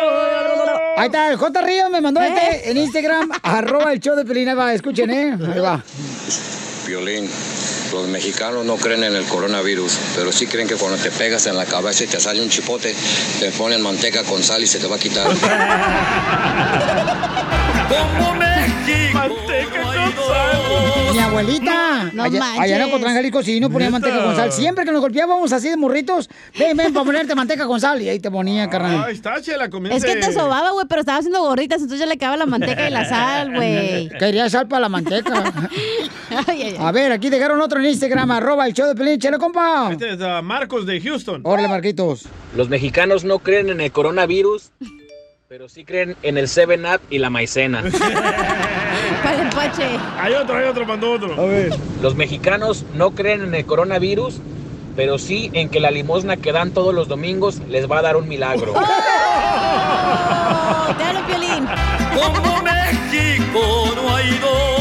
Ahí 0.98 1.06
está, 1.08 1.30
el 1.30 1.38
J. 1.38 1.62
Ríos 1.62 1.90
me 1.90 2.02
mandó 2.02 2.22
este 2.22 2.72
en 2.72 2.78
Instagram, 2.78 3.30
arroba 3.44 3.92
el 3.94 4.00
show 4.00 4.16
de 4.16 4.24
Pelín. 4.26 4.48
Ahí 4.50 4.56
va, 4.56 4.74
escuchen, 4.74 5.10
¿eh? 5.12 5.38
Ahí 5.54 5.60
va. 5.60 5.84
Violín, 6.88 7.30
los 7.92 8.08
mexicanos 8.08 8.66
no 8.66 8.76
creen 8.78 9.04
en 9.04 9.16
el 9.16 9.26
coronavirus, 9.26 9.98
pero 10.16 10.32
sí 10.32 10.48
creen 10.48 10.68
que 10.68 10.76
cuando 10.76 10.98
te 10.98 11.12
pegas 11.12 11.46
en 11.48 11.58
la 11.58 11.66
cabeza 11.66 12.04
y 12.04 12.08
te 12.08 12.20
sale 12.20 12.42
un 12.42 12.50
chipote, 12.50 12.96
te 13.40 13.52
ponen 13.52 13.82
manteca 13.82 14.24
con 14.24 14.44
sal 14.44 14.64
y 14.64 14.68
se 14.68 14.80
te 14.80 14.88
va 14.88 14.96
a 14.96 15.00
quitar. 15.00 15.28
Como 17.88 18.34
México 18.36 18.56
Manteca 19.14 19.82
con 19.82 20.14
sal. 20.28 21.14
Mi 21.14 21.20
abuelita, 21.20 22.12
No 22.14 22.24
allá, 22.24 22.62
allá 22.62 22.76
en 22.78 22.84
Ocotlán, 22.84 23.16
Jalisco, 23.16 23.42
sí, 23.44 23.60
no 23.60 23.70
ponía 23.70 23.90
manteca 23.90 24.22
con 24.24 24.36
sal. 24.36 24.52
Siempre 24.52 24.84
que 24.84 24.92
nos 24.92 25.02
golpeábamos 25.02 25.54
así 25.54 25.70
de 25.70 25.78
morritos, 25.78 26.30
ven, 26.58 26.76
ven, 26.76 26.94
para 26.94 27.06
ponerte 27.06 27.36
manteca 27.36 27.66
con 27.68 27.80
sal. 27.80 28.02
Y 28.02 28.10
ahí 28.10 28.20
te 28.20 28.30
ponía, 28.30 28.70
carnal. 28.70 29.06
Ahí 29.06 29.14
está, 29.14 29.42
chela, 29.42 29.70
comienza. 29.70 29.98
Es 29.98 30.04
que 30.14 30.20
te 30.20 30.34
sobaba, 30.34 30.72
güey, 30.72 30.86
pero 30.88 31.02
estaba 31.02 31.20
haciendo 31.20 31.42
gorditas, 31.42 31.82
entonces 31.82 32.00
ya 32.00 32.06
le 32.06 32.16
acaba 32.16 32.36
la 32.36 32.46
manteca 32.46 32.88
y 32.88 32.92
la 32.92 33.08
sal, 33.08 33.52
güey. 33.56 34.10
Quería 34.20 34.50
sal 34.50 34.68
para 34.68 34.82
la 34.82 34.90
manteca. 34.90 35.54
Ay, 36.48 36.64
ay, 36.64 36.64
ay. 36.64 36.76
A 36.80 36.92
ver, 36.92 37.12
aquí 37.12 37.30
dejaron 37.30 37.62
otro 37.62 37.75
en 37.80 37.86
Instagram, 37.86 38.32
arroba 38.32 38.66
el 38.68 38.74
show 38.74 38.88
de 38.88 38.96
Pelín. 38.96 39.20
Chale, 39.20 39.38
compa. 39.38 39.90
Este 39.92 40.14
es 40.14 40.20
uh, 40.20 40.42
Marcos 40.44 40.86
de 40.86 41.00
Houston. 41.02 41.42
Órale, 41.44 41.68
Marquitos. 41.68 42.26
Los 42.56 42.70
mexicanos 42.70 43.24
no 43.24 43.40
creen 43.40 43.70
en 43.70 43.82
el 43.82 43.92
coronavirus, 43.92 44.72
pero 45.48 45.70
sí 45.70 45.84
creen 45.86 46.16
en 46.22 46.38
el 46.38 46.48
7-Up 46.48 47.02
y 47.10 47.20
la 47.20 47.30
maicena. 47.30 47.84
Para 49.24 49.42
el 49.42 49.50
pache. 49.50 49.88
Hay 50.18 50.34
otro, 50.34 50.58
hay 50.58 50.66
otro, 50.66 50.86
mandó 50.86 51.12
otro. 51.14 51.34
A 51.34 51.46
ver. 51.46 51.76
Los 52.02 52.16
mexicanos 52.16 52.86
no 52.94 53.12
creen 53.12 53.44
en 53.44 53.56
el 53.56 53.66
coronavirus, 53.66 54.40
pero 54.96 55.18
sí 55.18 55.50
en 55.54 55.70
que 55.70 55.80
la 55.80 55.92
limosna 55.92 56.38
que 56.38 56.52
dan 56.52 56.72
todos 56.72 56.94
los 56.94 57.08
domingos 57.08 57.62
les 57.70 57.90
va 57.90 58.00
a 58.00 58.02
dar 58.02 58.18
un 58.18 58.28
milagro. 58.28 58.74
¡Oh! 58.76 60.06
Piolín. 61.28 61.68
Como 62.14 62.62
México 62.62 63.92
no 63.96 64.16
hay 64.16 64.30
dos. 64.40 64.75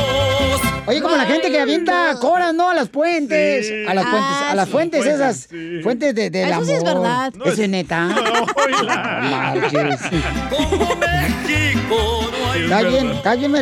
Oye, 0.87 1.01
como 1.01 1.17
la 1.17 1.25
gente 1.25 1.51
que 1.51 1.59
avienta 1.61 2.15
coras, 2.21 2.53
¿no? 2.55 2.69
A 2.71 2.75
las 2.75 2.89
puentes. 2.91 3.67
Sí. 3.69 3.87
A 3.89 3.95
las 3.95 4.05
puentes, 4.05 4.31
Ah, 4.35 4.51
a 4.51 4.55
las 4.55 4.67
sí. 4.67 4.73
fuentes 4.73 5.01
Fuentes, 5.03 5.21
esas. 5.21 5.37
sí. 5.51 5.81
Fuentes 5.83 6.15
de, 6.15 6.29
del 6.31 6.45
Eso 6.47 6.55
amor. 6.55 6.67
sí 6.67 6.73
es 6.73 6.85
verdad. 6.85 7.33
No, 7.35 7.45
¿Eso 7.47 7.63
es- 7.63 7.69
neta? 7.69 8.01
Marches. 9.23 10.01
Como 10.51 10.97
México 10.97 12.31
no 12.31 12.53
hay 12.53 12.63
Está 12.65 12.81
Es 12.81 12.89
bien, 12.89 13.11
está 13.13 13.35
bien. 13.37 13.55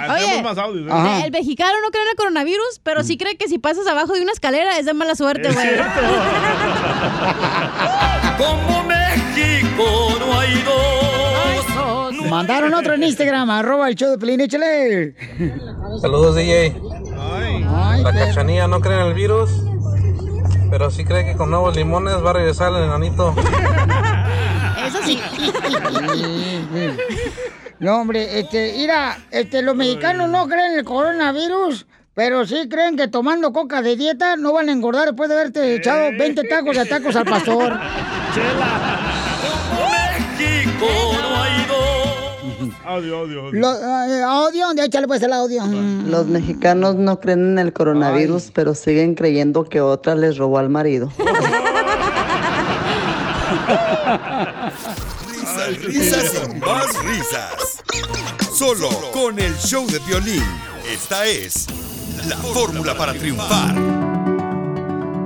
Ah, 0.00 0.14
Oye. 0.16 0.42
Más. 0.42 0.56
¿eh? 0.56 1.22
El 1.26 1.32
mexicano 1.32 1.72
no 1.82 1.90
cree 1.90 2.04
en 2.04 2.08
el 2.10 2.14
coronavirus, 2.16 2.80
pero 2.84 3.02
sí 3.02 3.18
cree 3.18 3.36
que 3.36 3.48
si 3.48 3.58
pasas 3.58 3.84
abajo 3.88 4.12
de 4.14 4.22
una 4.22 4.30
escalera 4.32 4.78
es 4.78 4.86
de 4.86 4.94
mala 4.94 5.16
suerte, 5.16 5.50
güey. 5.52 5.68
Como 8.38 8.84
Mandaron 12.30 12.74
otro 12.74 12.94
en 12.94 13.02
Instagram, 13.04 13.50
arroba 13.50 13.88
el 13.88 13.94
show 13.94 14.10
de 14.10 14.18
Pelín, 14.18 14.40
échale. 14.40 15.14
Saludos, 16.00 16.36
DJ. 16.36 16.76
Ay. 17.18 17.66
Ay, 17.68 18.02
La 18.02 18.12
pero- 18.12 18.26
cachanilla 18.26 18.68
no 18.68 18.80
cree 18.80 19.00
en 19.00 19.06
el 19.06 19.14
virus, 19.14 19.50
pero 20.70 20.90
sí 20.90 21.04
cree 21.04 21.24
que 21.24 21.36
con 21.36 21.50
nuevos 21.50 21.74
limones 21.76 22.14
va 22.24 22.30
a 22.30 22.32
regresar 22.34 22.72
el 22.72 22.84
enanito. 22.84 23.34
Eso 24.86 24.98
sí. 25.04 25.20
No, 27.80 28.00
hombre, 28.00 28.40
este, 28.40 28.74
mira, 28.76 29.18
este, 29.30 29.62
los 29.62 29.76
mexicanos 29.76 30.28
no 30.28 30.48
creen 30.48 30.72
en 30.72 30.78
el 30.80 30.84
coronavirus, 30.84 31.86
pero 32.14 32.44
sí 32.44 32.68
creen 32.68 32.96
que 32.96 33.06
tomando 33.06 33.52
coca 33.52 33.82
de 33.82 33.94
dieta 33.96 34.36
no 34.36 34.52
van 34.52 34.68
a 34.68 34.72
engordar 34.72 35.06
después 35.06 35.28
de 35.28 35.36
haberte 35.36 35.76
echado 35.76 36.10
20 36.18 36.42
tacos 36.48 36.76
de 36.76 36.84
tacos 36.86 37.14
al 37.14 37.24
pastor. 37.24 37.78
Como 37.78 38.97
Audio, 42.88 43.18
audio, 43.18 43.44
audio. 43.44 43.60
Lo, 43.60 43.74
eh, 43.74 44.22
audio, 44.22 44.72
de 44.72 44.86
échale 44.86 45.06
pues 45.06 45.22
el 45.22 45.34
audio. 45.34 45.62
Mm. 45.62 46.08
Los 46.08 46.26
mexicanos 46.26 46.94
no 46.94 47.20
creen 47.20 47.50
en 47.50 47.58
el 47.58 47.74
coronavirus, 47.74 48.50
pero 48.54 48.74
siguen 48.74 49.14
creyendo 49.14 49.64
que 49.64 49.82
otra 49.82 50.14
les 50.14 50.38
robó 50.38 50.56
al 50.56 50.70
marido. 50.70 51.12
Risas, 55.28 55.82
risas 55.82 56.32
y 56.32 56.54
más 56.60 57.04
risas. 57.04 57.84
Solo 58.54 58.88
con 59.12 59.38
el 59.38 59.54
show 59.58 59.86
de 59.86 59.98
violín. 59.98 60.42
Esta 60.90 61.26
es 61.26 61.66
la 62.26 62.36
fórmula 62.38 62.96
para 62.96 63.12
triunfar. 63.12 64.27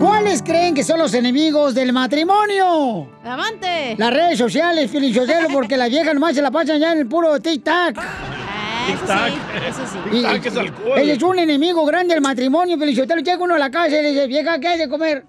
¿Cuáles 0.03 0.43
creen 0.43 0.75
que 0.75 0.83
son 0.83 0.99
los 0.99 1.15
enemigos 1.15 1.75
del 1.75 1.93
matrimonio? 1.93 3.09
Amante. 3.25 3.95
Las 3.97 4.13
redes 4.13 4.37
sociales, 4.37 4.91
Felicitelo, 4.91 5.47
porque 5.53 5.77
las 5.77 5.89
viejas 5.91 6.13
nomás 6.13 6.35
se 6.35 6.43
la 6.43 6.51
pasan 6.51 6.81
ya 6.81 6.91
en 6.93 6.99
el 6.99 7.07
puro 7.07 7.39
tic-tac. 7.39 7.95
Ah, 7.97 8.89
eso 8.89 9.05
Tic-tac. 9.05 9.29
sí, 9.29 9.39
eso 9.69 9.81
sí. 9.87 10.17
Y- 10.17 10.25
es 10.49 10.57
alcohol. 10.57 10.99
Él 10.99 11.11
es 11.11 11.23
un 11.23 11.39
enemigo 11.39 11.85
grande 11.87 12.15
del 12.15 12.23
matrimonio, 12.23 12.77
Felicitelo. 12.79 13.21
Llega 13.23 13.39
uno 13.39 13.55
a 13.55 13.59
la 13.61 13.71
casa 13.71 13.91
y 13.97 14.03
le 14.03 14.11
dice, 14.11 14.27
vieja, 14.27 14.59
¿qué 14.59 14.67
hay 14.69 14.79
de 14.79 14.89
comer? 14.89 15.25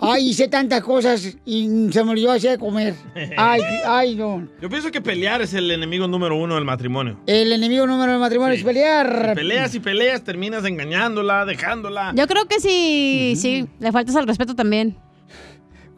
Ay, 0.00 0.30
hice 0.30 0.48
tantas 0.48 0.82
cosas 0.82 1.36
y 1.44 1.88
se 1.92 2.04
me 2.04 2.10
olvidó 2.10 2.32
hacer 2.32 2.52
de 2.52 2.58
comer. 2.58 2.94
Ay, 3.36 3.60
ay, 3.86 4.14
no. 4.14 4.46
Yo 4.60 4.68
pienso 4.68 4.90
que 4.90 5.00
pelear 5.00 5.42
es 5.42 5.54
el 5.54 5.70
enemigo 5.70 6.06
número 6.08 6.36
uno 6.36 6.54
del 6.54 6.64
matrimonio. 6.64 7.18
El 7.26 7.52
enemigo 7.52 7.86
número 7.86 8.12
del 8.12 8.20
matrimonio 8.20 8.54
es 8.54 8.64
pelear. 8.64 9.34
Peleas 9.34 9.74
y 9.74 9.80
peleas, 9.80 10.22
terminas 10.22 10.64
engañándola, 10.64 11.44
dejándola. 11.44 12.12
Yo 12.14 12.26
creo 12.26 12.46
que 12.46 12.60
sí, 12.60 13.34
sí, 13.36 13.66
le 13.78 13.92
faltas 13.92 14.16
al 14.16 14.26
respeto 14.26 14.54
también. 14.54 14.96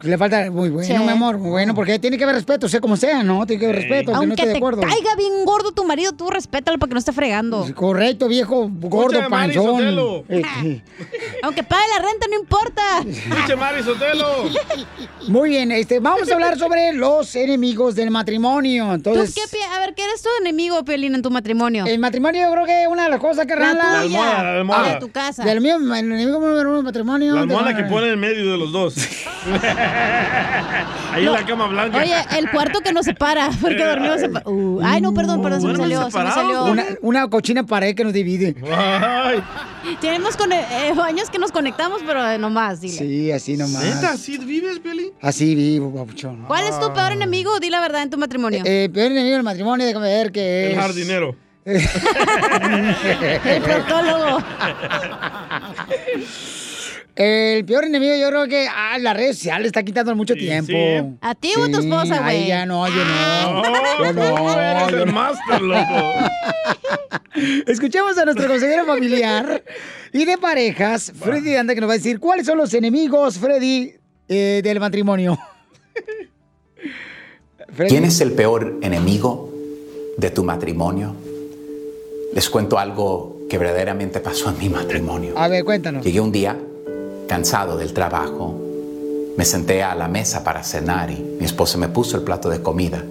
Le 0.01 0.17
falta 0.17 0.49
muy 0.49 0.69
bueno, 0.69 0.87
Sí. 0.87 0.93
mi 1.03 1.09
amor, 1.09 1.37
muy 1.37 1.49
bueno, 1.49 1.75
porque 1.75 1.99
tiene 1.99 2.17
que 2.17 2.23
haber 2.23 2.35
respeto, 2.37 2.69
sea 2.69 2.79
como 2.79 2.95
sea, 2.95 3.21
¿no? 3.21 3.45
Tiene 3.45 3.59
que 3.59 3.65
haber 3.65 3.75
respeto, 3.81 4.11
aunque 4.11 4.27
no 4.27 4.31
Aunque 4.31 4.33
esté 4.43 4.45
de 4.47 4.51
te 4.53 4.57
acuerdo. 4.57 4.81
caiga 4.81 5.15
bien 5.17 5.43
gordo 5.45 5.71
tu 5.73 5.83
marido, 5.83 6.13
tú 6.13 6.29
respétalo 6.29 6.77
para 6.79 6.87
que 6.89 6.93
no 6.93 6.99
esté 6.99 7.11
fregando. 7.11 7.67
Correcto, 7.75 8.29
viejo, 8.29 8.69
gordo, 8.71 9.19
a 9.21 9.27
Mari 9.27 9.53
panzón. 9.55 9.79
Sotelo. 9.79 10.23
Este, 10.29 10.83
Aunque 11.43 11.63
pague 11.63 11.83
la 11.97 12.01
renta, 12.09 12.27
no 12.29 12.39
importa. 12.39 12.81
Pinche 13.03 13.55
Mari 13.57 13.83
Sotelo. 13.83 14.27
Muy 15.27 15.49
bien, 15.49 15.71
este, 15.73 15.99
vamos 15.99 16.31
a 16.31 16.33
hablar 16.33 16.57
sobre 16.57 16.93
los 16.93 17.35
enemigos 17.35 17.93
del 17.95 18.09
matrimonio. 18.09 18.85
¿Tú 19.03 19.09
Entonces, 19.11 19.35
qué 19.35 19.41
pi- 19.51 19.63
a 19.75 19.79
ver, 19.79 19.93
¿qué 19.95 20.03
eres 20.05 20.21
tu 20.21 20.29
enemigo, 20.39 20.83
Piolín, 20.85 21.13
en 21.15 21.21
tu 21.21 21.29
matrimonio? 21.29 21.85
el 21.85 21.99
matrimonio 21.99 22.41
yo 22.47 22.51
creo 22.53 22.65
que 22.65 22.87
una 22.89 23.03
de 23.03 23.09
las 23.09 23.19
cosas 23.19 23.45
que 23.45 23.53
La 23.55 23.73
rala-. 23.73 23.83
La 23.93 23.99
almohada, 23.99 24.43
la 24.43 24.53
almohada. 24.59 24.89
Ah, 24.91 24.93
De 24.93 24.99
tu 25.01 25.11
casa. 25.11 25.43
Del 25.43 25.59
mío, 25.59 25.75
el 25.75 25.91
enemigo 25.93 26.39
número 26.39 26.61
uno 26.69 26.75
del 26.77 26.83
matrimonio. 26.85 27.33
La 27.35 27.41
de- 27.45 27.53
almohada 27.53 27.75
que 27.75 27.83
pone 27.83 28.11
en 28.13 28.19
medio 28.19 28.49
de 28.53 28.57
los 28.57 28.71
dos. 28.71 28.95
Ahí 31.11 31.25
en 31.25 31.31
la 31.33 31.43
cama 31.45 31.67
blanca. 31.67 31.97
Oye, 31.97 32.15
el 32.37 32.49
cuarto 32.51 32.81
que 32.81 32.93
nos 32.93 33.05
separa, 33.05 33.49
porque 33.61 33.83
dormimos 33.83 34.21
separa- 34.21 34.45
Uh, 34.47 34.79
ay, 34.83 35.01
no, 35.01 35.13
perdón, 35.13 35.41
perdón, 35.41 35.61
se 35.61 35.67
me 35.67 35.75
salió, 35.75 36.09
se 36.11 36.19
me 36.19 36.31
salió. 36.31 36.65
Una, 36.65 36.85
una 37.01 37.27
cochina 37.29 37.63
pared 37.65 37.95
que 37.95 38.03
nos 38.03 38.13
divide. 38.13 38.55
Tenemos 40.01 40.35
con, 40.37 40.51
eh, 40.51 40.65
años 41.03 41.29
que 41.29 41.39
nos 41.39 41.51
conectamos, 41.51 42.01
pero 42.05 42.25
eh, 42.29 42.37
nomás, 42.37 42.81
dile. 42.81 42.97
Sí, 42.97 43.31
así 43.31 43.57
nomás. 43.57 43.83
¿Neta? 43.83 44.11
¿Así 44.11 44.37
vives, 44.37 44.79
Piolín? 44.79 45.11
Así 45.21 45.55
vivo, 45.55 45.93
papuchón. 45.93 46.45
¿Cuál 46.45 46.65
es 46.65 46.79
tu 46.79 46.93
peor 46.93 47.11
enemigo? 47.11 47.59
Di 47.59 47.69
la 47.69 47.81
verdad 47.81 48.03
en 48.03 48.09
tu 48.11 48.17
matrimonio. 48.17 48.61
Eh, 48.65 48.89
peor 48.93 49.11
enemigo 49.11 49.35
del 49.35 49.43
matrimonio, 49.43 49.85
déjame 49.87 50.07
ver 50.07 50.31
que 50.31 50.67
es. 50.67 50.73
El 50.73 50.79
jardinero. 50.79 51.35
El 51.69 51.83
proctólogo. 53.63 54.43
El 57.15 57.65
peor 57.65 57.83
enemigo 57.83 58.15
yo 58.15 58.29
creo 58.29 58.47
que 58.47 58.67
ah, 58.67 58.97
las 58.99 59.15
redes 59.15 59.37
sociales 59.37 59.67
está 59.67 59.83
quitando 59.83 60.15
mucho 60.15 60.35
tiempo. 60.35 60.71
sí. 60.71 61.17
¿A 61.21 61.35
ti 61.35 61.51
o 61.57 61.63
a 61.65 61.69
tu 61.69 61.79
esposa, 61.79 62.21
güey? 62.21 62.43
Ay, 62.43 62.47
ya 62.47 62.65
no, 62.65 62.87
yo 62.87 63.03
no. 63.03 63.63
Yo 64.05 64.13
no, 64.13 64.59
eres 64.59 64.91
yo 64.91 64.97
el 64.99 65.05
no. 65.05 65.11
máster, 65.11 65.61
loco. 65.61 66.13
Escuchemos 67.67 68.17
a 68.17 68.25
nuestro 68.25 68.47
consejero 68.47 68.85
familiar 68.85 69.63
y 70.13 70.25
de 70.25 70.37
parejas, 70.37 71.11
Freddy 71.17 71.55
Anda, 71.55 71.75
que 71.75 71.81
nos 71.81 71.89
va 71.89 71.93
a 71.93 71.97
decir 71.97 72.19
cuáles 72.19 72.45
son 72.45 72.57
los 72.57 72.73
enemigos, 72.73 73.37
Freddy, 73.37 73.93
eh, 74.27 74.61
del 74.63 74.79
matrimonio. 74.79 75.37
Freddy. 77.73 77.89
¿Quién 77.89 78.05
es 78.05 78.21
el 78.21 78.31
peor 78.31 78.79
enemigo 78.81 79.53
de 80.17 80.29
tu 80.31 80.43
matrimonio? 80.43 81.15
Les 82.33 82.49
cuento 82.49 82.79
algo 82.79 83.41
que 83.49 83.57
verdaderamente 83.57 84.19
pasó 84.19 84.49
en 84.49 84.57
mi 84.57 84.69
matrimonio. 84.69 85.37
A 85.37 85.47
ver, 85.47 85.63
cuéntanos. 85.65 86.03
Llegué 86.03 86.19
un 86.21 86.31
día 86.31 86.57
cansado 87.29 87.77
del 87.77 87.93
trabajo, 87.93 88.55
me 89.37 89.45
senté 89.45 89.83
a 89.83 89.93
la 89.93 90.07
mesa 90.07 90.43
para 90.43 90.63
cenar 90.63 91.11
y 91.11 91.37
mi 91.39 91.45
esposa 91.45 91.77
me 91.77 91.87
puso 91.87 92.17
el 92.17 92.23
plato 92.23 92.49
de 92.49 92.63
comida. 92.63 93.03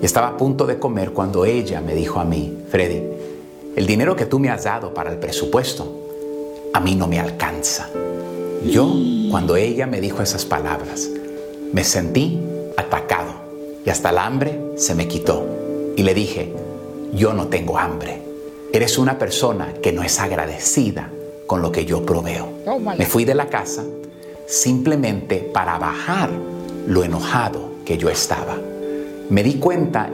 Estaba 0.00 0.28
a 0.28 0.36
punto 0.36 0.64
de 0.64 0.78
comer 0.78 1.10
cuando 1.10 1.44
ella 1.44 1.80
me 1.80 1.96
dijo 1.96 2.20
a 2.20 2.24
mí, 2.24 2.56
Freddy, 2.70 3.02
el 3.74 3.84
dinero 3.84 4.14
que 4.14 4.26
tú 4.26 4.38
me 4.38 4.48
has 4.48 4.62
dado 4.62 4.94
para 4.94 5.10
el 5.10 5.18
presupuesto, 5.18 6.70
a 6.72 6.78
mí 6.78 6.94
no 6.94 7.08
me 7.08 7.18
alcanza. 7.18 7.88
Yo, 8.64 8.94
cuando 9.28 9.56
ella 9.56 9.88
me 9.88 10.00
dijo 10.00 10.22
esas 10.22 10.44
palabras, 10.44 11.10
me 11.72 11.82
sentí 11.82 12.40
atacado 12.76 13.32
y 13.84 13.90
hasta 13.90 14.10
el 14.10 14.18
hambre 14.18 14.60
se 14.76 14.94
me 14.94 15.08
quitó. 15.08 15.44
Y 15.96 16.04
le 16.04 16.14
dije, 16.14 16.54
yo 17.12 17.32
no 17.32 17.48
tengo 17.48 17.76
hambre. 17.76 18.22
Eres 18.72 18.98
una 18.98 19.18
persona 19.18 19.74
que 19.82 19.92
no 19.92 20.04
es 20.04 20.20
agradecida 20.20 21.10
con 21.46 21.62
lo 21.62 21.72
que 21.72 21.84
yo 21.84 22.04
proveo. 22.04 22.48
Tómala. 22.64 22.98
Me 22.98 23.06
fui 23.06 23.24
de 23.24 23.34
la 23.34 23.48
casa 23.48 23.84
simplemente 24.46 25.38
para 25.52 25.78
bajar 25.78 26.30
lo 26.86 27.04
enojado 27.04 27.70
que 27.84 27.98
yo 27.98 28.08
estaba. 28.08 28.56
Me 29.28 29.42
di 29.42 29.54
cuenta 29.54 30.10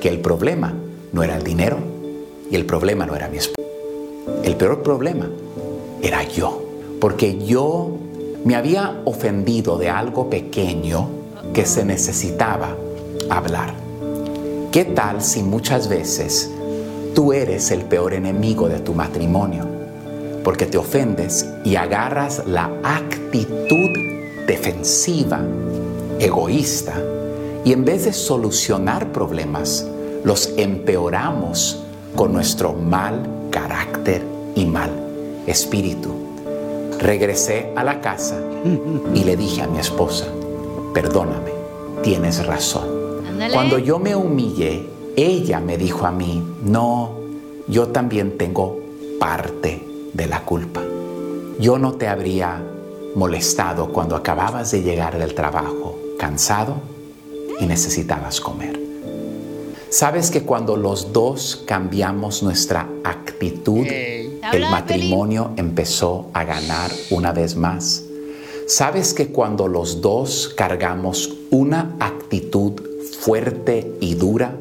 que 0.00 0.08
el 0.08 0.20
problema 0.20 0.74
no 1.12 1.22
era 1.22 1.36
el 1.36 1.44
dinero 1.44 1.78
y 2.50 2.56
el 2.56 2.66
problema 2.66 3.06
no 3.06 3.14
era 3.14 3.28
mi 3.28 3.38
esposa. 3.38 3.68
El 4.42 4.56
peor 4.56 4.82
problema 4.82 5.28
era 6.02 6.24
yo, 6.24 6.62
porque 7.00 7.38
yo 7.44 7.96
me 8.44 8.56
había 8.56 9.02
ofendido 9.04 9.76
de 9.78 9.90
algo 9.90 10.30
pequeño 10.30 11.08
que 11.52 11.66
se 11.66 11.84
necesitaba 11.84 12.76
hablar. 13.28 13.74
¿Qué 14.72 14.84
tal 14.84 15.22
si 15.22 15.42
muchas 15.42 15.88
veces 15.88 16.50
tú 17.14 17.32
eres 17.32 17.70
el 17.70 17.82
peor 17.82 18.14
enemigo 18.14 18.68
de 18.68 18.80
tu 18.80 18.94
matrimonio? 18.94 19.79
Porque 20.44 20.66
te 20.66 20.78
ofendes 20.78 21.46
y 21.64 21.76
agarras 21.76 22.42
la 22.46 22.70
actitud 22.82 23.90
defensiva, 24.46 25.40
egoísta, 26.18 26.94
y 27.64 27.72
en 27.72 27.84
vez 27.84 28.04
de 28.06 28.12
solucionar 28.12 29.12
problemas, 29.12 29.86
los 30.24 30.54
empeoramos 30.56 31.82
con 32.16 32.32
nuestro 32.32 32.72
mal 32.72 33.48
carácter 33.50 34.22
y 34.54 34.64
mal 34.64 34.90
espíritu. 35.46 36.10
Regresé 36.98 37.72
a 37.76 37.84
la 37.84 38.00
casa 38.00 38.40
y 39.14 39.24
le 39.24 39.36
dije 39.36 39.62
a 39.62 39.66
mi 39.66 39.78
esposa, 39.78 40.26
perdóname, 40.92 41.52
tienes 42.02 42.44
razón. 42.44 43.24
Ándale. 43.28 43.54
Cuando 43.54 43.78
yo 43.78 43.98
me 43.98 44.16
humillé, 44.16 44.86
ella 45.16 45.60
me 45.60 45.78
dijo 45.78 46.06
a 46.06 46.12
mí, 46.12 46.42
no, 46.64 47.12
yo 47.68 47.88
también 47.88 48.36
tengo 48.36 48.80
parte 49.18 49.89
de 50.12 50.26
la 50.26 50.44
culpa. 50.44 50.82
Yo 51.58 51.78
no 51.78 51.92
te 51.92 52.08
habría 52.08 52.62
molestado 53.14 53.92
cuando 53.92 54.16
acababas 54.16 54.70
de 54.70 54.82
llegar 54.82 55.18
del 55.18 55.34
trabajo, 55.34 55.98
cansado 56.18 56.76
y 57.58 57.66
necesitabas 57.66 58.40
comer. 58.40 58.80
¿Sabes 59.90 60.30
que 60.30 60.42
cuando 60.42 60.76
los 60.76 61.12
dos 61.12 61.64
cambiamos 61.66 62.44
nuestra 62.44 62.88
actitud, 63.02 63.86
el 63.86 64.62
matrimonio 64.70 65.50
empezó 65.56 66.30
a 66.32 66.44
ganar 66.44 66.92
una 67.10 67.32
vez 67.32 67.56
más? 67.56 68.04
¿Sabes 68.68 69.12
que 69.12 69.32
cuando 69.32 69.66
los 69.66 70.00
dos 70.00 70.54
cargamos 70.56 71.36
una 71.50 71.96
actitud 71.98 72.80
fuerte 73.18 73.96
y 74.00 74.14
dura, 74.14 74.56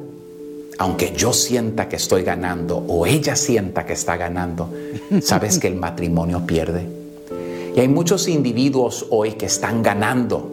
aunque 0.79 1.13
yo 1.13 1.33
sienta 1.33 1.89
que 1.89 1.97
estoy 1.97 2.23
ganando 2.23 2.77
o 2.77 3.05
ella 3.05 3.35
sienta 3.35 3.85
que 3.85 3.93
está 3.93 4.15
ganando, 4.15 4.69
¿sabes 5.21 5.59
que 5.59 5.67
el 5.67 5.75
matrimonio 5.75 6.45
pierde? 6.47 6.87
Y 7.75 7.79
hay 7.81 7.89
muchos 7.89 8.29
individuos 8.29 9.05
hoy 9.09 9.33
que 9.33 9.45
están 9.45 9.83
ganando, 9.83 10.49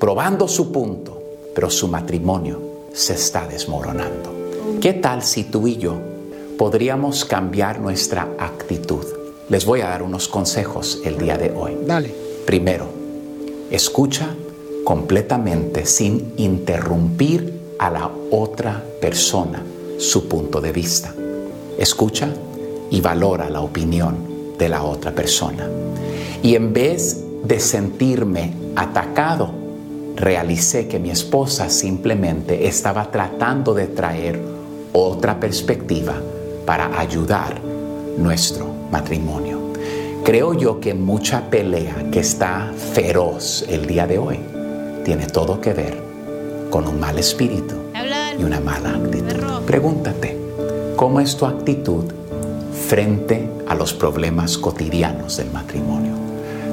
probando 0.00 0.48
su 0.48 0.72
punto, 0.72 1.22
pero 1.54 1.70
su 1.70 1.88
matrimonio 1.88 2.58
se 2.94 3.14
está 3.14 3.46
desmoronando. 3.46 4.32
¿Qué 4.80 4.94
tal 4.94 5.22
si 5.22 5.44
tú 5.44 5.68
y 5.68 5.76
yo 5.76 5.94
podríamos 6.56 7.26
cambiar 7.26 7.80
nuestra 7.80 8.26
actitud? 8.38 9.04
Les 9.50 9.66
voy 9.66 9.82
a 9.82 9.88
dar 9.88 10.02
unos 10.02 10.26
consejos 10.26 11.02
el 11.04 11.18
día 11.18 11.36
de 11.36 11.52
hoy. 11.52 11.76
Dale. 11.86 12.14
Primero, 12.46 12.86
escucha 13.70 14.34
completamente 14.84 15.84
sin 15.84 16.32
interrumpir 16.38 17.53
a 17.78 17.90
la 17.90 18.10
otra 18.30 18.82
persona 19.00 19.62
su 19.98 20.28
punto 20.28 20.60
de 20.60 20.72
vista. 20.72 21.14
Escucha 21.78 22.28
y 22.90 23.00
valora 23.00 23.50
la 23.50 23.60
opinión 23.60 24.16
de 24.58 24.68
la 24.68 24.82
otra 24.82 25.12
persona. 25.12 25.68
Y 26.42 26.54
en 26.54 26.72
vez 26.72 27.22
de 27.42 27.58
sentirme 27.60 28.52
atacado, 28.76 29.50
realicé 30.16 30.86
que 30.86 30.98
mi 30.98 31.10
esposa 31.10 31.68
simplemente 31.68 32.66
estaba 32.66 33.10
tratando 33.10 33.74
de 33.74 33.88
traer 33.88 34.40
otra 34.92 35.40
perspectiva 35.40 36.14
para 36.64 36.98
ayudar 36.98 37.60
nuestro 38.16 38.66
matrimonio. 38.90 39.58
Creo 40.24 40.54
yo 40.54 40.80
que 40.80 40.94
mucha 40.94 41.50
pelea 41.50 42.06
que 42.10 42.20
está 42.20 42.72
feroz 42.94 43.64
el 43.68 43.86
día 43.86 44.06
de 44.06 44.18
hoy 44.18 44.40
tiene 45.04 45.26
todo 45.26 45.60
que 45.60 45.74
ver 45.74 46.13
con 46.74 46.88
un 46.88 46.98
mal 46.98 47.16
espíritu 47.20 47.76
y 48.36 48.42
una 48.42 48.58
mala 48.58 48.96
actitud. 48.96 49.62
Pregúntate, 49.64 50.36
¿cómo 50.96 51.20
es 51.20 51.36
tu 51.36 51.46
actitud 51.46 52.02
frente 52.88 53.48
a 53.68 53.76
los 53.76 53.94
problemas 53.94 54.58
cotidianos 54.58 55.36
del 55.36 55.52
matrimonio? 55.52 56.14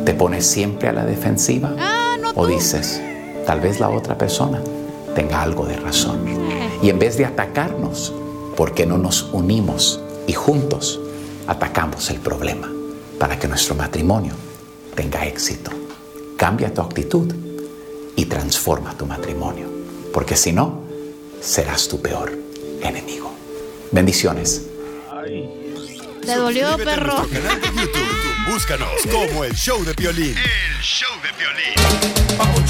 ¿Te 0.04 0.16
pones 0.16 0.48
siempre 0.48 0.90
a 0.90 0.92
la 0.92 1.06
defensiva? 1.06 1.76
¿O 2.34 2.48
dices, 2.48 3.00
tal 3.46 3.60
vez 3.60 3.80
la 3.80 3.90
otra 3.90 4.18
persona 4.18 4.60
tenga 5.14 5.40
algo 5.44 5.68
de 5.68 5.76
razón? 5.76 6.22
Y 6.82 6.90
en 6.90 6.98
vez 6.98 7.18
de 7.18 7.26
atacarnos, 7.26 8.12
¿por 8.58 8.74
qué 8.74 8.88
no 8.88 8.98
nos 8.98 9.30
unimos 9.32 10.02
y 10.26 10.34
juntos 10.34 11.00
atacamos 11.46 12.10
el 12.10 12.18
problema 12.18 12.72
para 13.20 13.38
que 13.38 13.48
nuestro 13.48 13.76
matrimonio 13.76 14.34
tenga 14.96 15.28
éxito? 15.28 15.70
Cambia 16.38 16.74
tu 16.74 16.82
actitud 16.82 17.32
y 18.16 18.26
transforma 18.26 18.98
tu 18.98 19.06
matrimonio, 19.06 19.81
porque 20.12 20.36
si 20.36 20.52
no, 20.52 20.84
serás 21.42 21.88
tu 21.88 22.02
peor 22.02 22.38
enemigo. 22.82 23.34
Bendiciones. 23.92 24.64
Te 26.26 26.36
dolió, 26.36 26.78
perro. 26.78 27.28
YouTube, 27.28 28.52
Búscanos 28.52 28.90
como 29.12 29.44
el 29.44 29.54
show 29.54 29.84
de 29.84 29.94
violín. 29.94 30.36
El 30.38 30.82
show 30.82 31.10
de 31.22 31.32
violín. 31.38 32.61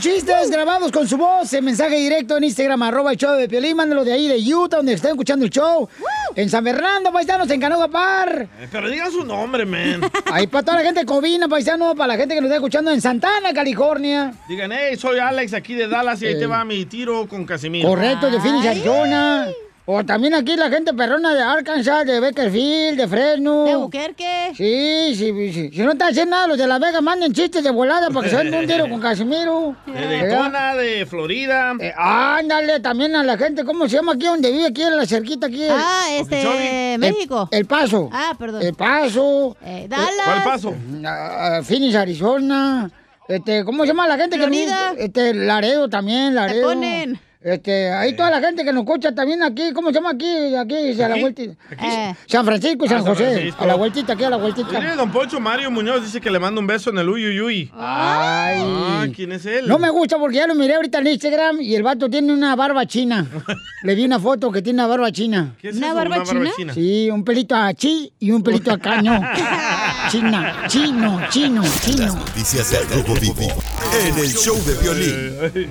Sus 0.00 0.12
chistes 0.12 0.50
grabados 0.50 0.92
con 0.92 1.08
su 1.08 1.16
voz 1.16 1.52
en 1.52 1.64
mensaje 1.64 1.96
directo 1.96 2.36
en 2.36 2.44
Instagram, 2.44 2.82
arroba 2.82 3.10
el 3.12 3.16
show 3.16 3.34
de 3.36 3.48
Piolín. 3.48 3.76
Mándalo 3.76 4.04
de 4.04 4.12
ahí, 4.12 4.28
de 4.28 4.54
Utah, 4.54 4.76
donde 4.78 4.92
estén 4.92 5.12
escuchando 5.12 5.44
el 5.44 5.50
show. 5.50 5.88
En 6.36 6.48
San 6.48 6.62
Fernando, 6.64 7.12
paisanos, 7.12 7.50
en 7.50 7.60
Canoga 7.60 7.88
Par. 7.88 8.48
Eh, 8.60 8.68
Pero 8.70 8.88
digan 8.90 9.10
su 9.10 9.24
nombre, 9.24 9.64
man. 9.66 10.02
Ahí 10.32 10.46
para 10.46 10.64
toda 10.64 10.78
la 10.78 10.84
gente 10.84 11.00
de 11.00 11.06
Covina, 11.06 11.48
paisano, 11.48 11.94
para 11.96 12.08
la 12.14 12.16
gente 12.16 12.34
que 12.34 12.40
nos 12.40 12.48
está 12.48 12.56
escuchando 12.56 12.90
en 12.92 13.00
Santana, 13.00 13.52
California. 13.52 14.32
Digan, 14.48 14.70
hey, 14.72 14.96
soy 14.96 15.18
Alex 15.18 15.52
aquí 15.54 15.74
de 15.74 15.88
Dallas 15.88 16.22
y 16.22 16.26
ahí 16.26 16.34
Eh. 16.34 16.38
te 16.38 16.46
va 16.46 16.64
mi 16.64 16.84
tiro 16.86 17.26
con 17.26 17.44
Casimiro. 17.44 17.88
Correcto, 17.88 18.30
de 18.30 18.40
Phoenix, 18.40 18.66
Arizona. 18.66 19.48
O 19.90 20.04
también 20.04 20.34
aquí 20.34 20.54
la 20.54 20.68
gente 20.68 20.92
perrona 20.92 21.32
de 21.34 21.40
Arkansas, 21.40 22.04
de 22.04 22.20
Bakersfield, 22.20 22.98
de 22.98 23.08
Fresno. 23.08 23.64
¿De 23.64 23.74
Buquerque? 23.76 24.52
Sí, 24.54 25.14
sí, 25.16 25.52
sí. 25.52 25.70
Si 25.72 25.80
no 25.80 25.92
están 25.92 26.10
haciendo 26.10 26.32
nada, 26.36 26.46
los 26.46 26.58
de 26.58 26.66
Las 26.66 26.78
Vegas 26.78 27.00
manden 27.00 27.32
chistes 27.32 27.64
de 27.64 27.70
volada 27.70 28.10
para 28.10 28.24
que 28.24 28.36
se 28.36 28.44
den 28.44 28.52
un 28.54 28.66
tiro 28.66 28.86
con 28.86 29.00
Casimiro. 29.00 29.76
De 29.86 30.18
Daytona, 30.18 30.74
de 30.74 31.06
Florida. 31.06 31.72
Eh, 31.80 31.94
ándale, 31.96 32.80
también 32.80 33.16
a 33.16 33.22
la 33.24 33.38
gente, 33.38 33.64
¿cómo 33.64 33.88
se 33.88 33.96
llama 33.96 34.12
aquí 34.12 34.26
donde 34.26 34.52
vive? 34.52 34.66
Aquí 34.66 34.82
en 34.82 34.94
la 34.94 35.06
cerquita, 35.06 35.46
aquí. 35.46 35.66
Ah, 35.70 36.04
este, 36.20 36.92
El- 36.92 36.98
México. 36.98 37.48
El, 37.50 37.64
Paso. 37.64 38.10
Ah, 38.12 38.34
perdón. 38.38 38.60
El 38.60 38.74
Paso. 38.74 39.56
Dallas. 39.62 40.10
¿Cuál 40.26 40.42
paso? 40.44 40.74
Ah, 41.06 41.60
Phoenix, 41.64 41.94
Arizona. 41.94 42.90
Este, 43.26 43.64
¿cómo 43.64 43.84
se 43.84 43.88
llama 43.88 44.06
la 44.06 44.18
gente 44.18 44.36
Florida. 44.36 44.92
que 44.94 45.04
Este, 45.06 45.32
Laredo 45.32 45.88
también, 45.88 46.34
Laredo. 46.34 46.68
ponen. 46.68 47.18
Este, 47.40 47.90
ahí 47.92 48.16
toda 48.16 48.30
la 48.32 48.40
gente 48.40 48.64
que 48.64 48.72
nos 48.72 48.82
escucha 48.82 49.14
también 49.14 49.44
aquí, 49.44 49.72
¿cómo 49.72 49.88
se 49.90 49.94
llama 49.94 50.10
aquí? 50.10 50.54
Aquí, 50.56 51.00
a 51.00 51.08
la. 51.08 51.14
¿Aquí? 51.14 51.50
Eh, 51.70 52.14
San 52.26 52.44
Francisco 52.44 52.84
y 52.84 52.88
Ah, 52.88 52.90
San 52.90 53.02
José. 53.06 53.30
Francisco. 53.32 53.62
A 53.62 53.66
la 53.68 53.74
vueltita, 53.76 54.12
aquí 54.14 54.24
a 54.24 54.30
la 54.30 54.36
vueltita. 54.38 54.80
Mire, 54.80 54.96
don 54.96 55.12
Poncho 55.12 55.38
Mario 55.38 55.70
Muñoz 55.70 56.02
dice 56.02 56.20
que 56.20 56.32
le 56.32 56.40
manda 56.40 56.60
un 56.60 56.66
beso 56.66 56.90
en 56.90 56.98
el 56.98 57.08
uyuyuy. 57.08 57.70
Ay. 57.74 58.60
Ah, 58.60 59.06
¿quién 59.14 59.30
es 59.30 59.46
él? 59.46 59.68
No 59.68 59.78
me 59.78 59.88
gusta 59.90 60.18
porque 60.18 60.38
ya 60.38 60.48
lo 60.48 60.56
miré 60.56 60.74
ahorita 60.74 60.98
en 60.98 61.06
Instagram 61.06 61.60
y 61.60 61.76
el 61.76 61.84
vato 61.84 62.10
tiene 62.10 62.32
una 62.32 62.56
barba 62.56 62.84
china. 62.86 63.24
Le 63.84 63.94
vi 63.94 64.04
una 64.04 64.18
foto 64.18 64.50
que 64.50 64.60
tiene 64.60 64.80
una 64.80 64.88
barba 64.88 65.12
china. 65.12 65.54
¿Qué 65.60 65.68
es 65.68 65.76
¿Una 65.76 65.86
eso, 65.86 65.94
barba 65.94 66.16
una 66.16 66.24
barba 66.24 66.40
china? 66.40 66.52
china? 66.56 66.74
Sí, 66.74 67.08
un 67.12 67.22
pelito 67.22 67.54
a 67.54 67.72
chi 67.72 68.12
y 68.18 68.32
un 68.32 68.42
pelito 68.42 68.72
a 68.72 68.78
caño. 68.78 69.12
China, 70.10 70.64
chino, 70.66 71.20
chino, 71.30 71.62
chino. 71.82 72.14
Noticias 72.16 72.70
del 72.70 72.84
Grupo 72.88 73.14
Vivo. 73.20 73.62
En 74.06 74.18
el 74.18 74.28
show 74.34 74.56
de 74.64 74.74
violín. 74.82 75.70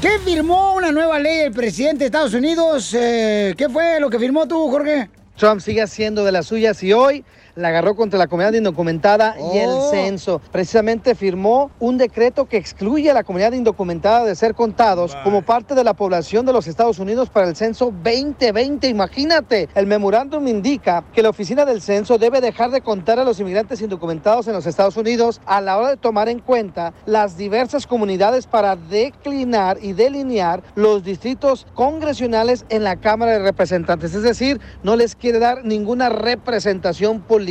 ¿Qué 0.00 0.18
firmó 0.18 0.76
una 0.76 0.92
nueva 0.92 1.18
ley 1.18 1.40
el 1.40 1.52
presidente 1.52 1.98
de 1.98 2.04
Estados 2.06 2.32
Unidos? 2.32 2.94
Eh, 2.94 3.52
¿Qué 3.54 3.68
fue 3.68 4.00
lo 4.00 4.08
que 4.08 4.18
firmó 4.18 4.48
tú, 4.48 4.70
Jorge? 4.70 5.10
Trump 5.36 5.60
sigue 5.60 5.82
haciendo 5.82 6.24
de 6.24 6.32
las 6.32 6.46
suyas 6.46 6.82
y 6.82 6.94
hoy 6.94 7.22
la 7.60 7.68
agarró 7.68 7.94
contra 7.94 8.18
la 8.18 8.26
comunidad 8.26 8.52
indocumentada 8.54 9.36
y 9.54 9.58
el 9.58 9.70
Oh. 9.70 9.90
censo. 9.90 10.40
Precisamente 10.50 11.14
firmó 11.14 11.70
un 11.78 11.98
decreto 11.98 12.46
que 12.46 12.56
excluye 12.56 13.10
a 13.10 13.14
la 13.14 13.22
comunidad 13.24 13.52
indocumentada 13.52 14.24
de 14.24 14.34
ser 14.34 14.54
contados 14.54 15.16
como 15.22 15.42
parte 15.42 15.74
de 15.74 15.84
la 15.84 15.94
población 15.94 16.46
de 16.46 16.52
los 16.52 16.66
Estados 16.66 16.98
Unidos 16.98 17.30
para 17.30 17.48
el 17.48 17.56
censo 17.56 17.92
2020. 18.02 18.88
Imagínate, 18.88 19.68
el 19.74 19.86
memorándum 19.86 20.46
indica 20.48 21.04
que 21.12 21.22
la 21.22 21.30
oficina 21.30 21.64
del 21.64 21.82
censo 21.82 22.18
debe 22.18 22.40
dejar 22.40 22.70
de 22.70 22.80
contar 22.80 23.18
a 23.18 23.24
los 23.24 23.38
inmigrantes 23.40 23.80
indocumentados 23.80 24.46
en 24.48 24.54
los 24.54 24.66
Estados 24.66 24.96
Unidos 24.96 25.40
a 25.46 25.60
la 25.60 25.76
hora 25.76 25.90
de 25.90 25.96
tomar 25.96 26.28
en 26.28 26.38
cuenta 26.40 26.92
las 27.06 27.36
diversas 27.36 27.86
comunidades 27.86 28.46
para 28.46 28.76
declinar 28.76 29.78
y 29.80 29.92
delinear 29.92 30.62
los 30.74 31.04
distritos 31.04 31.66
congresionales 31.74 32.64
en 32.68 32.84
la 32.84 32.96
Cámara 32.96 33.32
de 33.32 33.38
Representantes. 33.40 34.14
Es 34.14 34.22
decir, 34.22 34.60
no 34.82 34.96
les 34.96 35.14
quiere 35.14 35.38
dar 35.38 35.64
ninguna 35.64 36.08
representación 36.08 37.20
política. 37.20 37.49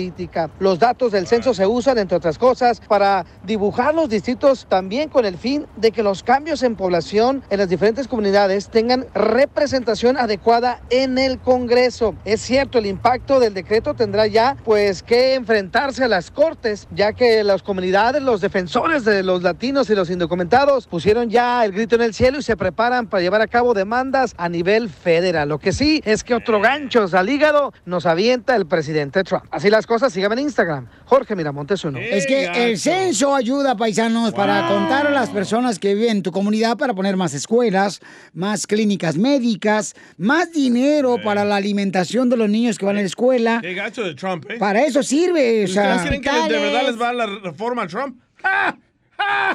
Los 0.59 0.79
datos 0.79 1.11
del 1.11 1.27
censo 1.27 1.53
se 1.53 1.65
usan, 1.65 1.97
entre 1.97 2.17
otras 2.17 2.37
cosas, 2.37 2.81
para 2.87 3.25
dibujar 3.43 3.93
los 3.93 4.09
distritos 4.09 4.65
también 4.69 5.09
con 5.09 5.25
el 5.25 5.37
fin 5.37 5.65
de 5.75 5.91
que 5.91 6.03
los 6.03 6.23
cambios 6.23 6.63
en 6.63 6.75
población 6.75 7.43
en 7.49 7.59
las 7.59 7.69
diferentes 7.69 8.07
comunidades 8.07 8.69
tengan 8.69 9.05
representación 9.13 10.17
adecuada 10.17 10.81
en 10.89 11.17
el 11.17 11.39
Congreso. 11.39 12.15
Es 12.25 12.41
cierto, 12.41 12.77
el 12.77 12.85
impacto 12.85 13.39
del 13.39 13.53
decreto 13.53 13.93
tendrá 13.93 14.27
ya 14.27 14.55
pues 14.63 15.03
que 15.03 15.35
enfrentarse 15.35 16.03
a 16.03 16.07
las 16.07 16.31
cortes, 16.31 16.87
ya 16.91 17.13
que 17.13 17.43
las 17.43 17.63
comunidades, 17.63 18.21
los 18.21 18.41
defensores 18.41 19.05
de 19.05 19.23
los 19.23 19.43
latinos 19.43 19.89
y 19.89 19.95
los 19.95 20.09
indocumentados 20.09 20.87
pusieron 20.87 21.29
ya 21.29 21.63
el 21.65 21.71
grito 21.71 21.95
en 21.95 22.01
el 22.01 22.13
cielo 22.13 22.39
y 22.39 22.43
se 22.43 22.57
preparan 22.57 23.07
para 23.07 23.21
llevar 23.21 23.41
a 23.41 23.47
cabo 23.47 23.73
demandas 23.73 24.33
a 24.37 24.49
nivel 24.49 24.89
federal. 24.89 25.49
Lo 25.49 25.59
que 25.59 25.71
sí 25.71 26.01
es 26.05 26.23
que 26.23 26.35
otro 26.35 26.61
gancho 26.61 27.05
al 27.13 27.29
hígado 27.29 27.73
nos 27.85 28.05
avienta 28.05 28.55
el 28.55 28.65
presidente 28.65 29.23
Trump. 29.23 29.45
Así 29.51 29.69
las 29.79 29.87
cosas, 29.87 30.11
síganme 30.11 30.33
en 30.33 30.41
Instagram. 30.41 30.87
Jorge 31.05 31.37
Miramontes 31.37 31.85
uno. 31.85 31.99
Es 31.99 32.27
que 32.27 32.47
el 32.47 32.77
censo 32.77 33.33
ayuda, 33.33 33.77
paisanos, 33.77 34.33
para 34.33 34.67
contar 34.67 35.07
a 35.07 35.09
las 35.09 35.29
personas 35.29 35.79
que 35.79 35.95
viven 35.95 36.17
en 36.17 36.21
tu 36.21 36.33
comunidad 36.33 36.77
para 36.77 36.93
poner 36.93 37.15
más 37.15 37.33
escuelas, 37.33 38.01
más 38.33 38.67
clínicas 38.67 39.15
médicas, 39.15 39.95
más 40.17 40.51
dinero 40.51 41.15
para 41.23 41.45
la 41.45 41.55
alimentación 41.55 42.29
de 42.29 42.35
los 42.35 42.49
niños 42.49 42.77
que 42.77 42.85
van 42.85 42.97
a 42.97 42.99
la 42.99 43.05
escuela. 43.05 43.59
Qué 43.61 43.73
gacho 43.73 44.03
de 44.03 44.15
Trump, 44.15 44.47
¿eh? 44.49 44.57
Para 44.59 44.83
eso 44.83 45.01
sirve. 45.01 45.63
O 45.63 45.67
sea, 45.69 45.95
¿Ustedes 45.95 46.19
creen 46.19 46.21
que 46.23 46.53
de 46.53 46.59
verdad 46.59 46.85
les 46.85 47.01
va 47.01 47.13
la 47.13 47.25
reforma 47.25 47.83
a 47.83 47.87
Trump? 47.87 48.19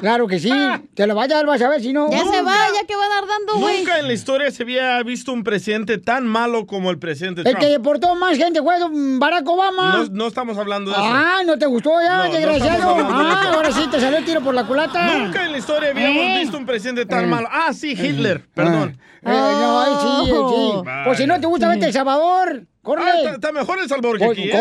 Claro 0.01 0.27
que 0.27 0.39
sí. 0.39 0.51
Te 0.93 1.07
lo 1.07 1.15
vaya 1.15 1.35
a 1.35 1.37
dar, 1.37 1.45
vas 1.45 1.61
a 1.61 1.69
ver 1.69 1.81
si 1.81 1.93
no. 1.93 2.09
Ya 2.11 2.19
se 2.23 2.41
va, 2.41 2.53
ya 2.73 2.85
que 2.87 2.95
va 2.95 3.05
a 3.05 3.09
dar 3.09 3.27
dando, 3.27 3.55
güey. 3.59 3.79
Nunca 3.79 3.99
en 3.99 4.07
la 4.07 4.13
historia 4.13 4.51
se 4.51 4.63
había 4.63 5.01
visto 5.03 5.31
un 5.33 5.43
presidente 5.43 5.97
tan 5.97 6.25
malo 6.27 6.65
como 6.65 6.91
el 6.91 6.99
presidente 6.99 7.41
El 7.41 7.45
Trump. 7.51 7.59
que 7.59 7.67
deportó 7.67 8.13
más 8.15 8.37
gente 8.37 8.61
fue 8.61 8.75
Barack 9.17 9.47
Obama. 9.47 9.97
No, 9.97 10.05
no 10.11 10.27
estamos 10.27 10.57
hablando 10.57 10.91
de 10.91 10.97
eso. 10.97 11.05
Ah, 11.07 11.41
¿no 11.45 11.57
te 11.57 11.65
gustó 11.65 11.91
ya, 12.01 12.27
No, 12.27 12.33
desgraciado? 12.33 12.95
de 12.95 13.03
ah, 13.07 13.51
ahora 13.53 13.71
sí 13.71 13.87
te 13.89 13.99
salió 13.99 14.17
el 14.17 14.25
tiro 14.25 14.41
por 14.41 14.53
la 14.53 14.65
culata. 14.65 15.17
Nunca 15.17 15.45
en 15.45 15.51
la 15.53 15.57
historia 15.57 15.89
habíamos 15.91 16.23
¿Eh? 16.23 16.37
visto 16.41 16.57
un 16.57 16.65
presidente 16.65 17.05
tan 17.05 17.23
Eh. 17.23 17.27
malo. 17.27 17.47
Ah, 17.51 17.71
sí, 17.73 17.91
Hitler, 17.91 18.45
perdón. 18.53 18.99
Eh, 19.21 19.29
no, 19.29 19.79
ahí 19.81 20.25
sí, 20.25 20.31
Oh. 20.35 20.83
Pues 21.05 21.17
si 21.17 21.25
no 21.25 21.39
te 21.39 21.47
gusta, 21.47 21.67
vete 21.69 21.85
a 21.85 21.87
El 21.87 21.93
Salvador. 21.93 22.63
Córrele. 22.85 23.09
Ah, 23.11 23.17
está, 23.17 23.31
está 23.31 23.51
mejor 23.51 23.79
El 23.79 23.89
Salvador 23.89 24.17
que 24.19 24.25
aquí, 24.25 24.43
¿eh? 24.43 24.45
está, 24.51 24.59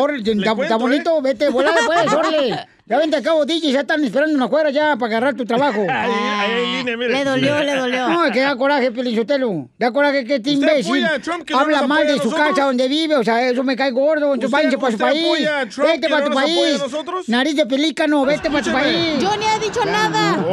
cuento, 0.55 0.63
está 0.63 0.77
bonito, 0.77 1.23
vete, 1.23 1.49
volá 1.51 1.73
pues, 1.87 2.13
órale. 2.13 2.67
Ya 2.87 2.99
vente 2.99 3.17
acá, 3.17 3.31
DJ, 3.47 3.73
ya 3.73 3.81
están 3.81 4.05
esperando 4.05 4.35
una 4.35 4.45
afuera 4.45 4.69
ya 4.69 4.97
para 4.97 5.07
agarrar 5.07 5.35
tu 5.35 5.47
trabajo. 5.47 5.81
Ahí, 5.89 6.11
ahí 6.11 6.51
hay 6.53 6.77
línea, 6.77 6.97
mire. 6.99 7.13
Le 7.13 7.25
dolió, 7.25 7.63
le 7.63 7.77
dolió. 7.77 8.09
No, 8.09 8.27
es 8.27 8.33
que 8.33 8.41
da 8.41 8.57
coraje, 8.57 8.93
Pelichotelo. 8.93 9.71
Da 9.79 9.91
coraje 9.91 10.25
que 10.27 10.35
este 10.35 10.51
¿Usted 10.53 10.69
imbécil 10.69 11.03
no 11.51 11.59
habla 11.59 11.87
mal 11.87 12.07
de 12.07 12.19
su 12.19 12.31
casa 12.31 12.65
donde 12.65 12.87
vive. 12.87 13.17
O 13.17 13.25
sea, 13.25 13.49
eso 13.49 13.65
me 13.65 13.75
cae 13.75 13.91
gordo. 13.91 14.35
Entonces 14.35 14.45
¿Usted- 14.45 14.57
váyanse 14.57 14.79
para 14.79 14.93
su 14.93 14.99
país. 14.99 15.25
apoya 15.25 15.61
a 15.61 15.69
Trump 15.69 15.89
Vete 15.89 16.01
que 16.01 16.09
para 16.09 16.21
no 16.21 16.25
tu 16.27 16.31
nos 16.35 16.43
apoya 16.43 16.55
a 16.59 16.65
país. 16.65 16.79
nosotros? 16.83 17.29
Nariz 17.31 17.57
de 17.57 17.67
pelícano, 17.67 18.25
vete 18.27 18.51
para 18.51 18.63
tu 18.63 18.73
país. 18.73 19.19
Yo 19.19 19.37
ni 19.39 19.47
he 19.47 19.59
dicho 19.61 19.85
nada. 19.87 20.45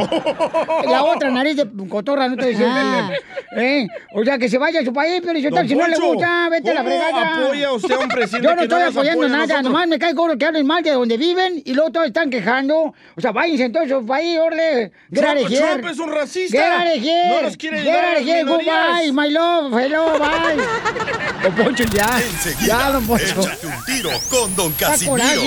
La 0.89 1.03
otra 1.03 1.29
nariz 1.31 1.57
de 1.57 1.67
cotorra, 1.89 2.29
no 2.29 2.37
te 2.37 2.45
decía. 2.45 2.67
Ah. 2.69 3.11
¿Eh? 3.57 3.87
O 4.13 4.23
sea, 4.23 4.37
que 4.37 4.47
se 4.47 4.57
vaya 4.57 4.79
a 4.79 4.85
su 4.85 4.93
país, 4.93 5.21
Don 5.21 5.67
si 5.67 5.75
no 5.75 5.85
le 5.87 5.97
gusta, 5.97 6.47
vete 6.49 6.71
a 6.71 6.75
la 6.75 6.83
¿cómo 6.83 6.95
fregada. 6.95 7.37
Apoya 7.65 7.71
usted 7.73 7.95
a 7.95 7.99
un 7.99 8.09
presidente 8.09 8.47
Yo 8.47 8.55
no 8.55 8.61
que 8.61 8.67
no 8.67 8.75
estoy 8.75 8.83
nos 8.85 8.95
apoyando 8.97 9.27
nada, 9.29 9.37
nosotros? 9.45 9.63
nomás 9.63 9.87
me 9.87 9.99
cae 9.99 10.13
gordo 10.13 10.37
que 10.37 10.45
hablen 10.45 10.65
mal 10.67 10.83
de 10.83 10.91
donde 10.91 11.17
viven 11.17 11.61
y 11.65 11.73
luego 11.73 11.91
todos 11.91 12.07
están 12.07 12.29
quejando. 12.29 12.93
O 13.15 13.21
sea, 13.21 13.31
váyanse 13.31 13.65
entonces 13.65 13.91
a 13.91 13.99
su 13.99 14.05
país, 14.05 14.37
orle. 14.39 14.91
Get 15.11 15.23
Trump. 15.23 15.47
Trump 15.49 15.85
es 15.91 15.99
un 15.99 16.11
racista. 16.11 16.57
Get 16.57 16.71
out 16.71 16.97
of 16.97 17.03
here. 17.03 17.29
No 17.29 17.41
nos 17.43 17.57
quiere 17.57 17.81
Get 17.81 17.93
ayudar 17.95 18.05
a 18.05 18.39
out 18.41 18.47
goodbye, 18.47 19.11
my 19.13 19.29
love, 19.29 19.73
hello, 19.79 20.19
bye. 20.19 21.43
Don 21.43 21.55
Poncho, 21.55 21.83
ya. 21.93 22.07
Enseguida, 22.21 22.67
Ya, 22.67 22.91
don 22.91 23.07
Poncho. 23.07 23.23
échate 23.41 23.67
un 23.67 23.85
tiro 23.85 24.09
con 24.29 24.55
Don 24.55 24.71
Casimiro. 24.73 25.41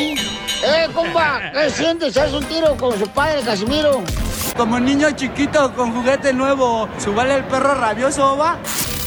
Eh, 0.67 0.89
compa, 0.95 1.53
¿qué 1.53 1.71
sientes? 1.71 2.17
¿Haz 2.17 2.33
un 2.33 2.45
tiro 2.45 2.77
con 2.77 2.99
su 2.99 3.07
padre, 3.09 3.43
Casimiro? 3.43 4.03
Como 4.57 4.79
niño 4.81 5.11
chiquito 5.13 5.75
con 5.75 5.93
juguete 5.93 6.33
nuevo, 6.33 6.89
¿subale 6.99 7.37
el 7.37 7.45
perro 7.45 7.75
rabioso, 7.75 8.37
va? 8.37 8.59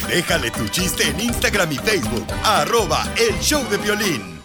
Déjale 0.07 0.51
tu 0.51 0.67
chiste 0.69 1.03
en 1.03 1.19
Instagram 1.19 1.71
y 1.71 1.75
Facebook. 1.75 2.25
Arroba 2.43 3.03
El 3.17 3.37
Show 3.39 3.63
de 3.69 3.77
Violín. 3.77 4.41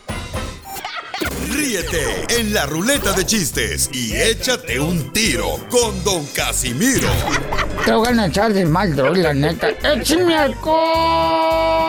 Ríete 1.50 2.26
en 2.40 2.52
la 2.52 2.66
ruleta 2.66 3.12
de 3.12 3.24
chistes 3.24 3.88
y 3.92 4.12
échate 4.16 4.80
un 4.80 5.12
tiro 5.12 5.58
con 5.70 6.02
Don 6.02 6.26
Casimiro. 6.34 7.08
Te 7.84 7.92
voy 7.92 8.18
a 8.18 8.26
echar 8.26 8.52
de 8.52 8.64
mal, 8.66 8.96
la 8.96 9.32
neta. 9.32 9.68
¡Échame 9.82 10.36
alcohol! 10.36 11.82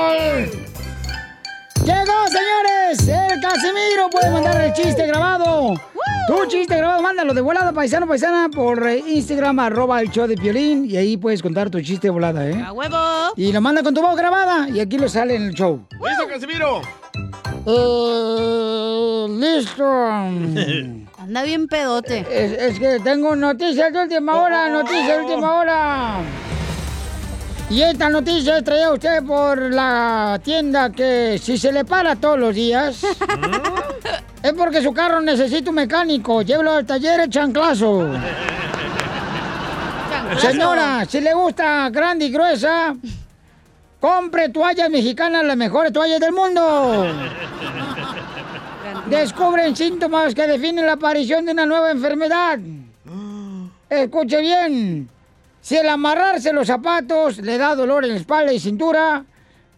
¡Llegó, 1.85 2.27
señores! 2.27 3.07
¡El 3.07 3.41
Casimiro 3.41 4.09
puede 4.09 4.29
mandar 4.31 4.61
el 4.61 4.73
chiste 4.73 5.05
grabado! 5.05 5.73
Tu 6.27 6.45
chiste 6.47 6.77
grabado, 6.77 7.01
mándalo 7.01 7.33
de 7.33 7.41
volada, 7.41 7.73
paisano, 7.73 8.07
paisana, 8.07 8.47
por 8.49 8.87
eh, 8.87 9.03
Instagram, 9.05 9.59
arroba 9.59 9.99
el 9.99 10.09
show 10.09 10.25
de 10.25 10.35
Piolín, 10.35 10.85
y 10.89 10.95
ahí 10.95 11.17
puedes 11.17 11.41
contar 11.41 11.69
tu 11.69 11.81
chiste 11.81 12.07
de 12.07 12.11
volada, 12.11 12.47
¿eh? 12.47 12.63
¡A 12.65 12.71
huevo! 12.71 12.97
Y 13.35 13.51
lo 13.51 13.59
manda 13.59 13.83
con 13.83 13.93
tu 13.93 14.01
voz 14.01 14.15
grabada, 14.15 14.69
y 14.69 14.79
aquí 14.79 14.97
lo 14.97 15.09
sale 15.09 15.35
en 15.35 15.43
el 15.43 15.53
show. 15.53 15.85
¡Listo, 15.91 16.27
Casimiro! 16.29 16.81
Eh, 17.65 19.27
listo. 19.29 19.85
Anda 21.17 21.43
bien 21.43 21.67
pedote. 21.67 22.25
Es, 22.29 22.51
es 22.53 22.79
que 22.79 22.99
tengo 23.01 23.35
noticias 23.35 23.91
de 23.91 24.03
última 24.03 24.41
hora, 24.41 24.69
noticias 24.69 25.17
de 25.17 25.23
última 25.23 25.59
hora. 25.59 26.17
Y 27.73 27.81
esta 27.81 28.07
noticia 28.07 28.59
es 28.59 28.63
traída 28.63 28.85
a 28.85 28.93
usted 28.93 29.23
por 29.23 29.59
la 29.59 30.39
tienda 30.43 30.91
que 30.91 31.39
si 31.41 31.57
se 31.57 31.71
le 31.71 31.83
para 31.83 32.15
todos 32.15 32.37
los 32.37 32.53
días, 32.53 33.03
es 34.43 34.53
porque 34.53 34.83
su 34.83 34.93
carro 34.93 35.19
necesita 35.21 35.71
un 35.71 35.77
mecánico. 35.77 36.43
Llévelo 36.43 36.73
al 36.73 36.85
taller 36.85 37.21
el 37.21 37.29
chanclazo. 37.31 38.11
Señora, 40.37 41.03
si 41.05 41.19
le 41.19 41.33
gusta 41.33 41.89
grande 41.89 42.25
y 42.25 42.31
gruesa, 42.31 42.95
compre 43.99 44.49
toallas 44.49 44.91
mexicanas, 44.91 45.43
las 45.43 45.57
mejores 45.57 45.91
toallas 45.91 46.19
del 46.19 46.31
mundo. 46.31 47.07
Descubren 49.07 49.75
síntomas 49.75 50.35
que 50.35 50.45
definen 50.45 50.85
la 50.85 50.93
aparición 50.93 51.43
de 51.47 51.53
una 51.53 51.65
nueva 51.65 51.89
enfermedad. 51.89 52.59
Escuche 53.89 54.41
bien. 54.41 55.09
Si 55.63 55.77
el 55.77 55.87
amarrarse 55.87 56.51
los 56.51 56.67
zapatos 56.67 57.37
le 57.37 57.57
da 57.57 57.73
dolor 57.73 58.03
en 58.03 58.11
la 58.11 58.17
espalda 58.17 58.51
y 58.51 58.59
cintura, 58.59 59.23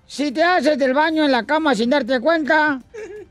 si 0.07 0.31
te 0.31 0.43
haces 0.43 0.79
del 0.79 0.95
baño 0.95 1.23
en 1.23 1.31
la 1.31 1.43
cama 1.43 1.75
sin 1.75 1.91
darte 1.91 2.19
cuenta, 2.19 2.81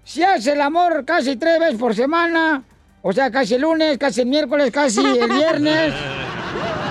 si 0.04 0.22
haces 0.22 0.46
el 0.46 0.60
amor 0.60 1.04
casi 1.04 1.34
tres 1.34 1.58
veces 1.58 1.76
por 1.76 1.96
semana, 1.96 2.62
o 3.02 3.12
sea, 3.12 3.28
casi 3.32 3.54
el 3.54 3.62
lunes, 3.62 3.98
casi 3.98 4.20
el 4.20 4.28
miércoles, 4.28 4.70
casi 4.70 5.04
el 5.04 5.28
viernes, 5.32 5.94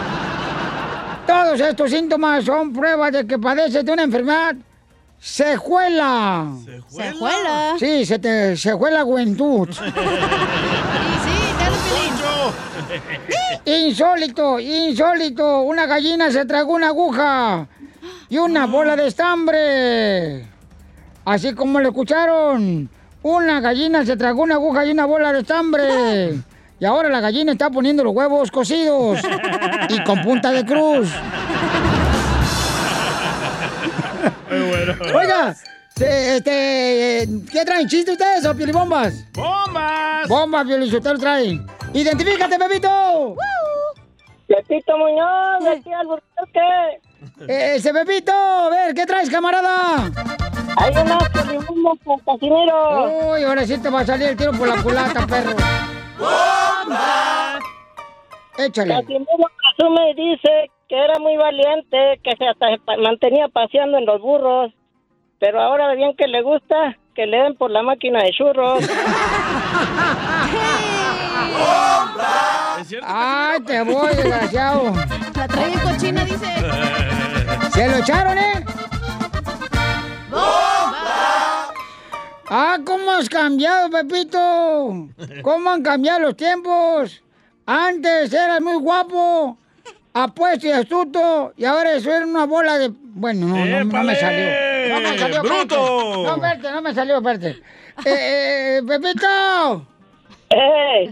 todos 1.26 1.58
estos 1.62 1.92
síntomas 1.92 2.44
son 2.44 2.74
pruebas 2.74 3.14
de 3.14 3.26
que 3.26 3.40
padeces 3.40 3.86
de 3.86 3.92
una 3.94 4.04
enfermedad 4.04 4.56
sejuela. 5.18 6.58
¿Sejuela? 6.90 7.76
Sí, 7.80 8.06
se 8.06 8.20
te 8.20 8.58
sejuela 8.58 9.04
juventud. 9.04 9.70
Insólito, 13.66 14.60
insólito. 14.60 15.62
Una 15.62 15.86
gallina 15.86 16.32
se 16.32 16.46
tragó 16.46 16.74
una 16.74 16.88
aguja 16.88 17.68
y 18.30 18.38
una 18.38 18.66
bola 18.66 18.96
de 18.96 19.08
estambre. 19.08 20.46
Así 21.26 21.54
como 21.54 21.80
lo 21.80 21.90
escucharon. 21.90 22.90
Una 23.24 23.62
gallina 23.62 24.06
se 24.06 24.18
tragó 24.18 24.44
una 24.44 24.56
aguja 24.56 24.86
y 24.86 24.92
una 24.92 25.06
bola 25.06 25.32
de 25.34 25.40
estambre. 25.42 26.40
Y 26.80 26.86
ahora 26.86 27.08
la 27.08 27.22
gallina 27.22 27.54
está 27.54 27.70
poniendo 27.70 28.04
los 28.04 28.14
huevos 28.14 28.52
cocidos 28.52 29.20
y 29.88 30.04
con 30.04 30.22
punta 30.22 30.52
de 30.52 30.66
cruz. 30.66 31.08
Oiga, 35.16 35.56
se- 35.96 36.38
este, 36.38 37.30
¿qué 37.52 37.64
traen? 37.64 37.88
¿Chiste 37.88 38.12
ustedes 38.12 38.46
o 38.46 38.54
piolibombas? 38.54 39.14
¡Bombas! 39.34 40.28
¡Bombas, 40.28 40.66
piolichotero 40.66 41.18
traen! 41.18 41.66
¡Identifícate, 41.94 42.58
Pepito! 42.58 43.36
Pepito 44.48 44.98
Muñoz, 44.98 45.64
de 45.64 45.70
aquí 45.70 45.94
al 45.94 46.08
Burquerque. 46.08 47.00
Ese 47.48 47.94
Pepito, 47.94 48.34
a 48.34 48.70
ver, 48.70 48.96
¿qué 48.96 49.06
traes, 49.06 49.30
camarada? 49.30 50.10
Hay 50.78 50.92
unas 50.92 51.30
piolibombas 51.30 52.00
con 52.04 52.20
Casimiro. 52.20 53.32
Uy, 53.32 53.44
ahora 53.44 53.66
sí 53.66 53.78
te 53.78 53.90
va 53.90 54.02
a 54.02 54.06
salir 54.06 54.30
el 54.30 54.38
tiro 54.38 54.52
por 54.54 54.68
la 54.68 54.82
culata, 54.82 55.28
perro. 55.34 55.52
Échale. 58.58 58.96
Casimiro 58.96 59.26
presume 59.78 60.12
y 60.12 60.14
dice 60.16 60.72
que 60.90 60.98
era 60.98 61.20
muy 61.20 61.38
valiente, 61.38 62.20
que 62.24 62.36
se 62.38 62.48
hasta 62.48 62.66
mantenía 63.02 63.48
paseando 63.50 64.00
en 64.00 64.06
los 64.06 64.20
burros. 64.20 64.74
Pero 65.40 65.62
ahora 65.62 65.94
bien 65.94 66.16
que 66.16 66.28
le 66.28 66.42
gusta 66.42 66.98
que 67.14 67.28
le 67.28 67.38
den 67.38 67.56
por 67.56 67.70
la 67.70 67.84
máquina 67.84 68.24
de 68.24 68.32
churros. 68.32 68.80
¡Ay, 73.04 73.60
te 73.62 73.82
voy, 73.82 74.16
desgraciado! 74.16 74.94
La 75.36 75.48
trae 75.48 75.74
cochina, 75.74 76.26
dice. 76.26 76.46
¿Se 77.74 77.88
lo 77.88 77.98
echaron, 77.98 78.38
eh? 78.38 78.66
¡Ah, 82.56 82.78
cómo 82.86 83.12
has 83.12 83.30
cambiado, 83.30 83.90
Pepito! 83.90 85.08
¿Cómo 85.42 85.72
han 85.72 85.82
cambiado 85.82 86.20
los 86.20 86.38
tiempos? 86.38 87.24
Antes 87.66 88.32
eras 88.32 88.62
muy 88.62 88.76
guapo, 88.76 89.58
apuesto 90.14 90.68
y 90.68 90.72
astuto, 90.72 91.54
y 91.58 91.66
ahora 91.66 91.94
eso 91.94 92.14
era 92.14 92.26
una 92.26 92.46
bola 92.46 92.78
de... 92.78 92.92
Bueno, 92.92 93.48
no, 93.48 93.66
no, 93.66 93.84
no 93.86 94.04
me 94.04 94.16
salió. 94.16 94.46
No 94.90 95.02
me 95.02 95.18
salió. 95.18 95.42
¡Bruto! 95.42 96.24
No, 96.24 96.36
espérate, 96.36 96.72
no 96.72 96.82
me 96.82 96.94
salió, 96.94 97.18
espérate. 97.18 97.50
Eh, 98.06 98.78
eh, 98.78 98.82
Pepito. 98.88 99.88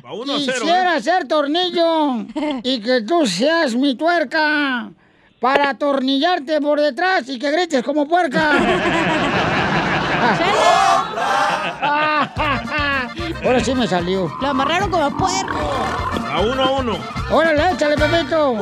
Va 0.06 0.14
uno 0.14 0.36
a 0.36 0.40
cero, 0.40 0.58
Quisiera 0.62 1.00
ser 1.02 1.28
tornillo 1.28 2.26
y 2.64 2.82
que 2.82 3.02
tú 3.02 3.26
seas 3.26 3.76
mi 3.76 3.96
tuerca 3.96 4.92
para 5.40 5.70
atornillarte 5.72 6.62
por 6.62 6.80
detrás 6.80 7.28
y 7.30 7.40
que 7.40 7.52
grites 7.52 7.84
como 7.84 8.08
puerca. 8.08 8.52
Ahora 13.44 13.60
sí 13.60 13.74
me 13.74 13.88
salió. 13.88 14.32
Lo 14.42 14.48
amarraron 14.48 14.92
como 14.92 15.10
puerco. 15.18 15.58
A 16.32 16.42
uno 16.42 16.64
a 16.64 16.72
uno. 16.72 16.98
Órale, 17.32 17.72
échale, 17.72 17.96
Pepito. 17.98 18.54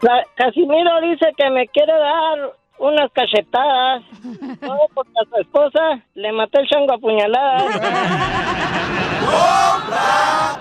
La- 0.00 0.26
Casimiro 0.34 1.00
dice 1.02 1.26
que 1.36 1.50
me 1.50 1.68
quiere 1.68 1.92
dar 1.92 2.52
unas 2.82 3.10
cachetadas. 3.12 4.02
Todo 4.60 4.88
porque 4.94 5.12
a 5.20 5.28
su 5.28 5.40
esposa 5.40 5.80
le 6.14 6.32
maté 6.32 6.60
el 6.60 6.68
chango 6.68 6.92
a 6.92 6.98
puñaladas. 6.98 7.80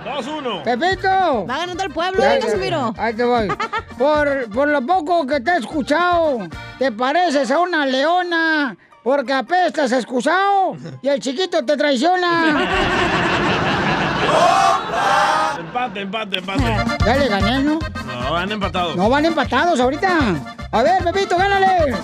Dos 0.06 0.28
uno. 0.28 0.64
Pepito. 0.64 1.46
Va 1.48 1.58
ganando 1.58 1.84
el 1.84 1.92
pueblo, 1.92 2.24
¿eh, 2.24 2.40
ya, 2.40 2.46
Casimiro? 2.46 2.94
Ahí 2.98 3.14
te 3.16 3.24
voy. 3.24 3.48
Por, 3.98 4.50
por 4.52 4.68
lo 4.68 4.86
poco 4.86 5.26
que 5.26 5.40
te 5.40 5.52
he 5.52 5.58
escuchado, 5.58 6.48
te 6.78 6.92
pareces 6.92 7.50
a 7.52 7.60
una 7.60 7.86
leona. 7.86 8.78
Porque 9.04 9.34
apestas 9.34 9.92
excusado 9.94 10.76
y 11.02 11.08
el 11.08 11.20
chiquito 11.20 11.66
te 11.66 11.76
traiciona. 11.76 12.70
Empate, 15.60 16.02
empate, 16.02 16.38
empate. 16.40 16.64
Ya 17.06 17.16
le 17.16 17.28
gané, 17.28 17.64
¿no? 17.64 17.80
No, 18.06 18.36
han 18.38 18.52
empatado. 18.52 18.96
No 18.96 19.10
van 19.10 19.26
empatados 19.26 19.80
ahorita. 19.80 20.10
A 20.72 20.84
ver, 20.84 21.04
Pepito, 21.04 21.38
gánale. 21.38 21.96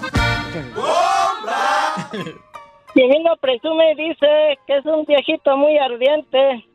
Divino 2.95 3.35
presume 3.39 3.91
y 3.91 4.09
dice 4.09 4.59
que 4.65 4.77
es 4.77 4.85
un 4.85 5.05
viejito 5.05 5.55
muy 5.57 5.77
ardiente, 5.77 6.65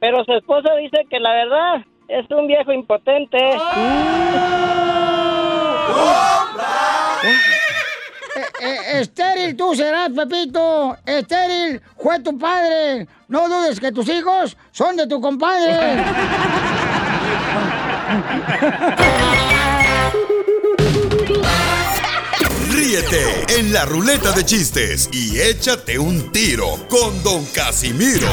pero 0.00 0.24
su 0.24 0.32
esposa 0.32 0.74
dice 0.74 1.06
que 1.08 1.20
la 1.20 1.30
verdad 1.30 1.84
es 2.08 2.30
un 2.30 2.46
viejo 2.46 2.72
impotente. 2.72 3.38
Eh, 7.20 7.57
eh, 8.60 9.00
estéril 9.00 9.56
tú 9.56 9.74
serás, 9.74 10.10
Pepito. 10.10 10.96
Estéril 11.04 11.80
fue 11.96 12.20
tu 12.20 12.38
padre. 12.38 13.06
No 13.28 13.48
dudes 13.48 13.80
que 13.80 13.92
tus 13.92 14.08
hijos 14.08 14.56
son 14.72 14.96
de 14.96 15.06
tu 15.06 15.20
compadre. 15.20 16.04
Ríete 22.88 23.44
en 23.58 23.70
la 23.70 23.84
ruleta 23.84 24.32
de 24.32 24.46
chistes 24.46 25.10
y 25.12 25.38
échate 25.38 25.98
un 25.98 26.32
tiro 26.32 26.88
con 26.88 27.22
Don 27.22 27.44
Casimiro. 27.54 28.26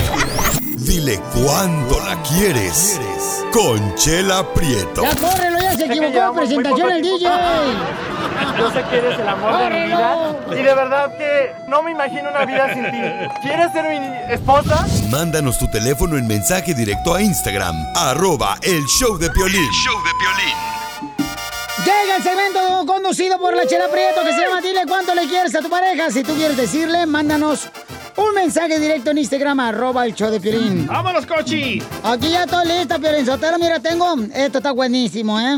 Dile 0.77 1.19
cuándo 1.33 1.99
la 1.99 2.23
quieres. 2.23 2.97
Conchela 3.51 4.53
Prieto. 4.53 5.03
Ya 5.03 5.13
córrelo, 5.17 5.59
ya 5.59 5.75
se 5.75 5.85
equivocó 5.87 6.35
presentación 6.35 6.89
el 6.89 7.01
DJ. 7.01 7.29
Yo 8.57 8.71
sé 8.71 8.83
que 8.89 8.97
eres 8.97 9.19
el 9.19 9.27
amor 9.27 9.57
de 9.57 9.69
mi 9.69 9.87
vida. 9.87 10.35
Y 10.51 10.63
de 10.63 10.73
verdad 10.73 11.17
que 11.17 11.51
no 11.67 11.83
me 11.83 11.91
imagino 11.91 12.29
una 12.29 12.45
vida 12.45 12.73
sin 12.73 12.83
ti. 12.85 13.41
¿Quieres 13.41 13.73
ser 13.73 13.89
mi 13.89 14.33
esposa? 14.33 14.87
Mándanos 15.09 15.59
tu 15.59 15.69
teléfono 15.69 16.17
en 16.17 16.27
mensaje 16.27 16.73
directo 16.73 17.13
a 17.13 17.21
Instagram, 17.21 17.75
arroba 17.93 18.57
el 18.61 18.85
show 18.85 19.17
de 19.17 19.29
Piolín. 19.31 19.69
Llega 21.85 22.15
el 22.17 22.23
segmento 22.23 22.85
conducido 22.85 23.37
por 23.39 23.55
la 23.55 23.65
Chela 23.67 23.87
Prieto 23.89 24.21
que 24.23 24.33
se 24.33 24.41
llama 24.41 24.61
Dile 24.61 24.81
cuánto 24.87 25.13
le 25.13 25.27
quieres 25.27 25.53
a 25.55 25.61
tu 25.61 25.69
pareja. 25.69 26.09
Si 26.09 26.23
tú 26.23 26.33
quieres 26.33 26.57
decirle, 26.57 27.05
mándanos 27.05 27.67
un 28.17 28.33
mensaje 28.33 28.79
directo 28.79 29.11
en 29.11 29.19
Instagram, 29.19 29.59
arroba 29.59 30.05
el 30.05 30.15
show 30.15 30.31
de 30.31 30.39
Piolín. 30.39 30.87
¡Vámonos, 30.87 31.25
Cochi! 31.25 31.81
Aquí 32.03 32.29
ya 32.29 32.45
estoy 32.45 32.67
lista, 32.67 32.97
Piolín 32.97 33.25
Sotero. 33.25 33.59
Mira, 33.59 33.79
tengo... 33.79 34.15
Esto 34.33 34.57
está 34.59 34.71
buenísimo, 34.71 35.39
¿eh? 35.39 35.57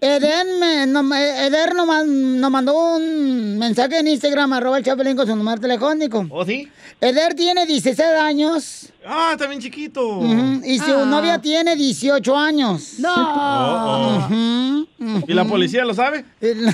Eden, 0.00 0.58
me- 0.60 0.86
no- 0.86 1.14
Eder 1.16 1.74
nos, 1.74 2.06
nos 2.06 2.50
mandó 2.50 2.96
un 2.96 3.58
mensaje 3.58 3.98
en 3.98 4.08
Instagram, 4.08 4.52
arroba 4.52 4.78
el 4.78 4.84
show 4.84 4.94
de 4.96 5.02
Piolín 5.02 5.16
con 5.16 5.26
su 5.26 5.34
número 5.34 5.60
telefónico. 5.60 6.26
¿Oh, 6.30 6.44
sí? 6.44 6.68
Eder 7.00 7.34
tiene 7.34 7.66
16 7.66 7.98
años. 8.20 8.90
Ah, 9.06 9.30
está 9.32 9.46
bien 9.46 9.60
chiquito. 9.60 10.16
Ujú, 10.18 10.62
Y 10.64 10.78
su 10.78 10.90
Ah. 10.94 11.04
novia 11.04 11.38
tiene 11.38 11.76
18 11.76 12.38
años. 12.38 12.94
No. 12.98 13.12
Oh, 13.14 14.18
oh. 14.30 14.86
¿Y 15.28 15.34
la 15.34 15.44
policía 15.44 15.84
lo 15.84 15.92
sabe? 15.92 16.24
Mejor 16.40 16.72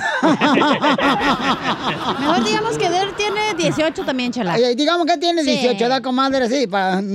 digamos 2.45 2.77
que 2.77 2.89
Der 2.89 3.11
tiene 3.15 3.53
18 3.57 4.05
también, 4.05 4.31
chala. 4.31 4.53
Ay, 4.53 4.75
digamos 4.75 5.05
que 5.05 5.17
tiene 5.17 5.43
Sí. 5.43 5.51
18, 5.51 5.89
da 5.89 5.99
comadre, 6.01 6.47
sí, 6.49 6.67
para... 6.67 7.01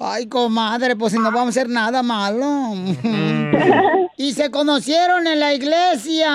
Ay, 0.00 0.26
comadre, 0.26 0.96
pues 0.96 1.12
si 1.12 1.18
no 1.18 1.30
vamos 1.30 1.46
a 1.46 1.50
hacer 1.50 1.68
nada 1.68 2.02
malo. 2.02 2.74
y 4.16 4.32
se 4.32 4.50
conocieron 4.50 5.26
en 5.26 5.40
la 5.40 5.52
iglesia. 5.54 6.30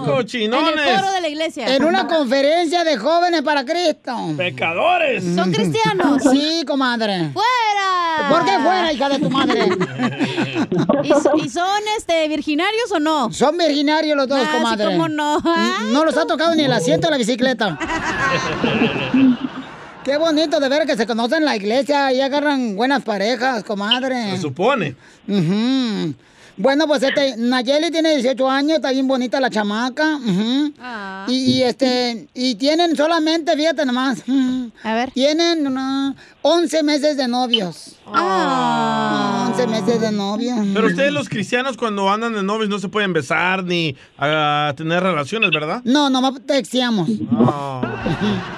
¡Ah, 0.00 0.04
cochinones! 0.06 0.72
En 0.72 0.78
el 0.88 0.96
coro 1.00 1.12
de 1.12 1.20
la 1.20 1.28
iglesia. 1.28 1.74
En 1.76 1.84
una 1.84 2.06
conferencia 2.06 2.84
de 2.84 2.96
jóvenes 2.96 3.42
para 3.42 3.64
Cristo. 3.64 4.14
¡Pecadores! 4.36 5.24
¿Son 5.34 5.52
cristianos? 5.52 6.22
Sí, 6.30 6.64
comadre. 6.66 7.30
¡Fuera! 7.32 8.28
¿Por 8.30 8.44
qué 8.44 8.58
fuera, 8.58 8.92
hija 8.92 9.08
de 9.10 9.18
tu 9.20 9.30
madre? 9.30 9.68
¿Y, 11.04 11.08
so- 11.08 11.36
y 11.36 11.48
son 11.48 11.80
este 11.96 12.26
virginarios 12.28 12.90
o 12.92 12.98
no? 12.98 13.32
Son 13.32 13.56
virginarios 13.56 14.16
los 14.16 14.26
dos, 14.28 14.40
Ah, 14.42 14.48
sí, 14.50 14.56
comadre. 14.58 14.84
cómo 14.86 15.08
no. 15.08 15.40
No 15.92 16.04
los 16.04 16.16
ha 16.16 16.26
tocado 16.26 16.54
ni 16.54 16.64
el 16.64 16.72
asiento 16.72 17.06
de 17.06 17.10
la 17.12 17.16
bicicleta. 17.18 17.78
Qué 20.04 20.16
bonito 20.16 20.58
de 20.58 20.68
ver 20.68 20.86
que 20.86 20.96
se 20.96 21.06
conocen 21.06 21.38
en 21.38 21.44
la 21.44 21.56
iglesia 21.56 22.12
y 22.12 22.20
agarran 22.20 22.76
buenas 22.76 23.02
parejas, 23.02 23.62
comadre. 23.62 24.30
Se 24.32 24.38
supone. 24.42 24.96
Ujú. 25.28 26.14
Bueno, 26.58 26.86
pues 26.88 27.02
este, 27.02 27.36
Nayeli 27.36 27.90
tiene 27.90 28.16
18 28.16 28.50
años, 28.50 28.76
está 28.76 28.90
bien 28.90 29.06
bonita 29.06 29.40
la 29.40 29.48
chamaca. 29.48 30.16
ujú. 30.16 30.72
y, 31.28 31.34
y, 31.34 31.62
este, 31.62 32.26
y 32.34 32.56
tienen 32.56 32.96
solamente, 32.96 33.54
fíjate 33.56 33.86
nomás. 33.86 34.22
A 34.82 34.94
ver. 34.94 35.10
Tienen 35.12 35.66
una- 35.66 36.14
11 36.42 36.82
meses 36.82 37.16
de 37.16 37.28
novios. 37.28 37.96
Ah. 38.06 39.46
11 39.50 39.66
meses 39.68 40.00
de 40.00 40.10
novios. 40.12 40.58
Pero 40.74 40.86
ustedes 40.88 41.12
los 41.12 41.28
cristianos 41.28 41.76
cuando 41.76 42.10
andan 42.10 42.32
de 42.34 42.42
novios 42.42 42.68
no 42.68 42.78
se 42.78 42.88
pueden 42.88 43.12
besar 43.12 43.62
ni 43.64 43.94
ah, 44.18 44.72
tener 44.76 45.02
relaciones, 45.02 45.50
¿verdad? 45.50 45.80
No, 45.84 46.08
nomás 46.10 46.34
texteamos. 46.46 47.08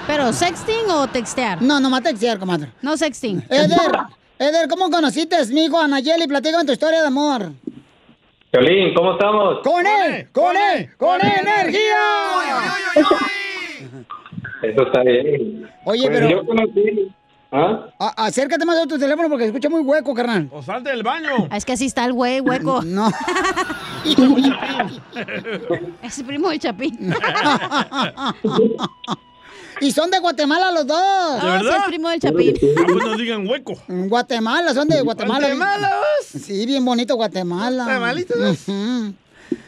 ¿Pero 0.07 0.33
sexting 0.33 0.89
o 0.89 1.07
textear? 1.07 1.61
No, 1.61 1.79
nomás 1.79 2.03
textear, 2.03 2.39
comadre. 2.39 2.71
No 2.81 2.97
sexting. 2.97 3.43
Eder, 3.49 3.79
Eder, 4.39 4.67
¿cómo 4.67 4.89
conociste, 4.89 5.35
mi 5.47 5.65
hijo, 5.65 5.79
a 5.79 5.87
Nayeli? 5.87 6.27
Platícame 6.27 6.65
tu 6.65 6.71
historia 6.71 7.01
de 7.01 7.07
amor. 7.07 7.51
Violín, 8.51 8.93
¿cómo 8.93 9.13
estamos? 9.13 9.59
¡Con 9.63 9.85
él! 9.85 10.27
¡Con 10.33 10.55
él! 10.57 10.89
¡Con 10.97 11.19
energía! 11.21 11.97
Eso 14.63 14.81
está 14.83 15.01
bien. 15.03 15.69
Oye, 15.85 16.07
Pues 16.07 16.19
pero- 16.19 16.29
Yo 16.29 16.45
conocí... 16.45 17.11
¿Ah? 17.53 17.85
A- 17.99 18.25
acércate 18.27 18.63
más 18.65 18.77
a 18.79 18.87
tu 18.87 18.97
teléfono 18.97 19.27
porque 19.27 19.43
se 19.43 19.47
escucha 19.49 19.69
muy 19.69 19.81
hueco, 19.81 20.13
carnal. 20.13 20.47
O 20.51 20.61
salte 20.61 20.89
del 20.89 21.03
baño. 21.03 21.49
Es 21.53 21.65
que 21.65 21.73
así 21.73 21.85
está 21.85 22.05
el 22.05 22.13
güey, 22.13 22.39
hueco. 22.39 22.81
No. 22.85 23.09
Es 26.01 26.23
primo 26.23 26.49
del 26.49 26.59
Chapín. 26.59 26.97
y 29.81 29.91
son 29.91 30.09
de 30.11 30.19
Guatemala 30.19 30.71
los 30.71 30.87
dos. 30.87 30.97
¿De 30.97 31.03
Ah, 31.47 31.57
sí, 31.59 31.65
verdad? 31.65 31.77
es 31.79 31.85
primo 31.87 32.09
del 32.09 32.19
Chapín. 32.19 32.53
Ah, 32.77 32.83
pues 32.87 33.05
no 33.05 33.17
digan 33.17 33.47
hueco. 33.47 33.73
Guatemala, 33.87 34.73
son 34.73 34.87
de 34.87 35.01
Guatemala. 35.01 35.39
¿Guatemala 35.47 35.91
Sí, 36.23 36.65
bien 36.65 36.85
bonito 36.85 37.15
Guatemala. 37.15 37.83
¿Guatemalitos? 37.83 38.37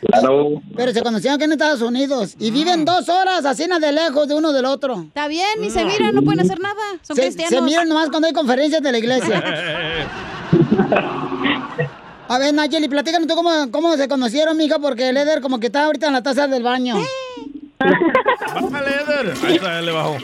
Claro. 0.07 0.61
Pero 0.77 0.93
se 0.93 1.01
conocieron 1.01 1.35
aquí 1.35 1.43
en 1.43 1.51
Estados 1.53 1.81
Unidos 1.81 2.35
y 2.39 2.51
viven 2.51 2.85
dos 2.85 3.09
horas 3.09 3.43
así 3.45 3.65
de 3.67 3.91
lejos 3.91 4.27
de 4.27 4.35
uno 4.35 4.53
del 4.53 4.65
otro. 4.65 5.01
Está 5.07 5.27
bien, 5.27 5.59
ni 5.59 5.69
se 5.69 5.83
miran, 5.83 6.15
no 6.15 6.21
pueden 6.21 6.39
hacer 6.41 6.59
nada. 6.59 6.81
Son 7.01 7.15
se, 7.17 7.23
cristianos. 7.23 7.53
se 7.53 7.61
miran 7.61 7.89
nomás 7.89 8.09
cuando 8.09 8.27
hay 8.27 8.33
conferencias 8.33 8.81
de 8.81 8.91
la 8.91 8.97
iglesia. 8.97 9.43
A 12.29 12.37
ver, 12.39 12.53
Nayeli, 12.53 12.87
platícanos 12.87 13.27
tú 13.27 13.35
cómo, 13.35 13.51
cómo 13.71 13.95
se 13.97 14.07
conocieron, 14.07 14.55
mija, 14.57 14.79
porque 14.79 15.09
el 15.09 15.17
Eder 15.17 15.41
como 15.41 15.59
que 15.59 15.67
está 15.67 15.83
ahorita 15.85 16.07
en 16.07 16.13
la 16.13 16.23
taza 16.23 16.47
del 16.47 16.63
baño. 16.63 16.95
Bájale, 18.61 18.91
Eder. 18.91 19.33
Ahí 19.45 19.55
está, 19.55 19.67
ya 19.75 19.81
le 19.81 19.91
bajó. 19.91 20.17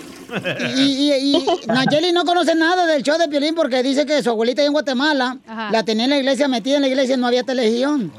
Y, 0.77 0.81
y, 1.11 1.37
y 1.37 1.45
Nayeli 1.67 2.11
no 2.11 2.23
conoce 2.23 2.53
nada 2.53 2.85
del 2.85 3.01
show 3.01 3.17
de 3.17 3.27
Piolín 3.27 3.55
porque 3.55 3.81
dice 3.81 4.05
que 4.05 4.21
su 4.21 4.29
abuelita 4.29 4.63
en 4.63 4.71
Guatemala 4.73 5.37
Ajá. 5.47 5.69
la 5.71 5.81
tenía 5.83 6.03
en 6.03 6.11
la 6.11 6.17
iglesia, 6.17 6.47
metida 6.47 6.75
en 6.75 6.81
la 6.83 6.87
iglesia, 6.87 7.17
no 7.17 7.25
había 7.25 7.41
televisión. 7.43 8.11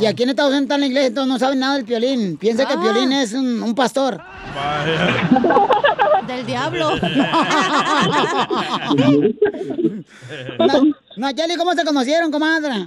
Y 0.00 0.06
aquí 0.06 0.24
en 0.24 0.30
Estados 0.30 0.50
Unidos 0.50 0.64
está 0.64 0.74
en 0.74 0.80
la 0.80 0.86
iglesia, 0.88 1.06
entonces 1.08 1.32
no 1.32 1.38
saben 1.38 1.60
nada 1.60 1.76
del 1.76 1.84
Piolín. 1.84 2.36
Piensa 2.38 2.66
que 2.66 2.72
el 2.72 2.78
Ah. 2.80 2.82
Piolín 2.82 3.12
es 3.12 3.32
un, 3.34 3.62
un 3.62 3.74
pastor. 3.74 4.20
Del 6.26 6.46
diablo. 6.46 6.90
Na- 10.58 10.82
Nayeli, 11.16 11.56
¿cómo 11.56 11.72
se 11.72 11.84
conocieron, 11.84 12.30
comadre? 12.30 12.86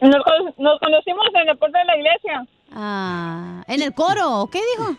Nos, 0.00 0.22
nos 0.58 0.78
conocimos 0.80 1.26
en 1.42 1.48
el 1.48 1.56
puerto 1.58 1.78
de 1.78 1.84
la 1.84 1.96
iglesia. 1.96 2.46
Ah, 2.74 3.62
¿en 3.68 3.82
el 3.82 3.94
coro? 3.94 4.48
¿Qué 4.50 4.60
dijo? 4.76 4.96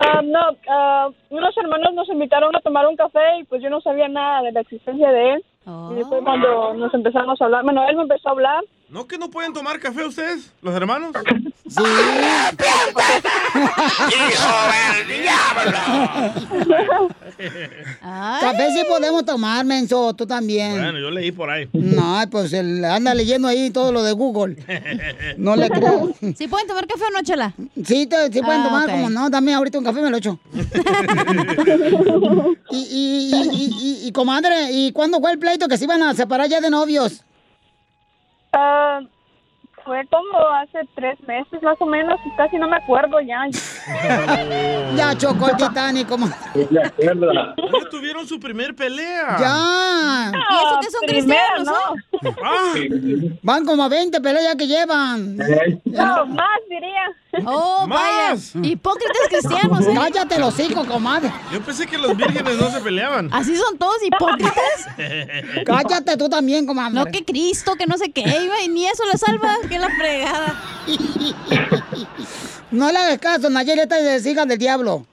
Ah, 0.00 0.22
no, 0.22 0.40
ah, 0.68 1.08
unos 1.30 1.56
hermanos 1.56 1.94
nos 1.94 2.08
invitaron 2.08 2.54
a 2.56 2.60
tomar 2.60 2.86
un 2.86 2.96
café 2.96 3.38
y 3.40 3.44
pues 3.44 3.62
yo 3.62 3.70
no 3.70 3.80
sabía 3.80 4.08
nada 4.08 4.42
de 4.42 4.52
la 4.52 4.60
existencia 4.60 5.10
de 5.10 5.34
él. 5.34 5.44
Y 5.92 5.94
después 5.94 6.22
cuando 6.24 6.74
nos 6.74 6.92
empezamos 6.94 7.40
a 7.40 7.44
hablar, 7.44 7.62
bueno, 7.62 7.86
él 7.88 7.96
me 7.96 8.02
empezó 8.02 8.28
a 8.28 8.32
hablar. 8.32 8.64
¿No 8.90 9.06
que 9.06 9.18
no 9.18 9.30
pueden 9.30 9.52
tomar 9.52 9.78
café 9.78 10.04
ustedes, 10.04 10.50
los 10.62 10.74
hermanos? 10.74 11.12
Sí. 11.68 11.82
Café 18.40 18.70
sí 18.72 18.82
podemos 18.88 19.24
tomar, 19.24 19.64
menso, 19.64 20.12
tú 20.14 20.26
también. 20.26 20.72
Bueno, 20.72 20.98
yo 20.98 21.10
leí 21.10 21.30
por 21.32 21.48
ahí. 21.50 21.68
No, 21.72 22.22
pues 22.30 22.52
anda 22.54 23.14
leyendo 23.14 23.48
ahí 23.48 23.70
todo 23.70 23.92
lo 23.92 24.02
de 24.02 24.12
Google. 24.12 24.56
No 25.36 25.56
le 25.56 25.68
creo. 25.70 26.12
¿Sí 26.36 26.48
pueden 26.48 26.66
tomar 26.66 26.86
café 26.86 27.04
o 27.04 27.10
no, 27.10 27.22
chela? 27.22 27.54
Sí, 27.84 28.06
te- 28.06 28.32
sí 28.32 28.40
pueden 28.42 28.62
Ah, 28.62 28.64
tomar, 28.64 28.90
como 28.90 29.10
no, 29.10 29.30
también 29.30 29.56
ahorita 29.58 29.78
un 29.78 29.84
café 29.84 30.00
me 30.02 30.10
lo 30.10 30.16
echo. 30.16 30.38
y, 32.70 32.78
y, 32.78 33.30
y, 33.32 33.48
y, 33.52 33.70
y- 33.80 34.00
y, 34.08 34.12
comadre, 34.12 34.70
¿y 34.72 34.92
cuándo 34.92 35.20
fue 35.20 35.32
el 35.32 35.38
pleito 35.38 35.68
que 35.68 35.76
se 35.78 35.84
iban 35.84 36.02
a 36.02 36.14
separar 36.14 36.48
ya 36.48 36.60
de 36.60 36.70
novios? 36.70 37.22
Ah, 38.52 39.00
fue 39.84 40.06
como 40.10 40.38
hace 40.56 40.80
tres 40.94 41.18
meses 41.26 41.62
más 41.62 41.76
o 41.80 41.86
menos, 41.86 42.18
casi 42.36 42.56
no 42.58 42.68
me 42.68 42.76
acuerdo 42.76 43.20
ya. 43.20 43.46
Ya 44.96 45.16
chocó 45.16 45.48
el 45.48 45.56
Titanic. 45.56 46.08
¿Dónde 46.08 46.30
tuvieron 47.90 48.26
su 48.26 48.38
primer 48.40 48.74
pelea? 48.74 49.36
Ya. 49.38 50.32
¿Y 50.34 50.54
eso 50.66 50.80
que 50.80 50.90
son 50.90 51.00
cristianos, 51.06 51.66
no? 51.66 52.32
Ah, 52.44 52.74
Van 53.42 53.64
como 53.64 53.84
a 53.84 53.88
20 53.88 54.20
peleas 54.20 54.56
que 54.56 54.66
llevan. 54.66 55.36
No, 55.36 56.26
más 56.26 56.60
diría. 56.68 57.06
Oh, 57.46 57.86
vaya. 57.88 58.36
Hipócritas 58.62 59.28
cristianos, 59.28 59.86
¿eh? 59.86 59.92
Cállate 59.94 60.38
los 60.38 60.52
hocico, 60.54 60.84
comadre. 60.84 61.32
yo 61.52 61.60
pensé 61.60 61.86
que 61.86 61.96
los 61.96 62.16
vírgenes 62.16 62.58
no 62.58 62.70
se 62.70 62.80
peleaban. 62.80 63.32
Así 63.32 63.56
son 63.56 63.78
todos 63.78 63.96
hipócritas. 64.04 64.52
Cállate 65.66 66.16
tú 66.16 66.28
también, 66.28 66.66
comadre. 66.66 66.94
No, 66.94 67.04
que 67.06 67.24
Cristo, 67.24 67.76
que 67.76 67.86
no 67.86 67.96
sé 67.96 68.10
qué, 68.10 68.22
iba, 68.22 68.60
y 68.62 68.68
ni 68.68 68.86
eso 68.86 69.04
le 69.10 69.16
salva, 69.16 69.54
que 69.68 69.78
la 69.78 69.88
fregada. 69.90 70.60
No 72.70 72.92
le 72.92 72.98
hagas 72.98 73.18
caso, 73.18 73.50
Nayeli, 73.50 73.80
esta 73.80 73.98
es 73.98 74.24
hija 74.24 74.46
del 74.46 74.56
diablo. 74.56 75.04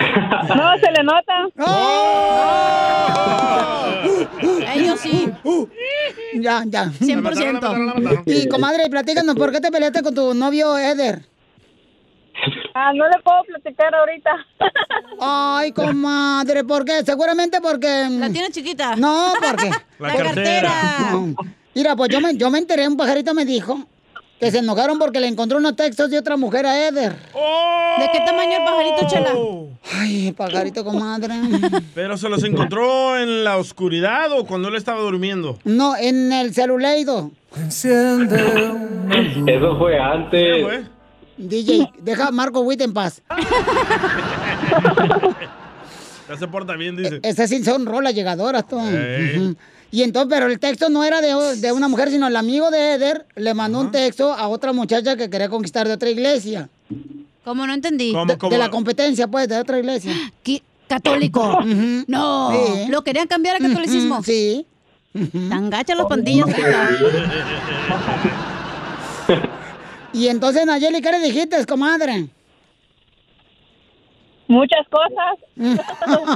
No, 0.00 0.78
se 0.78 0.90
le 0.90 1.04
nota. 1.04 1.48
Ellos 4.74 4.98
sí. 5.00 5.30
Ya, 6.34 6.64
ya. 6.66 6.86
100%. 6.86 8.22
Y 8.24 8.48
comadre, 8.48 8.88
platícanos, 8.88 9.36
¿por 9.36 9.52
qué 9.52 9.60
te 9.60 9.70
peleaste 9.70 10.02
con 10.02 10.14
tu 10.14 10.32
novio 10.32 10.78
Eder? 10.78 11.26
Ah, 12.74 12.92
no 12.94 13.08
le 13.08 13.18
puedo 13.22 13.42
platicar 13.44 13.94
ahorita. 13.94 14.30
Ay, 15.20 15.72
comadre, 15.72 16.64
¿por 16.64 16.84
qué? 16.84 17.04
Seguramente 17.04 17.60
porque... 17.60 18.06
La 18.10 18.30
tiene 18.30 18.50
chiquita. 18.50 18.96
No, 18.96 19.32
porque... 19.40 19.70
La 19.98 20.14
cartera. 20.14 20.72
No. 21.10 21.34
Mira, 21.74 21.96
pues 21.96 22.10
yo 22.10 22.20
me, 22.20 22.36
yo 22.36 22.50
me 22.50 22.58
enteré, 22.58 22.86
un 22.86 22.96
pajarito 22.96 23.34
me 23.34 23.44
dijo 23.44 23.84
que 24.38 24.50
se 24.50 24.58
enojaron 24.58 24.98
porque 24.98 25.20
le 25.20 25.26
encontró 25.26 25.58
unos 25.58 25.74
textos 25.74 26.10
de 26.10 26.18
otra 26.18 26.36
mujer 26.36 26.66
a 26.66 26.88
Eder. 26.88 27.12
¿De 27.12 28.08
qué 28.12 28.20
tamaño 28.24 28.58
el 28.58 28.64
pajarito, 28.64 29.08
chela? 29.08 29.32
Ay, 30.00 30.32
pajarito, 30.32 30.84
comadre. 30.84 31.34
¿Pero 31.94 32.16
se 32.16 32.28
los 32.28 32.44
encontró 32.44 33.18
en 33.18 33.42
la 33.42 33.56
oscuridad 33.56 34.30
o 34.32 34.46
cuando 34.46 34.68
él 34.68 34.76
estaba 34.76 35.00
durmiendo? 35.00 35.58
No, 35.64 35.96
en 35.96 36.32
el 36.32 36.54
celuleido. 36.54 37.32
Eso 37.66 38.18
fue 39.78 39.98
antes. 39.98 40.86
DJ, 41.38 41.90
deja 42.02 42.28
a 42.28 42.30
Marco 42.30 42.60
Witt 42.60 42.80
en 42.80 42.92
paz. 42.92 43.22
Ya 46.28 46.36
se 46.36 46.48
porta 46.48 46.74
bien, 46.74 46.96
dice. 46.96 47.20
Esas 47.22 47.48
sí 47.48 47.64
son 47.64 47.86
rolas 47.86 48.14
llegadoras, 48.14 48.66
tú. 48.68 48.78
Y 49.90 50.02
entonces, 50.02 50.28
pero 50.30 50.46
el 50.46 50.58
texto 50.58 50.90
no 50.90 51.02
era 51.02 51.22
de, 51.22 51.56
de 51.56 51.72
una 51.72 51.88
mujer, 51.88 52.10
sino 52.10 52.26
el 52.26 52.36
amigo 52.36 52.70
de 52.70 52.94
Eder 52.94 53.24
le 53.36 53.54
mandó 53.54 53.80
un 53.80 53.90
texto 53.90 54.34
a 54.34 54.48
otra 54.48 54.74
muchacha 54.74 55.16
que 55.16 55.30
quería 55.30 55.48
conquistar 55.48 55.88
de 55.88 55.94
otra 55.94 56.10
iglesia. 56.10 56.68
¿Cómo 57.44 57.66
no 57.66 57.72
entendí? 57.72 58.14
De, 58.26 58.36
de 58.50 58.58
la 58.58 58.68
competencia, 58.68 59.26
pues, 59.28 59.48
de 59.48 59.58
otra 59.58 59.78
iglesia. 59.78 60.12
¿Qué? 60.42 60.62
¿Católico? 60.86 61.60
No. 62.06 62.50
Sí. 62.52 62.88
¿Lo 62.90 63.02
querían 63.02 63.26
cambiar 63.26 63.56
a 63.56 63.60
catolicismo? 63.60 64.22
Sí. 64.22 64.66
Tan 65.48 65.70
gacha 65.70 65.94
las 65.94 66.06
pandillas. 66.06 66.46
Y 70.12 70.28
entonces, 70.28 70.64
Nayeli, 70.66 71.00
¿qué 71.02 71.10
le 71.12 71.18
dijiste, 71.20 71.64
comadre? 71.66 72.26
Muchas 74.48 74.86
cosas. 74.88 75.38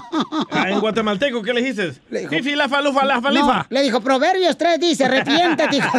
Ah, 0.50 0.68
en 0.70 0.80
guatemalteco, 0.80 1.42
¿qué 1.42 1.52
le 1.54 1.62
dijiste? 1.62 1.92
Fifi, 2.28 2.54
la 2.54 2.68
falufa, 2.68 3.04
la 3.04 3.16
No, 3.16 3.22
falifa. 3.22 3.66
le 3.70 3.82
dijo, 3.82 4.00
Proverbios 4.00 4.56
3 4.58 4.78
dice, 4.80 5.04
arrepiéntete. 5.06 5.76
hijo". 5.76 5.98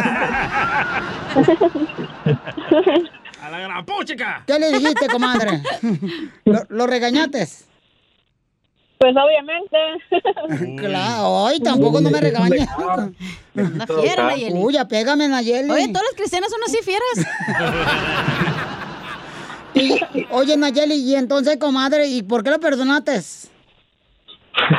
A 3.42 3.50
la 3.50 3.58
gran 3.58 3.84
puchica. 3.84 4.42
¿Qué 4.46 4.58
le 4.58 4.70
dijiste, 4.72 5.06
comadre? 5.08 5.62
¿Lo, 6.44 6.62
lo 6.68 6.86
regañates? 6.86 7.66
Pues 9.04 9.14
obviamente. 9.18 9.76
Claro, 10.80 11.46
ay, 11.46 11.60
tampoco 11.60 12.00
no 12.00 12.08
me 12.08 12.20
regañes. 12.22 12.66
Una 13.54 13.86
fiera, 13.86 14.28
Nayeli. 14.28 14.54
Uy, 14.58 14.76
pégame, 14.88 15.28
Nayeli. 15.28 15.70
Oye, 15.70 15.88
todas 15.88 16.04
las 16.04 16.14
cristianas 16.14 16.50
son 16.50 16.60
así 16.64 16.78
fieras. 16.82 17.26
Y- 19.74 20.00
oye, 20.30 20.56
Nayeli, 20.56 20.94
y 20.94 21.16
entonces, 21.16 21.58
comadre, 21.58 22.06
¿y 22.06 22.22
por 22.22 22.44
qué 22.44 22.50
lo 22.50 22.60
perdonaste? 22.60 23.20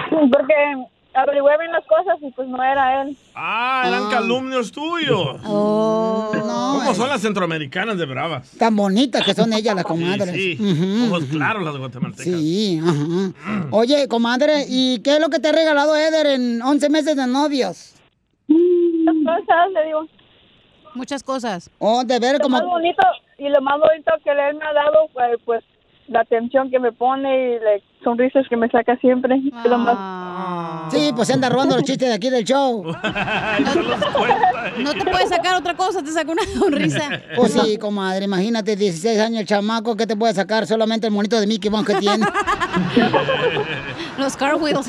Porque 0.09 0.53
averigüé 1.15 1.57
bien 1.57 1.71
las 1.71 1.85
cosas 1.85 2.17
y 2.21 2.31
pues 2.31 2.47
no 2.47 2.61
era 2.63 3.01
él. 3.01 3.17
Ah, 3.33 3.83
eran 3.87 4.09
calumnios 4.09 4.71
tuyos. 4.71 5.39
Oh, 5.45 6.31
no. 6.35 6.79
¿Cómo 6.79 6.93
son 6.93 7.09
las 7.09 7.21
centroamericanas 7.21 7.97
de 7.97 8.05
bravas? 8.05 8.51
Tan 8.57 8.75
bonitas 8.75 9.23
que 9.25 9.33
son 9.33 9.51
ellas, 9.53 9.75
las 9.75 9.85
comadres. 9.85 10.31
Sí, 10.31 10.57
Ujú, 10.59 11.07
ojos 11.07 11.25
claros 11.25 11.63
las 11.63 11.77
guatemaltecas. 11.77 12.25
Sí, 12.25 12.79
ajá. 12.83 13.67
Oye, 13.71 14.07
comadre, 14.07 14.65
¿y 14.67 14.99
qué 14.99 15.15
es 15.15 15.19
lo 15.19 15.29
que 15.29 15.39
te 15.39 15.49
ha 15.49 15.51
regalado 15.51 15.95
Eder 15.95 16.27
en 16.27 16.61
11 16.61 16.89
meses 16.89 17.15
de 17.15 17.27
novios? 17.27 17.95
Muchas 18.47 19.15
cosas, 19.25 19.71
le 19.73 19.85
digo. 19.85 20.07
Muchas 20.95 21.23
cosas. 21.23 21.69
Oh, 21.79 22.03
de 22.03 22.19
ver 22.19 22.33
Lo 22.33 22.39
como... 22.39 22.57
más 22.57 22.65
bonito 22.65 23.01
y 23.37 23.49
lo 23.49 23.61
más 23.61 23.79
bonito 23.79 24.11
que 24.23 24.31
él 24.31 24.55
me 24.55 24.65
ha 24.65 24.73
dado 24.73 25.07
fue 25.13 25.37
pues 25.43 25.63
la 26.07 26.21
atención 26.21 26.69
que 26.69 26.79
me 26.79 26.91
pone 26.91 27.55
y 27.55 27.59
las 27.59 27.81
sonrisas 28.05 28.45
que 28.49 28.55
me 28.55 28.69
saca 28.69 28.95
siempre. 28.97 29.35
Es 29.35 29.69
lo 29.69 29.77
más- 29.77 30.93
Sí, 30.93 31.11
pues 31.13 31.27
se 31.27 31.33
anda 31.33 31.49
robando 31.49 31.75
los 31.75 31.83
chistes 31.89 32.07
de 32.07 32.13
aquí 32.15 32.29
del 32.29 32.45
show. 32.45 32.85
No 34.79 34.93
te 34.93 35.03
puedes 35.05 35.29
sacar 35.29 35.55
otra 35.55 35.75
cosa, 35.75 36.01
te 36.03 36.11
saca 36.11 36.31
una 36.31 36.41
sonrisa. 36.59 37.09
Pues 37.35 37.53
sí, 37.53 37.77
comadre, 37.77 38.25
imagínate, 38.25 38.75
16 38.75 39.19
años 39.19 39.41
el 39.41 39.47
chamaco, 39.47 39.95
¿qué 39.95 40.05
te 40.07 40.15
puede 40.15 40.33
sacar? 40.33 40.65
Solamente 40.67 41.07
el 41.07 41.13
monito 41.13 41.39
de 41.39 41.47
Mickey 41.47 41.69
Mouse 41.69 41.85
que 41.87 41.95
tiene. 41.95 42.25
Los 44.17 44.35
car 44.37 44.55
wheels. 44.55 44.87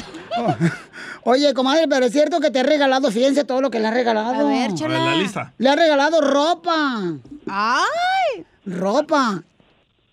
Oye, 1.25 1.55
comadre, 1.55 1.87
pero 1.89 2.07
es 2.07 2.13
cierto 2.13 2.41
que 2.41 2.51
te 2.51 2.61
ha 2.61 2.63
regalado, 2.63 3.11
fíjense 3.11 3.45
todo 3.45 3.61
lo 3.61 3.71
que 3.71 3.81
le 3.81 3.89
ha 3.89 3.91
regalado. 3.91 4.47
A 4.47 4.51
ver, 4.51 4.75
chala. 4.75 4.97
A 4.97 5.05
ver, 5.05 5.11
la 5.17 5.17
lista. 5.23 5.53
Le 5.59 5.69
ha 5.69 5.77
regalado 5.77 6.21
ropa. 6.21 7.03
¡Ay! 7.49 8.45
Ropa. 8.67 9.43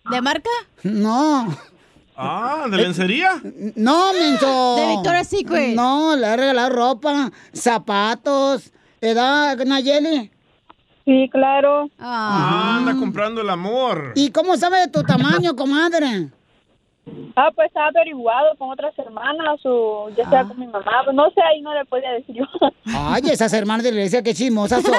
¿De 0.09 0.21
marca? 0.21 0.49
No. 0.83 1.55
Ah, 2.15 2.67
¿de 2.69 2.77
lencería? 2.77 3.41
No, 3.75 4.13
menso. 4.13 4.75
De 4.75 4.87
Victoria's 4.87 5.27
Secret. 5.27 5.75
No, 5.75 6.15
le 6.15 6.25
ha 6.27 6.35
regalado 6.35 6.69
ropa, 6.69 7.31
zapatos. 7.53 8.71
¿Edad, 9.01 9.57
Nayeli? 9.65 10.31
Sí, 11.05 11.29
claro. 11.31 11.89
Ah, 11.99 12.77
anda 12.77 12.95
comprando 12.97 13.41
el 13.41 13.49
amor. 13.49 14.13
¿Y 14.15 14.31
cómo 14.31 14.55
sabe 14.55 14.79
de 14.79 14.87
tu 14.87 15.03
tamaño, 15.03 15.55
comadre? 15.57 16.29
Ah, 17.35 17.49
pues 17.53 17.69
ha 17.75 17.87
averiguado 17.87 18.55
con 18.57 18.69
otras 18.69 18.97
hermanas 18.97 19.59
o 19.65 20.09
ya 20.15 20.29
sea 20.29 20.45
con 20.45 20.57
mi 20.57 20.67
mamá. 20.67 21.01
Pues 21.03 21.13
no 21.13 21.29
sé, 21.31 21.41
ahí 21.41 21.61
no 21.61 21.73
le 21.73 21.83
podía 21.83 22.11
decir 22.11 22.35
yo. 22.35 22.45
Ay, 22.85 23.23
esas 23.29 23.51
hermanas 23.51 23.83
de 23.83 23.91
la 23.91 23.97
iglesia, 23.97 24.23
qué 24.23 24.33
chismosas 24.33 24.81
son. 24.83 24.93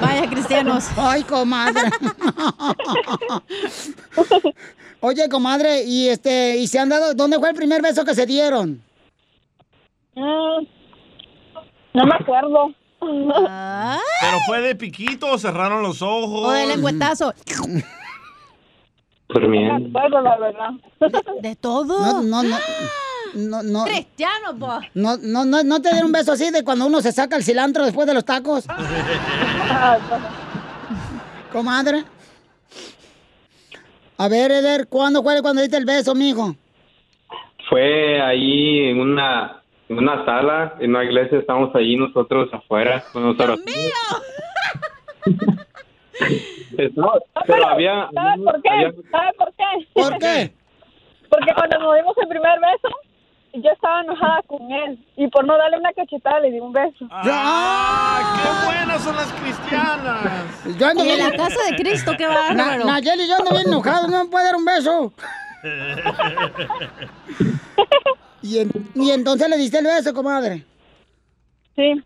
Vaya 0.00 0.30
cristianos. 0.30 0.88
Ay, 0.96 1.22
comadre. 1.24 1.90
Oye, 5.00 5.28
comadre, 5.28 5.82
y 5.84 6.08
este, 6.08 6.56
y 6.56 6.66
se 6.66 6.78
han 6.78 6.88
dado, 6.88 7.12
¿dónde 7.14 7.38
fue 7.38 7.50
el 7.50 7.54
primer 7.54 7.82
beso 7.82 8.02
que 8.04 8.14
se 8.14 8.26
dieron? 8.26 8.82
Mm, 10.14 10.66
no 11.94 12.04
me 12.04 12.14
acuerdo. 12.18 12.72
¿Pero 13.00 14.38
fue 14.46 14.60
de 14.62 14.74
piquito 14.74 15.30
o 15.30 15.38
cerraron 15.38 15.82
los 15.82 16.00
ojos? 16.02 16.48
O 16.48 16.50
de 16.50 16.66
lengüetazo. 16.66 17.32
Por 19.28 19.48
mí. 19.48 19.64
No 19.64 19.78
me 19.78 19.88
acuerdo, 19.88 20.20
la 20.22 20.38
verdad. 20.38 20.70
De 21.42 21.54
todo. 21.56 22.00
No, 22.00 22.22
no, 22.22 22.42
no. 22.42 22.56
No, 23.34 23.62
no, 23.62 23.84
Cristiano, 23.84 24.56
po. 24.58 24.80
no, 24.94 25.18
no, 25.18 25.44
no, 25.44 25.62
no 25.62 25.82
te 25.82 25.90
dieron 25.90 26.06
un 26.06 26.12
beso 26.12 26.32
así 26.32 26.50
de 26.50 26.64
cuando 26.64 26.86
uno 26.86 27.02
se 27.02 27.12
saca 27.12 27.36
el 27.36 27.44
cilantro 27.44 27.84
después 27.84 28.06
de 28.06 28.14
los 28.14 28.24
tacos. 28.24 28.64
Comadre. 31.52 32.04
A 34.18 34.28
ver, 34.28 34.50
Eder, 34.50 34.88
¿cuándo 34.88 35.22
fue 35.22 35.40
cuando 35.42 35.60
diste 35.62 35.76
el 35.76 35.84
beso, 35.84 36.14
mijo? 36.14 36.54
Fue 37.68 38.20
ahí 38.20 38.88
en 38.90 39.00
una, 39.00 39.62
en 39.88 39.98
una 39.98 40.24
sala, 40.24 40.74
en 40.80 40.90
una 40.90 41.04
iglesia, 41.04 41.38
estábamos 41.38 41.74
ahí 41.74 41.96
nosotros 41.96 42.48
afuera 42.52 43.04
con. 43.12 43.30
Estaba- 43.30 43.56
pero 47.46 47.66
había... 47.68 48.08
¿Sabes 48.12 48.40
por 48.44 48.62
qué? 48.62 48.68
había- 48.70 48.92
¿Sabes 49.10 49.34
por 49.36 49.52
qué? 49.54 49.64
¿Por 49.92 50.18
qué? 50.18 50.52
Porque 51.28 51.54
cuando 51.54 51.78
nos 51.78 51.96
dimos 51.96 52.16
el 52.18 52.28
primer 52.28 52.60
beso, 52.60 52.96
yo 53.54 53.70
estaba 53.70 54.02
enojada 54.02 54.42
con 54.46 54.70
él. 54.70 54.98
Y 55.16 55.28
por 55.28 55.46
no 55.46 55.56
darle 55.56 55.78
una 55.78 55.92
cachetada, 55.92 56.40
le 56.40 56.50
di 56.50 56.60
un 56.60 56.72
beso. 56.72 57.06
¡Ah, 57.10 58.42
qué 58.42 58.66
buenas 58.66 59.02
son 59.02 59.16
las 59.16 59.32
cristianas! 59.32 60.78
Yo 60.78 60.86
ando 60.86 61.04
Y 61.04 61.08
en 61.10 61.16
bien- 61.16 61.30
la 61.30 61.36
casa 61.36 61.58
de 61.70 61.76
Cristo, 61.76 62.12
qué 62.18 62.26
Na- 62.26 62.34
bárbaro. 62.34 62.84
Nayeli, 62.84 63.28
yo 63.28 63.36
ando 63.36 63.50
bien 63.52 63.66
enojado, 63.68 64.08
no 64.08 64.24
me 64.24 64.30
puede 64.30 64.44
dar 64.44 64.56
un 64.56 64.64
beso. 64.64 65.12
Y, 68.42 68.58
en- 68.58 68.70
y 68.94 69.10
entonces 69.10 69.48
le 69.48 69.56
diste 69.56 69.78
el 69.78 69.86
beso, 69.86 70.14
comadre. 70.14 70.64
Sí. 71.74 72.00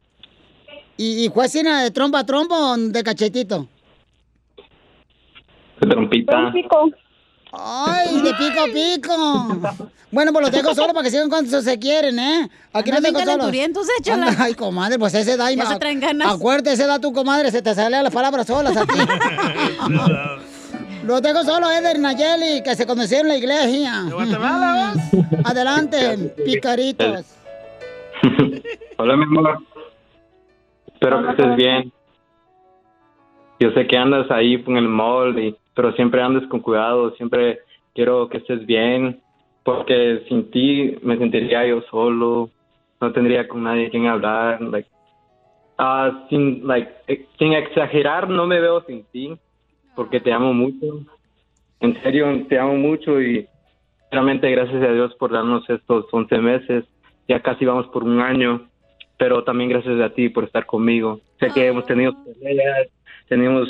¿Y, 0.97 1.27
y 1.27 1.29
fue 1.29 1.45
así 1.45 1.63
de 1.63 1.91
trompa 1.91 2.21
a 2.21 2.25
trompa 2.27 2.73
o 2.73 2.77
de 2.79 3.03
cachetito? 3.03 3.69
de 5.81 5.89
trompita. 5.89 6.53
¡Ay, 7.53 8.21
de 8.21 8.35
pico 8.35 8.61
a 8.61 8.67
pico! 8.67 9.91
Bueno, 10.13 10.33
pues 10.33 10.43
los 10.47 10.53
dejo 10.53 10.75
solo 10.75 10.93
para 10.93 11.05
que 11.05 11.11
sigan 11.11 11.29
cuando 11.29 11.63
se 11.63 11.79
quieren, 11.79 12.19
¿eh? 12.19 12.49
Aquí 12.73 12.91
Andan 12.91 12.91
los 12.91 13.03
dejo 13.03 13.05
bien 13.13 13.13
solos. 13.13 13.25
calenturientos, 13.27 13.87
échala. 14.01 14.27
Anda, 14.29 14.45
Ay, 14.45 14.55
comadre, 14.55 14.99
pues 14.99 15.15
ese 15.15 15.37
da 15.37 15.53
y 15.53 15.57
Ya 15.57 15.67
se 15.67 15.79
traen 15.79 16.01
ganas. 16.01 16.35
Acuérdate, 16.35 16.73
ese 16.73 16.87
da 16.87 16.99
tu 16.99 17.13
comadre, 17.13 17.51
se 17.51 17.63
te 17.63 17.75
salen 17.75 18.03
las 18.05 18.13
palabras 18.13 18.47
solas 18.47 18.77
a 18.77 18.87
ti. 18.87 18.99
los 21.05 21.23
dejo 21.23 21.43
solo, 21.45 21.71
Eder 21.71 21.97
y 21.97 22.01
Nayeli, 22.01 22.63
que 22.63 22.75
se 22.77 22.87
conocieron 22.87 23.27
en 23.27 23.33
la 23.33 23.39
iglesia. 23.39 24.03
¿De 24.05 24.13
Guatemala 24.13 24.95
Adelante, 25.45 26.17
picaritos. 26.45 27.25
Hola, 28.99 29.17
mi 29.17 29.25
amor. 29.25 29.59
Espero 30.93 31.23
que 31.25 31.31
estés 31.31 31.57
bien. 31.57 31.93
Yo 33.61 33.71
sé 33.73 33.87
que 33.87 33.97
andas 33.97 34.31
ahí 34.31 34.63
en 34.67 34.77
el 34.77 34.89
mall, 34.89 35.39
y- 35.39 35.57
pero 35.81 35.95
siempre 35.95 36.21
andes 36.21 36.47
con 36.49 36.61
cuidado. 36.61 37.11
Siempre 37.13 37.61
quiero 37.95 38.29
que 38.29 38.37
estés 38.37 38.67
bien, 38.67 39.19
porque 39.65 40.23
sin 40.29 40.51
ti 40.51 40.99
me 41.01 41.17
sentiría 41.17 41.67
yo 41.67 41.81
solo. 41.91 42.51
No 43.01 43.13
tendría 43.13 43.49
con 43.49 43.63
nadie 43.63 43.89
quien 43.89 44.07
hablar. 44.07 44.61
Like, 44.61 44.91
ah, 45.79 46.27
sin, 46.29 46.67
like, 46.67 46.93
eh, 47.09 47.25
sin 47.39 47.55
exagerar, 47.55 48.29
no 48.29 48.47
me 48.47 48.61
veo 48.61 48.83
sin 48.83 49.05
ti, 49.05 49.33
porque 49.97 50.21
te 50.21 50.31
amo 50.35 50.53
mucho. 50.53 51.01
En 51.81 51.99
serio, 52.03 52.27
te 52.47 52.59
amo 52.59 52.75
mucho 52.75 53.19
y 53.19 53.49
realmente 54.11 54.51
gracias 54.51 54.83
a 54.83 54.93
Dios 54.93 55.15
por 55.15 55.33
darnos 55.33 55.65
estos 55.71 56.05
11 56.13 56.39
meses. 56.41 56.85
Ya 57.27 57.41
casi 57.41 57.65
vamos 57.65 57.87
por 57.87 58.05
un 58.05 58.21
año 58.21 58.69
pero 59.17 59.45
también 59.45 59.69
gracias 59.69 60.01
a 60.01 60.15
ti 60.15 60.31
por 60.31 60.45
estar 60.45 60.65
conmigo. 60.65 61.21
Sé 61.39 61.49
que 61.53 61.67
hemos 61.67 61.85
tenido 61.85 62.15
peleas, 62.41 62.89
tenemos 63.29 63.69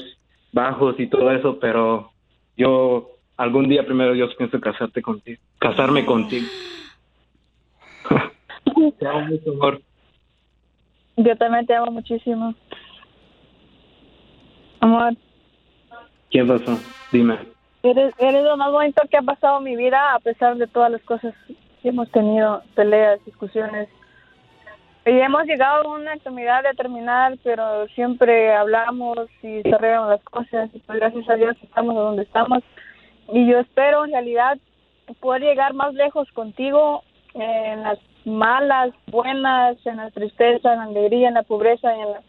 bajos 0.52 0.98
y 0.98 1.06
todo 1.06 1.30
eso, 1.30 1.58
pero 1.60 2.10
yo 2.56 3.10
algún 3.36 3.68
día 3.68 3.84
primero 3.84 4.12
Dios 4.12 4.34
pienso 4.36 4.60
casarte 4.60 5.02
contigo, 5.02 5.40
casarme 5.58 6.04
contigo. 6.04 6.46
Te 8.98 9.06
amo 9.06 9.26
mucho, 9.26 9.50
amor. 9.50 9.80
Yo 11.16 11.36
también 11.36 11.66
te 11.66 11.74
amo 11.74 11.90
muchísimo. 11.92 12.54
Amor, 14.80 15.14
¿Quién 16.30 16.46
pasó? 16.46 16.78
Dime. 17.12 17.38
eres, 17.82 18.14
eres 18.18 18.44
lo 18.44 18.56
más 18.56 18.70
bonito 18.70 19.02
que 19.10 19.16
ha 19.16 19.22
pasado 19.22 19.58
en 19.58 19.64
mi 19.64 19.76
vida, 19.76 20.14
a 20.14 20.20
pesar 20.20 20.56
de 20.56 20.66
todas 20.66 20.90
las 20.90 21.02
cosas 21.02 21.34
que 21.82 21.88
hemos 21.88 22.10
tenido, 22.10 22.62
peleas, 22.74 23.22
discusiones. 23.24 23.88
Y 25.06 25.18
hemos 25.18 25.44
llegado 25.44 25.82
a 25.82 25.94
una 25.94 26.12
extremidad 26.14 26.62
de 26.62 26.74
terminar, 26.76 27.38
pero 27.42 27.86
siempre 27.94 28.54
hablamos 28.54 29.16
y 29.42 29.62
se 29.62 29.74
arreglan 29.74 30.10
las 30.10 30.22
cosas. 30.24 30.68
Y 30.74 30.78
pues 30.80 30.98
gracias 30.98 31.28
a 31.28 31.34
Dios 31.34 31.56
estamos 31.62 31.96
a 31.96 32.00
donde 32.00 32.22
estamos. 32.22 32.62
Y 33.32 33.50
yo 33.50 33.58
espero 33.60 34.04
en 34.04 34.12
realidad 34.12 34.58
poder 35.20 35.42
llegar 35.42 35.72
más 35.74 35.94
lejos 35.94 36.28
contigo 36.32 37.02
en 37.34 37.82
las 37.82 37.98
malas, 38.24 38.90
buenas, 39.06 39.76
en 39.84 39.96
la 39.96 40.10
tristeza, 40.10 40.72
en 40.72 40.78
la 40.78 40.84
alegría, 40.84 41.28
en 41.28 41.34
la 41.34 41.44
pobreza 41.44 41.88
y 41.96 42.00
en 42.00 42.12
la 42.12 42.20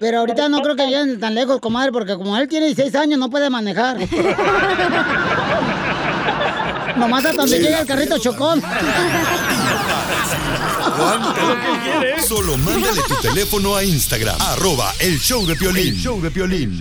Pero 0.00 0.18
ahorita 0.18 0.48
no 0.48 0.60
creo 0.62 0.74
que 0.74 0.86
lleguen 0.86 1.20
tan 1.20 1.34
lejos, 1.34 1.60
comadre, 1.60 1.92
porque 1.92 2.16
como 2.16 2.36
él 2.36 2.48
tiene 2.48 2.66
16 2.66 2.94
años, 2.96 3.20
no 3.20 3.30
puede 3.30 3.48
manejar. 3.50 3.96
Nomás 6.96 7.24
hasta 7.24 7.42
donde 7.42 7.60
llega 7.60 7.80
el 7.80 7.86
carrito 7.86 8.18
chocón. 8.18 8.60
¿Cuánto? 10.96 11.34
Solo 12.26 12.56
mándale 12.58 13.02
tu 13.02 13.14
teléfono 13.16 13.76
a 13.76 13.84
Instagram, 13.84 14.36
arroba 14.40 14.92
el 15.00 15.18
show 15.18 15.46
de 15.46 15.56
Piolín. 15.56 15.94
El 15.94 16.00
show 16.00 16.20
de 16.20 16.30
Piolín. 16.30 16.78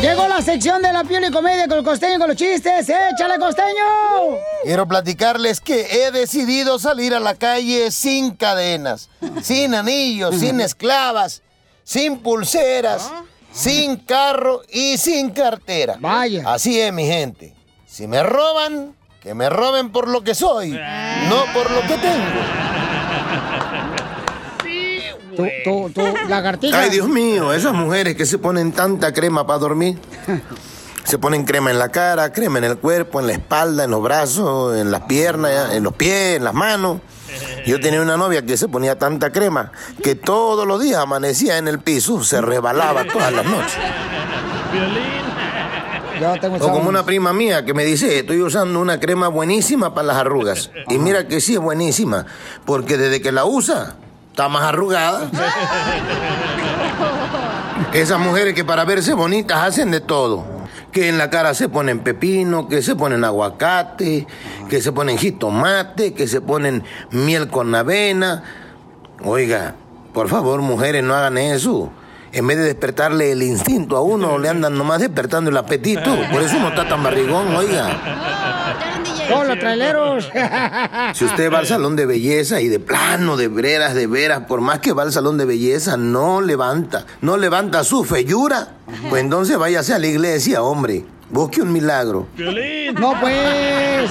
Llegó 0.00 0.28
la 0.28 0.42
sección 0.42 0.82
de 0.82 0.92
la 0.92 1.02
piel 1.02 1.24
y 1.24 1.30
comedia 1.30 1.66
con 1.66 1.78
el 1.78 1.84
costeño 1.84 2.18
con 2.18 2.28
los 2.28 2.36
chistes. 2.36 2.86
¡Échale, 2.90 3.38
costeño! 3.38 4.36
Quiero 4.62 4.86
platicarles 4.86 5.60
que 5.60 5.86
he 5.90 6.10
decidido 6.10 6.78
salir 6.78 7.14
a 7.14 7.20
la 7.20 7.36
calle 7.36 7.90
sin 7.90 8.32
cadenas, 8.32 9.08
sin 9.42 9.74
anillos, 9.74 10.38
sin 10.38 10.60
esclavas, 10.60 11.40
sin 11.84 12.18
pulseras, 12.18 13.10
sin 13.50 13.96
carro 13.96 14.60
y 14.70 14.98
sin 14.98 15.30
cartera. 15.30 15.96
Vaya. 15.98 16.52
Así 16.52 16.78
es, 16.78 16.92
mi 16.92 17.06
gente. 17.06 17.54
Si 17.86 18.06
me 18.06 18.22
roban, 18.22 18.94
que 19.24 19.34
me 19.34 19.48
roben 19.48 19.90
por 19.90 20.06
lo 20.06 20.22
que 20.22 20.34
soy, 20.34 20.70
no 20.70 21.44
por 21.54 21.70
lo 21.70 21.80
que 21.80 21.96
tengo. 21.96 22.24
Tu, 25.34 25.48
tu, 25.64 25.90
tu 25.90 26.28
lagartija. 26.28 26.78
Ay, 26.78 26.90
Dios 26.90 27.08
mío, 27.08 27.52
esas 27.54 27.72
mujeres 27.72 28.14
que 28.16 28.26
se 28.26 28.38
ponen 28.38 28.70
tanta 28.70 29.12
crema 29.12 29.46
para 29.46 29.58
dormir. 29.58 29.98
Se 31.04 31.18
ponen 31.18 31.44
crema 31.44 31.70
en 31.70 31.78
la 31.78 31.90
cara, 31.90 32.32
crema 32.32 32.58
en 32.58 32.64
el 32.64 32.78
cuerpo, 32.78 33.18
en 33.18 33.26
la 33.26 33.32
espalda, 33.32 33.84
en 33.84 33.90
los 33.90 34.02
brazos, 34.02 34.76
en 34.76 34.90
las 34.90 35.02
piernas, 35.02 35.72
en 35.72 35.82
los 35.82 35.94
pies, 35.94 36.36
en 36.36 36.44
las 36.44 36.54
manos. 36.54 37.00
Yo 37.66 37.80
tenía 37.80 38.00
una 38.00 38.16
novia 38.16 38.44
que 38.44 38.56
se 38.56 38.68
ponía 38.68 38.98
tanta 38.98 39.30
crema 39.32 39.72
que 40.02 40.14
todos 40.14 40.66
los 40.66 40.80
días 40.82 41.00
amanecía 41.00 41.58
en 41.58 41.66
el 41.68 41.78
piso, 41.78 42.22
se 42.22 42.40
rebalaba 42.40 43.04
todas 43.04 43.32
las 43.32 43.44
noches. 43.44 43.78
Yo 46.20 46.40
tengo 46.40 46.56
O 46.56 46.72
como 46.72 46.88
una 46.88 47.04
prima 47.04 47.32
mía 47.32 47.64
que 47.64 47.74
me 47.74 47.84
dice, 47.84 48.20
estoy 48.20 48.40
usando 48.42 48.80
una 48.80 49.00
crema 49.00 49.28
buenísima 49.28 49.94
para 49.94 50.08
las 50.08 50.16
arrugas. 50.18 50.70
Y 50.88 50.98
mira 50.98 51.26
que 51.26 51.40
sí 51.40 51.54
es 51.54 51.60
buenísima, 51.60 52.26
porque 52.64 52.96
desde 52.96 53.20
que 53.20 53.32
la 53.32 53.44
usa, 53.44 53.96
está 54.30 54.48
más 54.48 54.64
arrugada. 54.64 55.30
Esas 57.92 58.18
mujeres 58.18 58.54
que 58.54 58.64
para 58.64 58.84
verse 58.84 59.14
bonitas 59.14 59.62
hacen 59.62 59.90
de 59.90 60.00
todo. 60.00 60.44
Que 60.92 61.08
en 61.08 61.18
la 61.18 61.30
cara 61.30 61.54
se 61.54 61.68
ponen 61.68 62.00
pepino, 62.00 62.68
que 62.68 62.82
se 62.82 62.94
ponen 62.94 63.24
aguacate, 63.24 64.26
que 64.68 64.80
se 64.80 64.92
ponen 64.92 65.18
jitomate, 65.18 66.14
que 66.14 66.28
se 66.28 66.40
ponen 66.40 66.84
miel 67.10 67.48
con 67.48 67.74
avena. 67.74 68.44
Oiga, 69.24 69.74
por 70.12 70.28
favor, 70.28 70.60
mujeres, 70.62 71.02
no 71.02 71.14
hagan 71.14 71.38
eso. 71.38 71.90
En 72.34 72.48
vez 72.48 72.58
de 72.58 72.64
despertarle 72.64 73.30
el 73.30 73.44
instinto 73.44 73.96
a 73.96 74.00
uno, 74.00 74.38
le 74.38 74.48
andan 74.48 74.76
nomás 74.76 75.00
despertando 75.00 75.50
el 75.50 75.56
apetito. 75.56 76.16
Por 76.32 76.42
eso 76.42 76.56
uno 76.56 76.70
está 76.70 76.88
tan 76.88 77.00
barrigón, 77.02 77.54
oiga. 77.54 78.74
¡Oh, 79.32 79.44
los 79.44 79.56
traileros! 79.56 80.28
Si 81.14 81.24
usted 81.24 81.52
va 81.52 81.58
al 81.60 81.66
salón 81.68 81.94
de 81.94 82.06
belleza 82.06 82.60
y 82.60 82.68
de 82.68 82.80
plano, 82.80 83.36
de 83.36 83.46
veras, 83.46 83.94
de 83.94 84.08
veras, 84.08 84.40
por 84.48 84.60
más 84.60 84.80
que 84.80 84.92
va 84.92 85.04
al 85.04 85.12
salón 85.12 85.38
de 85.38 85.44
belleza, 85.44 85.96
no 85.96 86.40
levanta, 86.40 87.06
no 87.20 87.36
levanta 87.36 87.84
su 87.84 88.02
feyura, 88.04 88.68
pues 89.08 89.22
entonces 89.22 89.56
váyase 89.56 89.94
a 89.94 90.00
la 90.00 90.08
iglesia, 90.08 90.62
hombre. 90.62 91.04
Busque 91.30 91.62
un 91.62 91.72
milagro. 91.72 92.26
¡No, 92.98 93.18
pues! 93.20 94.10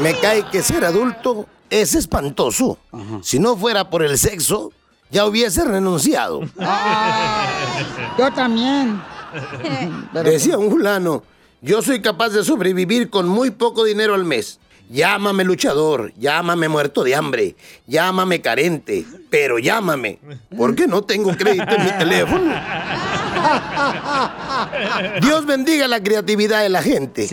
Me 0.00 0.14
cae 0.14 0.44
que 0.44 0.62
ser 0.62 0.84
adulto 0.84 1.46
es 1.68 1.94
espantoso. 1.96 2.78
Si 3.22 3.40
no 3.40 3.56
fuera 3.56 3.90
por 3.90 4.04
el 4.04 4.16
sexo, 4.16 4.72
ya 5.10 5.26
hubiese 5.26 5.64
renunciado. 5.64 6.40
Yo 8.18 8.32
también. 8.32 9.00
Decía 10.24 10.58
un 10.58 10.70
fulano, 10.70 11.22
yo 11.62 11.82
soy 11.82 12.00
capaz 12.00 12.30
de 12.30 12.42
sobrevivir 12.42 13.10
con 13.10 13.28
muy 13.28 13.50
poco 13.50 13.84
dinero 13.84 14.14
al 14.14 14.24
mes. 14.24 14.58
Llámame 14.90 15.44
luchador, 15.44 16.12
llámame 16.18 16.68
muerto 16.68 17.04
de 17.04 17.14
hambre, 17.14 17.54
llámame 17.86 18.40
carente, 18.40 19.04
pero 19.30 19.60
llámame, 19.60 20.18
porque 20.56 20.88
no 20.88 21.02
tengo 21.02 21.36
crédito 21.36 21.76
en 21.76 21.84
mi 21.84 21.92
teléfono. 21.92 22.52
Dios 25.22 25.46
bendiga 25.46 25.88
la 25.88 26.02
creatividad 26.02 26.62
de 26.62 26.68
la 26.68 26.82
gente. 26.82 27.28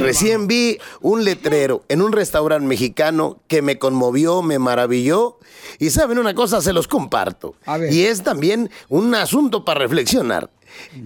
Recién 0.00 0.46
vi 0.46 0.78
un 1.00 1.24
letrero 1.24 1.84
en 1.88 2.02
un 2.02 2.12
restaurante 2.12 2.66
mexicano 2.66 3.40
que 3.48 3.62
me 3.62 3.78
conmovió, 3.78 4.42
me 4.42 4.58
maravilló. 4.58 5.38
Y 5.78 5.90
saben 5.90 6.18
una 6.18 6.34
cosa, 6.34 6.60
se 6.60 6.72
los 6.72 6.88
comparto. 6.88 7.54
Y 7.90 8.02
es 8.02 8.22
también 8.22 8.70
un 8.88 9.14
asunto 9.14 9.64
para 9.64 9.80
reflexionar. 9.80 10.50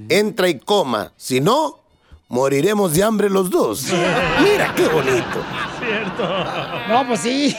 Entra 0.09 0.49
y 0.49 0.59
coma, 0.59 1.13
si 1.17 1.41
no, 1.41 1.81
moriremos 2.29 2.93
de 2.95 3.03
hambre 3.03 3.31
los 3.31 3.51
dos. 3.51 3.87
Mira 4.43 4.75
qué 4.75 4.89
bonito. 4.89 5.43
Cierto. 5.79 6.45
No, 6.89 7.07
pues 7.07 7.21
sí. 7.21 7.57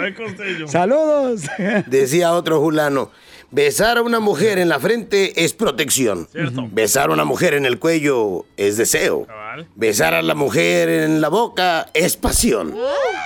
Ay, 0.00 0.14
costeño. 0.14 0.68
Saludos. 0.68 1.42
Decía 1.86 2.32
otro 2.32 2.60
fulano, 2.60 3.10
besar 3.50 3.98
a 3.98 4.02
una 4.02 4.20
mujer 4.20 4.58
en 4.58 4.68
la 4.68 4.78
frente 4.80 5.44
es 5.44 5.52
protección. 5.52 6.28
Cierto. 6.32 6.68
Besar 6.70 7.10
a 7.10 7.12
una 7.12 7.24
mujer 7.24 7.54
en 7.54 7.66
el 7.66 7.78
cuello 7.78 8.44
es 8.56 8.76
deseo. 8.76 9.26
Besar 9.74 10.14
a 10.14 10.22
la 10.22 10.34
mujer 10.34 10.88
en 10.88 11.20
la 11.20 11.28
boca 11.28 11.86
es 11.94 12.16
pasión. 12.16 12.74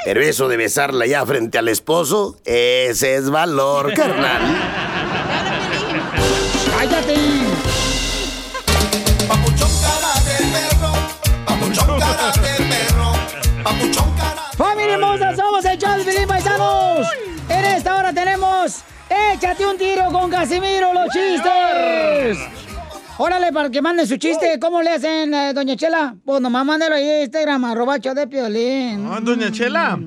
Pero 0.05 0.21
eso 0.21 0.49
de 0.49 0.57
besarla 0.57 1.07
ya 1.07 1.25
frente 1.27 1.59
al 1.59 1.69
esposo, 1.69 2.37
ese 2.45 3.17
es 3.17 3.31
valor, 3.31 3.93
carnal. 3.95 4.43
¡Cállate! 6.79 7.15
¡Familia 14.57 14.95
hermosa! 14.95 15.10
¡Somos 15.10 15.10
¡Échate 19.11 19.67
un 19.67 19.77
tiro 19.77 20.05
con 20.13 20.31
Casimiro, 20.31 20.95
los 20.95 21.09
chistes! 21.13 22.39
Órale, 23.19 23.53
para 23.53 23.69
que 23.69 23.83
manden 23.83 24.07
su 24.07 24.17
chiste. 24.17 24.59
¿Cómo 24.61 24.81
le 24.81 24.91
hacen, 24.91 25.35
eh, 25.35 25.53
doña 25.53 25.77
Chela? 25.77 26.15
Pues 26.25 26.41
nomás 26.41 26.65
mándelo 26.65 26.95
ahí 26.95 27.07
en 27.07 27.23
Instagram, 27.23 27.65
arroba 27.65 27.99
de 27.99 28.27
Piolín. 28.29 29.07
Ah, 29.11 29.19
doña 29.21 29.51
Chela, 29.51 29.99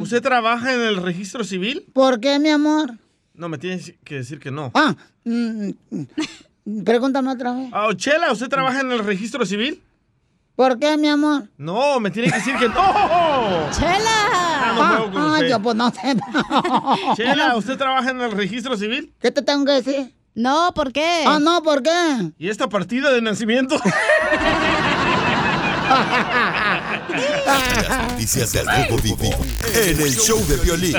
¿usted 0.00 0.20
trabaja 0.20 0.74
en 0.74 0.82
el 0.82 0.96
registro 0.96 1.44
civil? 1.44 1.86
¿Por 1.94 2.20
qué, 2.20 2.38
mi 2.38 2.50
amor? 2.50 2.98
No, 3.34 3.48
me 3.48 3.56
tienes 3.56 3.94
que 4.04 4.16
decir 4.16 4.38
que 4.40 4.50
no. 4.50 4.72
Ah, 4.74 4.94
mm, 5.24 5.70
mm, 5.90 6.82
pregúntame 6.84 7.30
otra 7.30 7.52
vez. 7.54 7.70
Ah, 7.72 7.88
Chela, 7.96 8.32
¿usted 8.32 8.48
trabaja 8.48 8.80
en 8.80 8.92
el 8.92 8.98
registro 8.98 9.46
civil? 9.46 9.80
¿Por 10.56 10.78
qué, 10.78 10.98
mi 10.98 11.08
amor? 11.08 11.44
No, 11.56 11.98
me 12.00 12.10
tiene 12.10 12.28
que 12.30 12.36
decir 12.36 12.56
que 12.56 12.68
no. 12.68 12.74
¡Chela! 13.70 14.49
Ah, 14.62 15.06
no 15.12 15.18
Ah, 15.20 15.32
usted. 15.34 15.48
yo 15.48 15.60
pues 15.62 15.76
no 15.76 15.90
sé. 15.90 16.16
Chela, 17.16 17.56
¿usted 17.56 17.76
trabaja 17.76 18.10
en 18.10 18.20
el 18.20 18.32
registro 18.32 18.76
civil? 18.76 19.12
¿Qué 19.20 19.30
te 19.30 19.42
tengo 19.42 19.64
que 19.64 19.72
decir? 19.72 20.14
No, 20.34 20.72
¿por 20.74 20.92
qué? 20.92 21.24
Ah, 21.26 21.38
no, 21.40 21.62
¿por 21.62 21.82
qué? 21.82 22.32
¿Y 22.38 22.48
esta 22.48 22.68
partida 22.68 23.10
de 23.12 23.20
nacimiento? 23.22 23.76
Las 27.46 28.10
noticias 28.12 28.52
del 28.52 28.66
Rojo 28.66 28.96
Vivo 29.02 29.30
en 29.74 30.00
el 30.00 30.14
show 30.16 30.38
de 30.46 30.56
violín. 30.58 30.96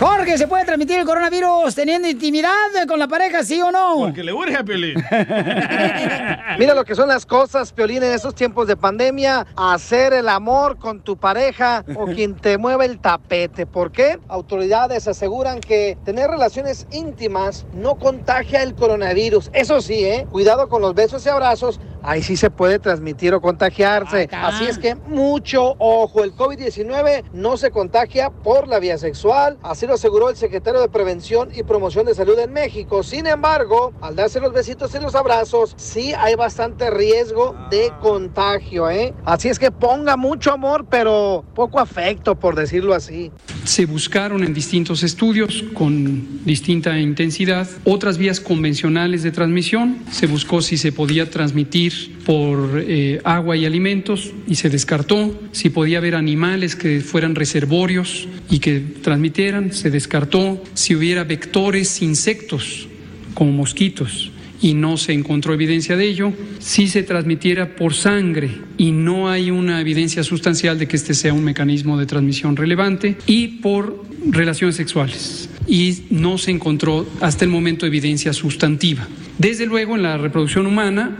Jorge, 0.00 0.38
¿se 0.38 0.48
puede 0.48 0.64
transmitir 0.64 0.98
el 0.98 1.04
coronavirus 1.04 1.74
teniendo 1.74 2.08
intimidad 2.08 2.48
con 2.88 2.98
la 2.98 3.06
pareja, 3.06 3.44
sí 3.44 3.60
o 3.60 3.70
no? 3.70 3.96
Porque 3.98 4.24
le 4.24 4.32
urge 4.32 4.56
a 4.56 4.64
Piolín. 4.64 4.94
Mira 6.58 6.72
lo 6.74 6.86
que 6.86 6.94
son 6.94 7.06
las 7.06 7.26
cosas, 7.26 7.70
Piolín, 7.70 8.02
en 8.02 8.14
estos 8.14 8.34
tiempos 8.34 8.66
de 8.66 8.78
pandemia. 8.78 9.46
Hacer 9.54 10.14
el 10.14 10.30
amor 10.30 10.78
con 10.78 11.02
tu 11.02 11.18
pareja 11.18 11.84
o 11.96 12.06
quien 12.14 12.34
te 12.34 12.56
mueve 12.56 12.86
el 12.86 12.98
tapete. 12.98 13.66
¿Por 13.66 13.92
qué? 13.92 14.18
Autoridades 14.28 15.06
aseguran 15.06 15.60
que 15.60 15.98
tener 16.02 16.30
relaciones 16.30 16.86
íntimas 16.90 17.66
no 17.74 17.96
contagia 17.96 18.62
el 18.62 18.74
coronavirus. 18.74 19.50
Eso 19.52 19.82
sí, 19.82 20.02
¿eh? 20.02 20.26
Cuidado 20.30 20.70
con 20.70 20.80
los 20.80 20.94
besos 20.94 21.26
y 21.26 21.28
abrazos. 21.28 21.78
Ahí 22.02 22.22
sí 22.22 22.38
se 22.38 22.48
puede 22.48 22.78
transmitir 22.78 23.34
o 23.34 23.42
contagiarse. 23.42 24.30
Así 24.32 24.64
es 24.64 24.78
que 24.78 24.94
mucho 24.94 25.74
ojo. 25.78 26.24
El 26.24 26.34
COVID-19 26.34 27.24
no 27.34 27.58
se 27.58 27.70
contagia 27.70 28.30
por 28.30 28.66
la 28.66 28.78
vía 28.78 28.96
sexual. 28.96 29.58
Así 29.62 29.84
lo 29.90 29.94
aseguró 29.94 30.30
el 30.30 30.36
secretario 30.36 30.80
de 30.80 30.88
Prevención 30.88 31.48
y 31.52 31.64
Promoción 31.64 32.06
de 32.06 32.14
Salud 32.14 32.38
en 32.38 32.52
México. 32.52 33.02
Sin 33.02 33.26
embargo, 33.26 33.92
al 34.00 34.14
darse 34.14 34.38
los 34.38 34.52
besitos 34.52 34.94
y 34.94 35.00
los 35.00 35.16
abrazos, 35.16 35.74
sí 35.76 36.12
hay 36.16 36.36
bastante 36.36 36.90
riesgo 36.90 37.56
de 37.72 37.90
contagio, 38.00 38.88
¿eh? 38.88 39.12
Así 39.24 39.48
es 39.48 39.58
que 39.58 39.72
ponga 39.72 40.16
mucho 40.16 40.52
amor, 40.52 40.86
pero 40.88 41.44
poco 41.56 41.80
afecto, 41.80 42.36
por 42.36 42.54
decirlo 42.54 42.94
así. 42.94 43.32
Se 43.64 43.84
buscaron 43.84 44.44
en 44.44 44.54
distintos 44.54 45.02
estudios 45.02 45.64
con 45.74 46.44
distinta 46.44 46.96
intensidad 46.96 47.68
otras 47.84 48.16
vías 48.16 48.38
convencionales 48.38 49.24
de 49.24 49.32
transmisión. 49.32 50.04
Se 50.12 50.28
buscó 50.28 50.62
si 50.62 50.78
se 50.78 50.92
podía 50.92 51.28
transmitir 51.28 52.19
por 52.30 52.84
eh, 52.86 53.20
agua 53.24 53.56
y 53.56 53.66
alimentos 53.66 54.30
y 54.46 54.54
se 54.54 54.70
descartó. 54.70 55.36
Si 55.50 55.68
podía 55.68 55.98
haber 55.98 56.14
animales 56.14 56.76
que 56.76 57.00
fueran 57.00 57.34
reservorios 57.34 58.28
y 58.48 58.60
que 58.60 58.78
transmitieran, 58.78 59.72
se 59.72 59.90
descartó. 59.90 60.62
Si 60.74 60.94
hubiera 60.94 61.24
vectores 61.24 62.02
insectos 62.02 62.86
como 63.34 63.50
mosquitos 63.50 64.30
y 64.62 64.74
no 64.74 64.96
se 64.96 65.12
encontró 65.12 65.54
evidencia 65.54 65.96
de 65.96 66.06
ello. 66.06 66.32
Si 66.60 66.86
se 66.86 67.02
transmitiera 67.02 67.74
por 67.74 67.94
sangre 67.94 68.50
y 68.78 68.92
no 68.92 69.28
hay 69.28 69.50
una 69.50 69.80
evidencia 69.80 70.22
sustancial 70.22 70.78
de 70.78 70.86
que 70.86 70.94
este 70.94 71.14
sea 71.14 71.34
un 71.34 71.42
mecanismo 71.42 71.98
de 71.98 72.06
transmisión 72.06 72.54
relevante 72.54 73.16
y 73.26 73.58
por 73.58 74.04
relaciones 74.24 74.76
sexuales. 74.76 75.48
Y 75.66 76.04
no 76.10 76.38
se 76.38 76.52
encontró 76.52 77.08
hasta 77.20 77.44
el 77.44 77.50
momento 77.50 77.86
evidencia 77.86 78.32
sustantiva. 78.32 79.08
Desde 79.36 79.66
luego 79.66 79.96
en 79.96 80.02
la 80.04 80.16
reproducción 80.16 80.66
humana, 80.66 81.16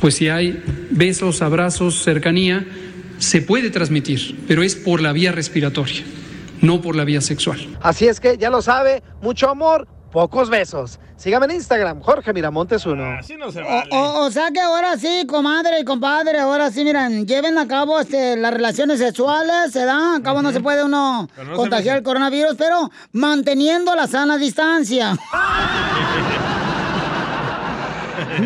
pues 0.00 0.14
si 0.16 0.28
hay 0.28 0.62
besos, 0.90 1.42
abrazos, 1.42 2.02
cercanía, 2.02 2.66
se 3.18 3.40
puede 3.42 3.70
transmitir, 3.70 4.38
pero 4.46 4.62
es 4.62 4.74
por 4.76 5.00
la 5.00 5.12
vía 5.12 5.32
respiratoria, 5.32 6.02
no 6.60 6.80
por 6.82 6.96
la 6.96 7.04
vía 7.04 7.20
sexual. 7.20 7.76
Así 7.80 8.06
es 8.06 8.20
que 8.20 8.36
ya 8.38 8.50
lo 8.50 8.60
sabe, 8.62 9.02
mucho 9.22 9.48
amor, 9.48 9.88
pocos 10.12 10.50
besos. 10.50 10.98
Sígame 11.16 11.46
en 11.46 11.52
Instagram, 11.52 12.00
Jorge 12.00 12.34
Miramontes 12.34 12.84
uno. 12.84 13.04
Así 13.18 13.36
no 13.38 13.50
se 13.50 13.62
O, 13.62 13.66
o- 13.90 14.26
o 14.26 14.30
sea 14.30 14.50
que 14.50 14.60
ahora 14.60 14.98
sí, 14.98 15.24
comadre 15.26 15.80
y 15.80 15.84
compadre, 15.84 16.38
ahora 16.38 16.70
sí, 16.70 16.84
miren, 16.84 17.26
lleven 17.26 17.56
a 17.56 17.66
cabo 17.66 17.98
este, 17.98 18.36
las 18.36 18.52
relaciones 18.52 18.98
sexuales, 18.98 19.72
¿se 19.72 19.86
da? 19.86 20.16
A 20.16 20.22
cabo 20.22 20.42
no 20.42 20.52
se 20.52 20.60
puede 20.60 20.84
uno 20.84 21.26
no 21.42 21.56
contagiar 21.56 21.96
el 21.96 22.02
coronavirus, 22.02 22.54
pero 22.58 22.90
manteniendo 23.12 23.94
la 23.94 24.06
sana 24.06 24.36
distancia. 24.36 25.16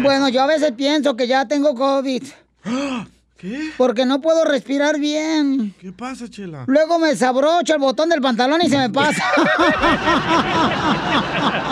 bueno, 0.02 0.28
yo 0.28 0.42
a 0.42 0.46
veces 0.46 0.72
pienso 0.72 1.16
que 1.16 1.26
ya 1.26 1.46
tengo 1.46 1.74
COVID. 1.74 2.22
¿Qué? 3.38 3.72
Porque 3.78 4.04
no 4.04 4.20
puedo 4.20 4.44
respirar 4.44 4.98
bien. 4.98 5.74
¿Qué 5.80 5.92
pasa, 5.92 6.28
Chela? 6.28 6.64
Luego 6.66 6.98
me 6.98 7.16
sabrocho 7.16 7.72
el 7.72 7.80
botón 7.80 8.10
del 8.10 8.20
pantalón 8.20 8.60
y 8.62 8.68
se 8.68 8.76
me 8.76 8.90
pasa. 8.90 9.24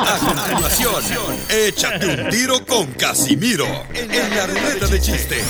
A 0.00 0.18
continuación, 0.18 1.36
échate 1.50 2.06
un 2.06 2.30
tiro 2.30 2.64
con 2.64 2.86
Casimiro 2.92 3.66
en 3.92 4.36
la 4.36 4.46
ruleta 4.46 4.86
de 4.86 5.00
chiste. 5.00 5.44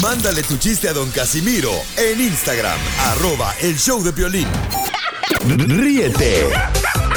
Mándale 0.00 0.42
tu 0.42 0.56
chiste 0.56 0.88
a 0.88 0.92
don 0.92 1.10
Casimiro 1.10 1.70
en 1.96 2.20
Instagram, 2.20 2.78
arroba 2.98 3.54
el 3.60 3.78
show 3.78 4.02
de 4.02 4.10
violín. 4.10 4.48
Ríete 5.48 6.50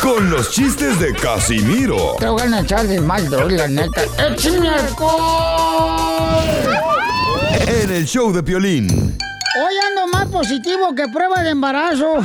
con 0.02 0.30
los 0.32 0.52
chistes 0.52 1.00
de 1.00 1.14
Casimiro 1.14 2.16
Te 2.20 2.28
voy 2.28 2.42
a 2.42 2.60
echar 2.60 2.88
de 2.88 3.00
mal, 3.00 3.30
doy, 3.30 3.56
la 3.56 3.68
neta. 3.68 4.02
¡Échame 4.18 4.70
alcohol! 4.70 6.44
en 7.68 7.92
el 7.92 8.06
show 8.06 8.32
de 8.34 8.42
violín. 8.42 8.88
Hoy 9.58 9.74
ando 9.90 10.08
más 10.08 10.28
positivo 10.28 10.94
que 10.96 11.08
prueba 11.08 11.44
de 11.44 11.52
embarazo. 11.52 12.18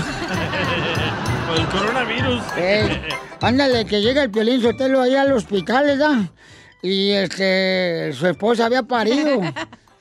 El 1.56 1.66
coronavirus. 1.66 2.42
Ey, 2.56 3.02
ándale, 3.40 3.84
que 3.84 4.00
llega 4.00 4.22
el 4.22 4.30
Piolín 4.30 4.62
Sotelo 4.62 5.00
ahí 5.00 5.14
al 5.16 5.32
hospital, 5.32 5.84
¿verdad? 5.84 6.16
Y 6.82 7.10
este, 7.10 8.12
su 8.14 8.26
esposa 8.26 8.66
había 8.66 8.82
parido. 8.82 9.40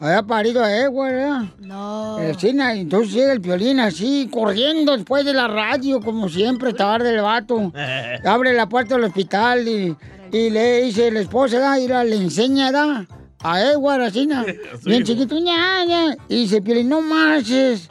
Había 0.02 0.24
parido 0.24 0.64
a 0.64 0.72
Edward, 0.74 1.12
¿verdad? 1.12 1.41
No. 1.60 2.20
Eh, 2.20 2.34
entonces 2.41 3.12
llega 3.14 3.34
el 3.34 3.41
Piolín 3.41 3.82
así, 3.82 4.30
corriendo 4.32 4.95
después 4.95 5.26
de 5.26 5.34
la 5.34 5.50
radio, 5.50 6.00
como 6.00 6.30
siempre, 6.30 6.74
tarde 6.74 7.14
el 7.16 7.22
vato. 7.22 7.74
Abre 8.26 8.54
la 8.54 8.70
puerta 8.70 8.95
del 8.95 9.04
hospital 9.04 9.68
y, 9.68 9.93
y 10.32 10.50
le 10.52 10.84
dice 10.84 11.12
la 11.12 11.20
esposa, 11.20 11.58
¿verdad? 11.58 11.78
Y 11.80 11.88
la- 11.89 12.04
le 12.06 12.16
enseña, 12.16 12.72
¿verdad? 12.72 13.06
A 13.41 13.62
Edward, 13.62 14.02
así, 14.04 14.26
na, 14.26 14.45
bien 14.86 15.04
chiquito, 15.04 15.38
ña, 15.38 15.84
ña. 15.86 16.16
Y 16.30 16.43
dice, 16.43 16.62
Piolín, 16.62 16.88
no 16.88 17.02
marches, 17.02 17.89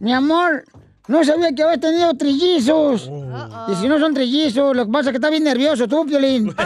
mi 0.00 0.12
amor, 0.12 0.64
no 1.06 1.24
sabía 1.24 1.52
que 1.54 1.62
habías 1.62 1.80
tenido 1.80 2.12
trillizos. 2.14 3.10
Y 3.68 3.74
si 3.76 3.88
no 3.88 3.98
son 3.98 4.12
trillizos, 4.12 4.76
lo 4.76 4.84
que 4.84 4.92
pasa 4.92 5.08
es 5.08 5.12
que 5.12 5.16
está 5.16 5.30
bien 5.30 5.44
nervioso 5.44 5.88
tú, 5.88 6.04
Piolín. 6.04 6.54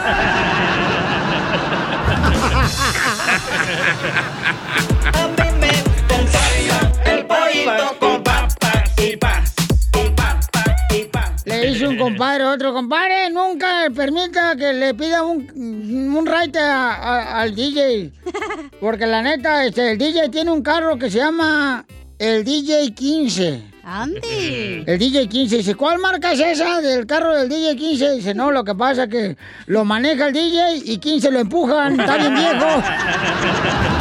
Le 11.45 11.67
dice 11.67 11.87
un 11.87 11.97
compadre 11.97 12.43
a 12.45 12.51
otro, 12.51 12.73
compadre, 12.73 13.29
nunca 13.29 13.87
permita 13.93 14.55
que 14.55 14.71
le 14.73 14.93
pida 14.93 15.23
un, 15.23 15.49
un 15.55 16.27
a- 16.29 16.93
a- 16.93 17.41
al 17.41 17.53
DJ. 17.53 18.11
Porque 18.79 19.05
la 19.05 19.21
neta, 19.21 19.65
este, 19.65 19.91
el 19.91 19.97
DJ 19.97 20.29
tiene 20.29 20.51
un 20.51 20.61
carro 20.61 20.97
que 20.97 21.09
se 21.11 21.17
llama 21.17 21.85
el 22.17 22.45
DJ 22.45 22.93
15. 22.93 23.63
Andy. 23.83 24.83
El 24.87 24.97
DJ 24.97 25.27
15 25.27 25.57
dice, 25.57 25.75
¿cuál 25.75 25.99
marca 25.99 26.31
es 26.31 26.39
esa 26.39 26.79
del 26.79 27.05
carro 27.05 27.35
del 27.35 27.49
DJ 27.49 27.75
15? 27.75 28.11
Dice, 28.13 28.33
no, 28.33 28.49
lo 28.51 28.63
que 28.63 28.73
pasa 28.75 29.03
es 29.03 29.09
que 29.09 29.37
lo 29.65 29.83
maneja 29.83 30.27
el 30.27 30.33
DJ 30.33 30.77
y 30.85 30.97
15 30.99 31.29
lo 31.31 31.39
empujan, 31.39 31.99
está 31.99 32.15
bien 32.17 32.33
viejo. 32.35 32.65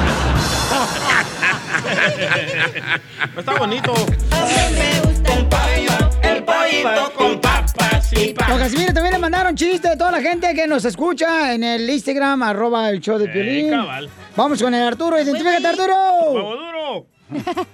Está 3.39 3.55
bonito. 3.59 3.95
El 6.23 6.45
pollito 6.45 7.13
con 7.17 7.41
papas 7.41 8.13
y 8.13 8.33
Don 8.33 8.59
Casimiro, 8.59 8.93
también 8.93 9.13
le 9.15 9.19
mandaron 9.19 9.55
chiste 9.57 9.89
de 9.89 9.97
toda 9.97 10.13
la 10.13 10.21
gente 10.21 10.55
que 10.55 10.67
nos 10.67 10.85
escucha 10.85 11.55
en 11.55 11.65
el 11.65 11.89
Instagram, 11.89 12.43
arroba 12.43 12.91
el 12.91 13.01
show 13.01 13.19
de 13.19 13.29
Piolín. 13.29 13.71
cabal. 13.71 14.09
Vamos 14.37 14.63
con 14.63 14.75
el 14.75 14.83
Arturo, 14.83 15.21
identifícate 15.21 15.67
Arturo. 15.67 15.95
¡Huevo 16.33 16.57
duro! 16.57 17.07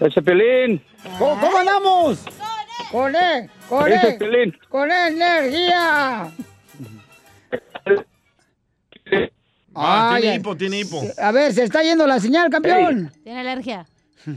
Ese 0.00 0.20
pelín. 0.22 0.82
¿Cómo, 1.18 1.40
cómo 1.40 1.58
andamos? 1.58 2.24
Con 2.90 3.14
él, 3.14 3.48
con 3.68 3.90
Ese 3.92 4.08
él, 4.08 4.18
Piolín. 4.18 4.58
con 4.68 4.90
energía. 4.90 6.30
Ah, 9.74 10.12
Ay, 10.14 10.22
tiene 10.22 10.36
hipo, 10.36 10.56
tiene 10.56 10.80
hipo. 10.80 11.02
A 11.18 11.32
ver, 11.32 11.52
se 11.52 11.64
está 11.64 11.82
yendo 11.82 12.06
la 12.06 12.18
señal, 12.20 12.50
campeón. 12.50 13.10
Tiene 13.22 13.40
alergia. 13.40 13.86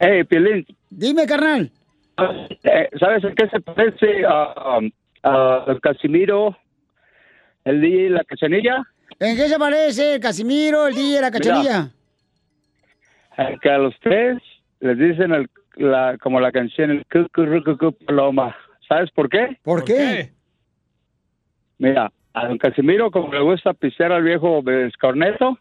Hey, 0.00 0.24
Piolín. 0.24 0.66
Dime, 0.90 1.24
carnal. 1.24 1.70
Eh, 2.64 2.88
¿Sabes 2.98 3.24
a 3.24 3.30
qué 3.32 3.48
se 3.48 3.60
parece 3.60 4.24
a, 4.26 4.80
a, 5.22 5.70
a 5.70 5.78
Casimiro, 5.80 6.56
el 7.64 7.80
DJ 7.80 8.06
y 8.06 8.08
la 8.08 8.24
cachanilla? 8.24 8.82
¿En 9.20 9.36
qué 9.36 9.48
se 9.48 9.56
parece 9.56 10.14
el 10.14 10.20
Casimiro, 10.20 10.88
el 10.88 10.94
DJ, 10.96 11.20
la 11.20 11.30
cachanilla? 11.30 11.90
Eh, 13.38 13.56
que 13.62 13.70
a 13.70 13.78
los 13.78 13.94
tres 14.00 14.38
les 14.80 14.98
dicen 14.98 15.32
el- 15.32 15.50
la, 15.76 16.18
como 16.18 16.40
la 16.40 16.50
canción 16.50 16.90
el 16.90 17.04
cucurucucu 17.06 17.92
paloma. 18.04 18.54
¿Sabes 18.88 19.10
por 19.12 19.28
qué? 19.28 19.58
¿Por 19.62 19.84
qué? 19.84 20.32
Mira, 21.78 22.10
a 22.34 22.48
don 22.48 22.58
Casimiro 22.58 23.10
como 23.10 23.32
le 23.32 23.40
gusta 23.40 23.72
pisear 23.72 24.12
al 24.12 24.24
viejo 24.24 24.62
escorneto, 24.68 25.56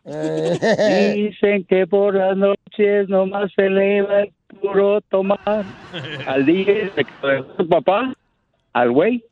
dicen 1.16 1.66
que 1.66 1.86
por 1.86 2.16
las 2.16 2.36
noches 2.36 3.08
nomás 3.10 3.52
se 3.56 3.68
eleva 3.68 4.22
el 4.22 4.34
puro 4.60 5.00
tomar. 5.02 5.64
Al 6.26 6.46
lo 6.46 6.54
dejó 7.36 7.56
su 7.58 7.70
papá, 7.70 8.14
al 8.74 8.92
güey, 8.92 9.24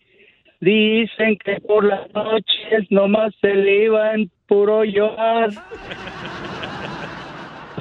dicen 0.60 1.38
que 1.44 1.60
por 1.62 1.84
las 1.84 2.14
noches 2.14 2.92
nomás 2.92 3.34
se 3.42 3.52
eleva 3.52 4.14
en 4.14 4.30
puro 4.48 4.84
llorar. 4.84 5.50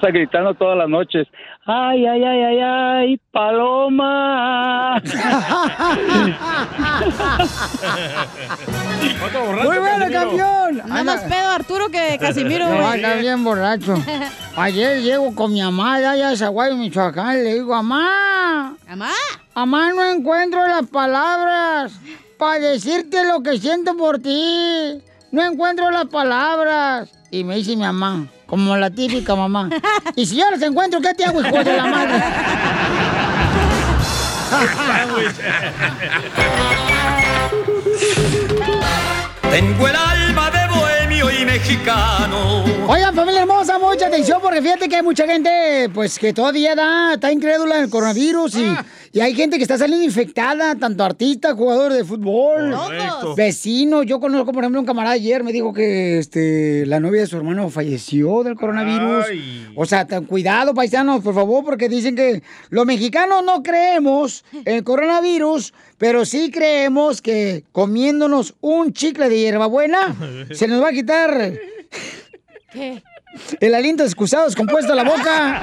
Está 0.01 0.13
gritando 0.13 0.55
todas 0.55 0.79
las 0.79 0.89
noches. 0.89 1.29
Ay, 1.67 2.07
ay, 2.07 2.25
ay, 2.25 2.43
ay, 2.43 2.59
ay, 2.59 3.21
paloma. 3.31 4.99
Muy 9.63 9.79
bueno, 9.79 10.07
campeón. 10.11 10.83
Nada 10.87 11.05
más 11.05 11.21
pedo 11.25 11.51
Arturo 11.51 11.91
que 11.91 12.17
Casimiro, 12.21 12.67
No, 12.67 12.95
está 12.95 13.17
bien 13.17 13.45
borracho. 13.45 13.95
Ayer 14.57 15.03
llego 15.03 15.35
con 15.35 15.53
mi 15.53 15.61
mamá 15.61 15.97
allá 15.97 16.31
a 16.31 16.37
Zaguayo, 16.37 16.77
Michoacán, 16.77 17.39
y 17.39 17.43
le 17.43 17.55
digo, 17.57 17.75
mamá. 17.75 18.77
¿Mamá? 18.89 19.11
Mamá, 19.55 19.93
no 19.93 20.03
encuentro 20.07 20.67
las 20.67 20.87
palabras 20.87 21.93
para 22.39 22.59
decirte 22.59 23.23
lo 23.27 23.43
que 23.43 23.59
siento 23.59 23.95
por 23.99 24.19
ti. 24.19 24.99
No 25.31 25.45
encuentro 25.45 25.91
las 25.91 26.07
palabras. 26.07 27.13
Y 27.31 27.45
me 27.45 27.57
dice 27.57 27.77
mi 27.77 27.83
mamá, 27.83 28.27
como 28.51 28.77
la 28.77 28.91
típica 28.91 29.37
mamá. 29.37 29.71
Y 30.17 30.27
si 30.27 30.37
yo 30.37 30.51
las 30.51 30.61
encuentro, 30.61 31.01
¿qué 31.01 31.15
te 31.15 31.25
hago, 31.25 31.41
hijo 31.41 31.63
de 31.63 31.77
la 31.77 31.87
madre? 31.87 32.23
Tengo 39.51 39.89
el 39.89 39.97
alma 39.97 40.20
mexicano. 41.45 42.65
Oigan, 42.89 43.15
familia 43.15 43.43
hermosa, 43.43 43.79
mucha 43.79 44.07
atención 44.07 44.41
porque 44.43 44.61
fíjate 44.63 44.89
que 44.89 44.97
hay 44.97 45.03
mucha 45.03 45.27
gente, 45.27 45.89
pues, 45.95 46.19
que 46.19 46.33
todavía 46.33 46.75
da, 46.75 47.15
está 47.15 47.33
incrédula 47.33 47.79
en 47.79 47.85
el 47.85 47.91
coronavirus 47.91 48.55
y, 48.57 48.77
Y 49.13 49.19
hay 49.21 49.35
gente 49.35 49.57
que 49.57 49.63
está 49.65 49.77
saliendo 49.77 50.05
infectada, 50.05 50.77
tanto 50.77 51.03
artista, 51.03 51.55
jugador 51.55 51.93
de 51.93 52.05
fútbol, 52.05 52.71
Correcto. 52.73 53.35
vecino. 53.35 54.05
Yo 54.05 54.21
conozco, 54.21 54.53
por 54.53 54.63
ejemplo, 54.63 54.81
un 54.81 54.87
camarada 54.87 55.15
ayer 55.15 55.43
me 55.43 55.53
dijo 55.53 55.73
que 55.73 56.19
este, 56.19 56.87
la 56.87 57.01
novia 57.01 57.23
de 57.23 57.27
su 57.27 57.37
hermano 57.37 57.69
falleció 57.71 58.45
del 58.45 58.55
coronavirus. 58.55 59.27
O 59.75 59.85
sea, 59.85 60.07
ten 60.07 60.27
cuidado, 60.27 60.75
paisanos, 60.75 61.23
por 61.25 61.35
favor, 61.35 61.65
porque 61.65 61.89
dicen 61.89 62.15
que 62.15 62.43
los 62.69 62.87
mexicanos 62.87 63.43
no 63.45 63.65
creemos 63.65 64.45
en 64.53 64.77
el 64.77 64.85
coronavirus, 64.85 65.75
pero 65.99 66.25
sí 66.25 66.53
creemos 66.53 67.21
que 67.21 67.65
comiéndonos 67.73 68.55
un 68.61 68.93
chicle 68.93 69.29
de 69.29 69.39
hierbabuena 69.41 70.15
se 70.53 70.69
nos 70.69 70.81
va 70.83 70.91
a 70.91 70.93
quitar 70.93 71.30
¿Qué? 72.73 73.03
el 73.61 73.75
aliento 73.75 74.03
excusado 74.03 74.47
descompuesto 74.47 74.93
a 74.93 74.97
la 74.97 75.05
boca. 75.05 75.61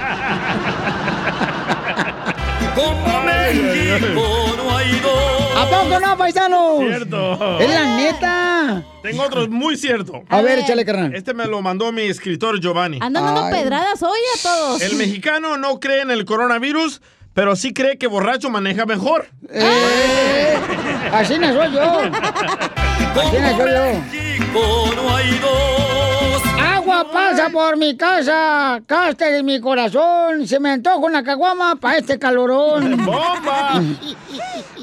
Como 2.75 3.21
México 3.23 4.53
no 4.55 4.77
hay 4.77 4.99
dos. 4.99 5.57
¿A 5.57 5.69
poco 5.69 5.99
no, 5.99 6.17
paisanos? 6.17 6.79
Cierto. 6.79 7.59
Es 7.59 7.69
la 7.69 7.97
neta. 7.97 8.83
Tengo 9.01 9.23
otro 9.23 9.47
muy 9.47 9.75
cierto. 9.77 10.23
A 10.29 10.41
ver, 10.41 10.59
échale, 10.59 10.85
carnal. 10.85 11.15
Este 11.15 11.33
me 11.33 11.45
lo 11.45 11.61
mandó 11.61 11.91
mi 11.91 12.03
escritor 12.03 12.59
Giovanni. 12.59 12.99
Andan 13.01 13.23
dando 13.25 13.49
pedradas 13.49 14.01
hoy 14.03 14.19
a 14.35 14.41
todos. 14.43 14.81
El 14.81 14.95
mexicano 14.95 15.57
no 15.57 15.79
cree 15.79 16.01
en 16.01 16.11
el 16.11 16.25
coronavirus, 16.25 17.01
pero 17.33 17.55
sí 17.55 17.73
cree 17.73 17.97
que 17.97 18.07
borracho 18.07 18.49
maneja 18.49 18.85
mejor. 18.85 19.27
Eh, 19.49 20.55
así 21.11 21.37
no 21.39 21.53
soy 21.53 21.73
yo. 21.73 21.81
Así 21.81 23.37
no 23.41 23.57
soy 23.57 23.71
yo. 23.71 24.26
No 24.39 25.15
hay 25.15 25.29
dos. 25.39 26.41
Agua 26.59 27.11
pasa 27.11 27.49
por 27.49 27.77
mi 27.77 27.95
casa, 27.97 28.81
cáster 28.85 29.35
en 29.35 29.45
mi 29.45 29.59
corazón, 29.59 30.47
se 30.47 30.59
me 30.59 30.71
antoja 30.71 30.97
una 30.97 31.23
caguama 31.23 31.75
para 31.75 31.97
este 31.97 32.17
calorón. 32.19 32.97
¡Bomba! 33.05 33.81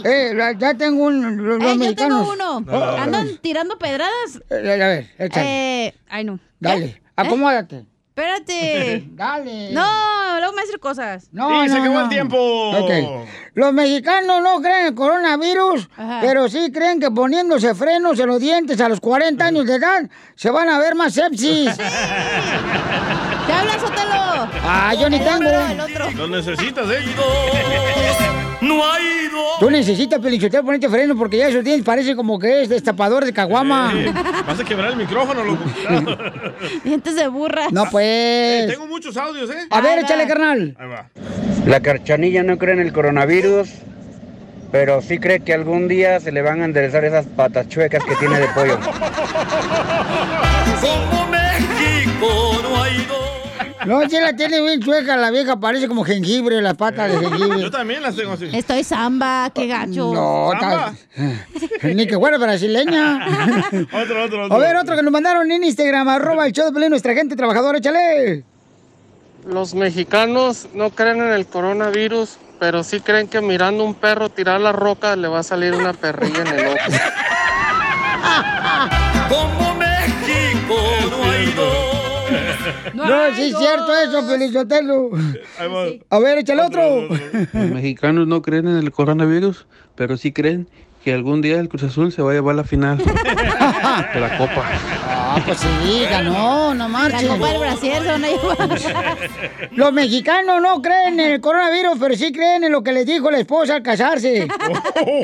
Eh, 0.06 0.36
ya 0.58 0.74
tengo 0.74 1.04
un, 1.04 1.46
los, 1.46 1.62
Eh, 1.62 1.78
yo 1.80 1.94
tengo 1.94 2.30
uno. 2.30 2.62
Andan 2.98 3.38
tirando 3.40 3.78
pedradas. 3.78 4.38
eh, 4.50 4.82
a 4.82 4.86
ver, 4.86 5.10
échale. 5.16 5.86
Eh, 5.86 5.94
ay, 6.10 6.24
no. 6.24 6.38
Dale, 6.60 6.84
¿Eh? 6.84 7.02
acomódate. 7.16 7.86
Espérate. 8.16 9.04
Dale. 9.10 9.72
No, 9.72 10.38
luego 10.38 10.52
me 10.52 10.62
hacer 10.62 10.78
cosas. 10.78 11.28
No, 11.32 11.64
no, 11.66 11.84
no. 11.84 12.78
Ok. 12.78 12.90
Los 13.54 13.72
mexicanos 13.72 14.40
no 14.40 14.60
creen 14.60 14.80
en 14.82 14.86
el 14.86 14.94
coronavirus, 14.94 15.88
Ajá. 15.96 16.18
pero 16.20 16.48
sí 16.48 16.70
creen 16.72 17.00
que 17.00 17.10
poniéndose 17.10 17.74
frenos 17.74 18.18
en 18.20 18.28
los 18.28 18.40
dientes 18.40 18.80
a 18.80 18.88
los 18.88 19.00
40 19.00 19.44
años 19.44 19.66
de 19.66 19.74
edad 19.76 20.08
se 20.36 20.50
van 20.50 20.68
a 20.68 20.78
ver 20.78 20.94
más 20.94 21.14
sepsis. 21.14 21.76
¡Te 21.76 21.82
hablas, 23.52 23.80
Sotelo! 23.80 24.48
Ah, 24.62 24.94
yo 24.98 25.08
ni 25.10 25.16
El 25.16 25.24
tengo. 25.24 25.50
el. 25.50 26.16
Lo 26.16 26.28
necesitas, 26.28 26.86
¿eh? 26.90 27.00
No 28.64 28.92
hay 28.92 29.28
dos. 29.30 29.58
Tú 29.60 29.70
necesitas, 29.70 30.20
Pelichotero, 30.20 30.64
ponerte 30.64 30.88
freno 30.88 31.16
porque 31.16 31.38
ya 31.38 31.48
esos 31.48 31.64
dientes 31.64 31.84
parece 31.84 32.14
como 32.16 32.38
que 32.38 32.62
es 32.62 32.68
destapador 32.68 33.24
de 33.24 33.32
caguama. 33.32 33.92
Eh, 33.94 34.12
Vas 34.46 34.60
a 34.60 34.64
quebrar 34.64 34.90
el 34.90 34.96
micrófono, 34.96 35.44
loco. 35.44 35.64
Dientes 36.84 37.14
de 37.14 37.28
burra. 37.28 37.66
No, 37.70 37.84
pues. 37.90 38.66
Tengo 38.68 38.86
muchos 38.86 39.16
audios, 39.16 39.50
¿eh? 39.50 39.66
A 39.70 39.80
ver, 39.80 40.00
échale, 40.00 40.26
carnal. 40.26 40.76
Ahí 40.78 40.88
va. 40.88 41.08
La 41.66 41.80
carchanilla 41.80 42.42
no 42.42 42.58
cree 42.58 42.74
en 42.74 42.80
el 42.80 42.92
coronavirus, 42.92 43.70
pero 44.72 45.00
sí 45.00 45.18
cree 45.18 45.40
que 45.40 45.54
algún 45.54 45.88
día 45.88 46.20
se 46.20 46.32
le 46.32 46.42
van 46.42 46.60
a 46.62 46.64
enderezar 46.66 47.04
esas 47.04 47.26
patas 47.26 47.68
chuecas 47.68 48.04
que 48.04 48.16
tiene 48.16 48.38
de 48.40 48.48
pollo. 48.48 48.78
No, 53.86 54.08
si 54.08 54.18
la 54.20 54.34
tiene 54.34 54.60
bien 54.60 54.80
chueca, 54.80 55.16
la 55.16 55.30
vieja 55.30 55.56
parece 55.56 55.88
como 55.88 56.04
jengibre, 56.04 56.60
las 56.62 56.74
patas 56.74 57.10
de 57.12 57.18
jengibre. 57.18 57.60
Yo 57.60 57.70
también 57.70 58.02
las 58.02 58.16
tengo 58.16 58.32
así. 58.32 58.48
Estoy 58.52 58.84
samba, 58.84 59.50
qué 59.54 59.66
gacho. 59.66 60.12
No, 60.12 60.50
Samba. 60.58 60.94
ta- 61.82 61.88
ni 61.88 62.06
que 62.06 62.16
fuera 62.18 62.38
brasileña. 62.38 63.26
Otro, 63.92 64.24
otro, 64.24 64.44
otro. 64.44 64.54
A 64.54 64.58
ver, 64.58 64.76
otro 64.76 64.96
que 64.96 65.02
nos 65.02 65.12
mandaron 65.12 65.50
en 65.50 65.64
Instagram, 65.64 66.08
arroba 66.08 66.46
el 66.46 66.52
show 66.52 66.66
de 66.66 66.72
Pelín, 66.72 66.90
nuestra 66.90 67.14
gente 67.14 67.36
trabajadora, 67.36 67.78
échale. 67.78 68.44
Los 69.46 69.74
mexicanos 69.74 70.68
no 70.72 70.90
creen 70.90 71.20
en 71.20 71.32
el 71.32 71.46
coronavirus, 71.46 72.38
pero 72.58 72.82
sí 72.82 73.00
creen 73.00 73.28
que 73.28 73.42
mirando 73.42 73.84
un 73.84 73.94
perro 73.94 74.30
tirar 74.30 74.60
la 74.60 74.72
roca 74.72 75.16
le 75.16 75.28
va 75.28 75.40
a 75.40 75.42
salir 75.42 75.74
una 75.74 75.92
perrilla 75.92 76.40
en 76.40 76.46
el 76.46 76.66
ojo. 76.68 76.76
No, 82.92 83.04
sí 83.34 83.42
es 83.50 83.56
cierto 83.58 83.94
eso, 83.96 84.26
Pelizotelo. 84.26 85.10
Ahí 85.58 85.68
va. 85.68 86.16
A 86.16 86.18
ver, 86.20 86.38
échale 86.38 86.62
otro. 86.62 87.08
Los 87.52 87.70
mexicanos 87.70 88.26
no 88.26 88.42
creen 88.42 88.68
en 88.68 88.76
el 88.76 88.90
coronavirus, 88.92 89.66
pero 89.94 90.16
sí 90.16 90.32
creen 90.32 90.68
que 91.02 91.12
algún 91.12 91.42
día 91.42 91.60
el 91.60 91.68
Cruz 91.68 91.82
Azul 91.82 92.12
se 92.12 92.22
va 92.22 92.30
a 92.30 92.34
llevar 92.34 92.54
la 92.54 92.64
final 92.64 92.96
de 92.96 93.04
la 94.20 94.38
Copa. 94.38 94.64
Ah, 95.06 95.38
pues 95.44 95.58
sí, 95.58 96.02
ganó, 96.08 96.72
no 96.72 96.84
La 96.84 96.88
marchen. 96.88 97.28
copa 97.28 97.48
del 97.50 97.58
brasier 97.60 98.02
se 98.02 98.08
van 98.08 98.24
a 98.24 98.28
llevar. 98.28 99.18
Los 99.72 99.92
mexicanos 99.92 100.62
no 100.62 100.80
creen 100.80 101.20
en 101.20 101.32
el 101.32 101.40
coronavirus, 101.42 101.98
pero 102.00 102.14
sí 102.14 102.32
creen 102.32 102.64
en 102.64 102.72
lo 102.72 102.82
que 102.82 102.92
les 102.92 103.04
dijo 103.04 103.30
la 103.30 103.38
esposa 103.38 103.74
al 103.74 103.82
casarse. 103.82 104.48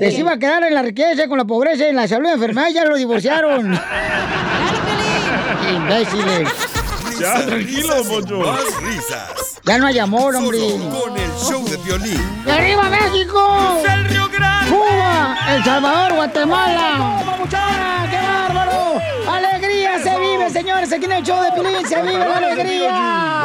Que 0.01 0.11
se 0.11 0.19
iba 0.21 0.33
a 0.33 0.39
quedar 0.39 0.65
en 0.65 0.75
la 0.75 0.83
riqueza, 0.83 1.29
con 1.29 1.39
la 1.39 1.47
pobreza, 1.47 1.89
en 1.89 1.97
la 1.97 2.07
salud 2.07 2.29
enfermedad, 2.29 2.69
ya 2.75 2.85
lo 2.85 2.97
divorciaron. 2.97 3.73
Imbéciles. 5.75 6.49
Ya, 7.21 7.47
tranquilo, 7.47 8.03
Poncho. 8.05 8.39
Más 8.39 8.83
risas. 8.83 9.61
Ya 9.65 9.79
no 9.79 9.87
hay 9.87 9.99
amor, 9.99 10.35
hombre. 10.37 10.59
Solo 10.59 11.01
con 11.01 11.17
el 11.19 11.31
show 11.33 11.65
de 11.69 11.77
violín. 11.79 12.43
¡Y 12.47 12.51
arriba 12.51 12.89
México! 12.89 13.83
El 13.87 14.05
Río 14.07 14.29
Grande. 14.29 14.71
¡Cuba! 14.71 15.37
¡El 15.55 15.65
Salvador! 15.65 16.15
¡Guatemala! 16.15 17.23
¡Qué 18.11 18.17
bárbaro! 18.17 19.01
¡Alegría 19.31 20.03
se 20.03 20.19
vive, 20.19 20.51
señores! 20.51 20.93
Aquí 20.93 21.05
en 21.05 21.13
el 21.13 21.23
show 21.23 21.43
de 21.43 21.53
Pilín 21.53 21.87
se 21.87 22.01
vive 22.01 22.19
la 22.19 22.37
alegría. 22.39 23.45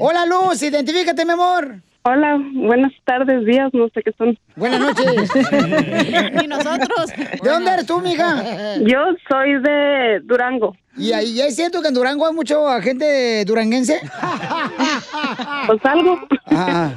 Hola, 0.00 0.26
Luz, 0.26 0.62
identifícate, 0.62 1.24
mi 1.24 1.32
amor. 1.32 1.80
Hola, 2.10 2.40
buenas 2.54 2.92
tardes, 3.04 3.44
días, 3.44 3.68
no 3.74 3.90
sé 3.90 4.02
qué 4.02 4.12
son. 4.16 4.38
Buenas 4.56 4.80
noches. 4.80 5.30
y 6.42 6.46
nosotros. 6.46 7.12
¿De 7.42 7.50
dónde 7.50 7.70
eres 7.70 7.86
tú, 7.86 8.00
mija? 8.00 8.78
Yo 8.80 8.98
soy 9.28 9.60
de 9.60 10.20
Durango. 10.24 10.74
¿Y 10.96 11.12
ahí 11.12 11.38
es 11.38 11.54
cierto 11.54 11.82
que 11.82 11.88
en 11.88 11.94
Durango 11.94 12.26
hay 12.26 12.32
mucho 12.32 12.66
agente 12.66 13.44
duranguense? 13.44 14.00
Pues 15.66 15.84
algo. 15.84 16.18
Ah, 16.46 16.90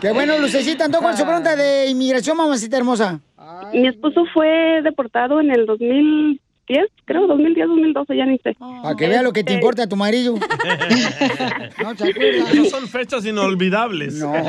qué 0.00 0.10
bueno, 0.10 0.36
Lucecita. 0.38 0.86
Entonces, 0.86 1.02
¿cuál 1.02 1.14
es 1.14 1.20
su 1.20 1.24
pregunta 1.24 1.54
de 1.54 1.86
inmigración, 1.86 2.36
mamacita 2.36 2.76
hermosa? 2.78 3.20
Mi 3.72 3.86
esposo 3.86 4.24
fue 4.34 4.82
deportado 4.82 5.40
en 5.40 5.52
el 5.52 5.66
2010, 6.72 6.90
creo, 7.04 7.26
2010, 7.26 7.68
2012, 7.68 8.16
ya 8.16 8.26
ni 8.26 8.38
sé. 8.38 8.56
Para 8.58 8.96
que 8.96 9.08
vea 9.08 9.22
lo 9.22 9.32
que 9.32 9.44
te 9.44 9.52
importa 9.54 9.84
a 9.84 9.88
tu 9.88 9.96
marido. 9.96 10.34
no. 11.82 11.92
No 11.92 12.64
son 12.66 12.88
fechas 12.88 13.26
inolvidables. 13.26 14.14
No. 14.14 14.32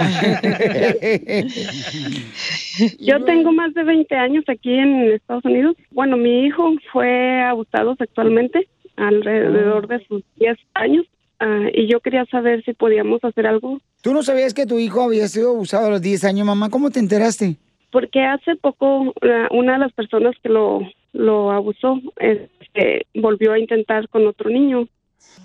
Yo 3.00 3.24
tengo 3.26 3.52
más 3.52 3.74
de 3.74 3.84
20 3.84 4.16
años 4.16 4.46
aquí 4.48 4.74
en 4.74 5.12
Estados 5.14 5.46
Unidos. 5.46 5.76
Bueno, 5.92 6.18
mi 6.18 6.46
hijo 6.46 6.74
fue 6.92 7.42
abusado 7.42 7.96
sexualmente 7.98 8.68
alrededor 8.96 9.88
de 9.88 10.06
sus 10.08 10.24
10 10.38 10.58
años 10.76 11.06
ah, 11.40 11.68
y 11.74 11.88
yo 11.88 12.00
quería 12.00 12.26
saber 12.26 12.64
si 12.64 12.74
podíamos 12.74 13.24
hacer 13.24 13.48
algo 13.48 13.80
¿Tú 14.04 14.14
no 14.14 14.22
sabías 14.22 14.54
que 14.54 14.68
tu 14.68 14.78
hijo 14.78 15.02
había 15.02 15.28
sido 15.28 15.50
abusado 15.50 15.88
a 15.88 15.90
los 15.90 16.02
10 16.02 16.26
años, 16.26 16.46
mamá? 16.46 16.70
¿Cómo 16.70 16.92
te 16.92 17.00
enteraste? 17.00 17.58
porque 17.94 18.24
hace 18.24 18.56
poco 18.56 19.14
una 19.52 19.74
de 19.74 19.80
las 19.80 19.94
personas 19.94 20.36
que 20.42 20.50
lo, 20.50 20.82
lo 21.14 21.52
abusó 21.52 22.00
este, 22.20 23.06
volvió 23.16 23.54
a 23.54 23.60
intentar 23.60 24.10
con 24.10 24.28
otro 24.28 24.50
niño 24.50 24.88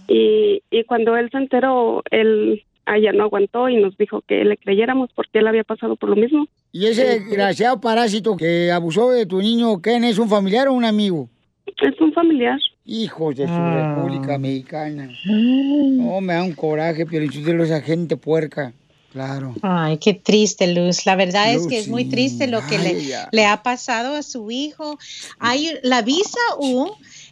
y, 0.09 0.62
y 0.70 0.85
cuando 0.85 1.16
él 1.16 1.28
se 1.31 1.39
enteró, 1.39 2.03
él 2.11 2.65
allá 2.86 3.12
no 3.12 3.24
aguantó 3.24 3.69
y 3.69 3.77
nos 3.77 3.97
dijo 3.99 4.23
que 4.23 4.45
le 4.45 4.57
creyéramos 4.57 5.11
porque 5.15 5.39
él 5.40 5.47
había 5.47 5.65
pasado 5.65 5.97
por 5.97 6.09
lo 6.09 6.16
mismo. 6.16 6.49
¿Y 6.73 6.86
ese 6.86 7.05
desgraciado 7.05 7.81
parásito 7.81 8.36
que 8.36 8.73
abusó 8.73 9.11
de 9.11 9.27
tu 9.27 9.39
niño, 9.40 9.81
quién 9.82 10.05
es, 10.05 10.19
un 10.19 10.28
familiar 10.28 10.69
o 10.69 10.73
un 10.73 10.85
amigo? 10.85 11.28
Es 11.66 12.01
un 12.01 12.12
familiar. 12.12 12.59
Hijos 12.86 13.36
de 13.36 13.47
su 13.47 13.53
Ah. 13.53 13.95
República 13.97 14.39
Mexicana. 14.39 15.11
No, 15.27 16.20
me 16.23 16.32
da 16.32 16.43
un 16.43 16.55
coraje, 16.55 17.05
Piolichotelo, 17.05 17.62
esa 17.65 17.82
gente 17.82 18.16
puerca. 18.16 18.73
Claro. 19.12 19.55
Ay, 19.62 19.97
qué 19.98 20.12
triste, 20.12 20.66
Luz. 20.66 21.06
La 21.06 21.16
verdad 21.16 21.52
es 21.52 21.66
que 21.66 21.78
es 21.78 21.89
muy 21.89 22.05
triste 22.05 22.47
lo 22.47 22.64
que 22.66 22.78
le, 22.78 23.28
le 23.32 23.47
ha 23.47 23.62
pasado 23.62 24.14
a 24.14 24.22
su 24.22 24.51
hijo. 24.51 24.98
Hay 25.39 25.78
la 25.82 26.02
visa 26.02 26.39
U. 26.59 26.90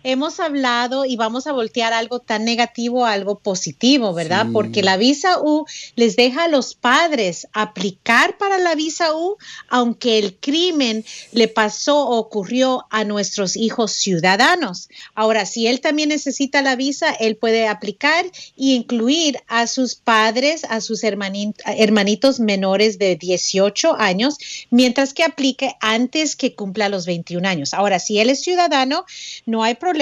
Hemos 0.08 0.38
hablado 0.38 1.04
y 1.04 1.16
vamos 1.16 1.48
a 1.48 1.52
voltear 1.52 1.92
algo 1.92 2.20
tan 2.20 2.44
negativo 2.44 3.04
a 3.04 3.12
algo 3.12 3.40
positivo, 3.40 4.14
¿verdad? 4.14 4.46
Sí. 4.46 4.52
Porque 4.52 4.82
la 4.84 4.96
visa 4.96 5.40
U 5.40 5.66
les 5.96 6.14
deja 6.14 6.44
a 6.44 6.48
los 6.48 6.76
padres 6.76 7.48
aplicar 7.52 8.38
para 8.38 8.58
la 8.58 8.76
visa 8.76 9.16
U, 9.16 9.36
aunque 9.68 10.20
el 10.20 10.36
crimen 10.36 11.04
le 11.32 11.48
pasó 11.48 12.06
o 12.06 12.18
ocurrió 12.18 12.86
a 12.90 13.02
nuestros 13.02 13.56
hijos 13.56 13.90
ciudadanos. 13.90 14.88
Ahora, 15.16 15.44
si 15.44 15.66
él 15.66 15.80
también 15.80 16.10
necesita 16.10 16.62
la 16.62 16.76
visa, 16.76 17.10
él 17.10 17.34
puede 17.34 17.66
aplicar 17.66 18.26
y 18.54 18.76
incluir 18.76 19.40
a 19.48 19.66
sus 19.66 19.96
padres, 19.96 20.62
a 20.68 20.80
sus 20.80 21.02
hermani- 21.02 21.52
hermanitos 21.64 22.38
menores 22.38 23.00
de 23.00 23.16
18 23.16 23.96
años, 23.98 24.38
mientras 24.70 25.14
que 25.14 25.24
aplique 25.24 25.74
antes 25.80 26.36
que 26.36 26.54
cumpla 26.54 26.88
los 26.88 27.06
21 27.06 27.44
años. 27.44 27.74
Ahora, 27.74 27.98
si 27.98 28.20
él 28.20 28.30
es 28.30 28.40
ciudadano, 28.40 29.04
no 29.46 29.64
hay 29.64 29.74
problema. 29.74 29.95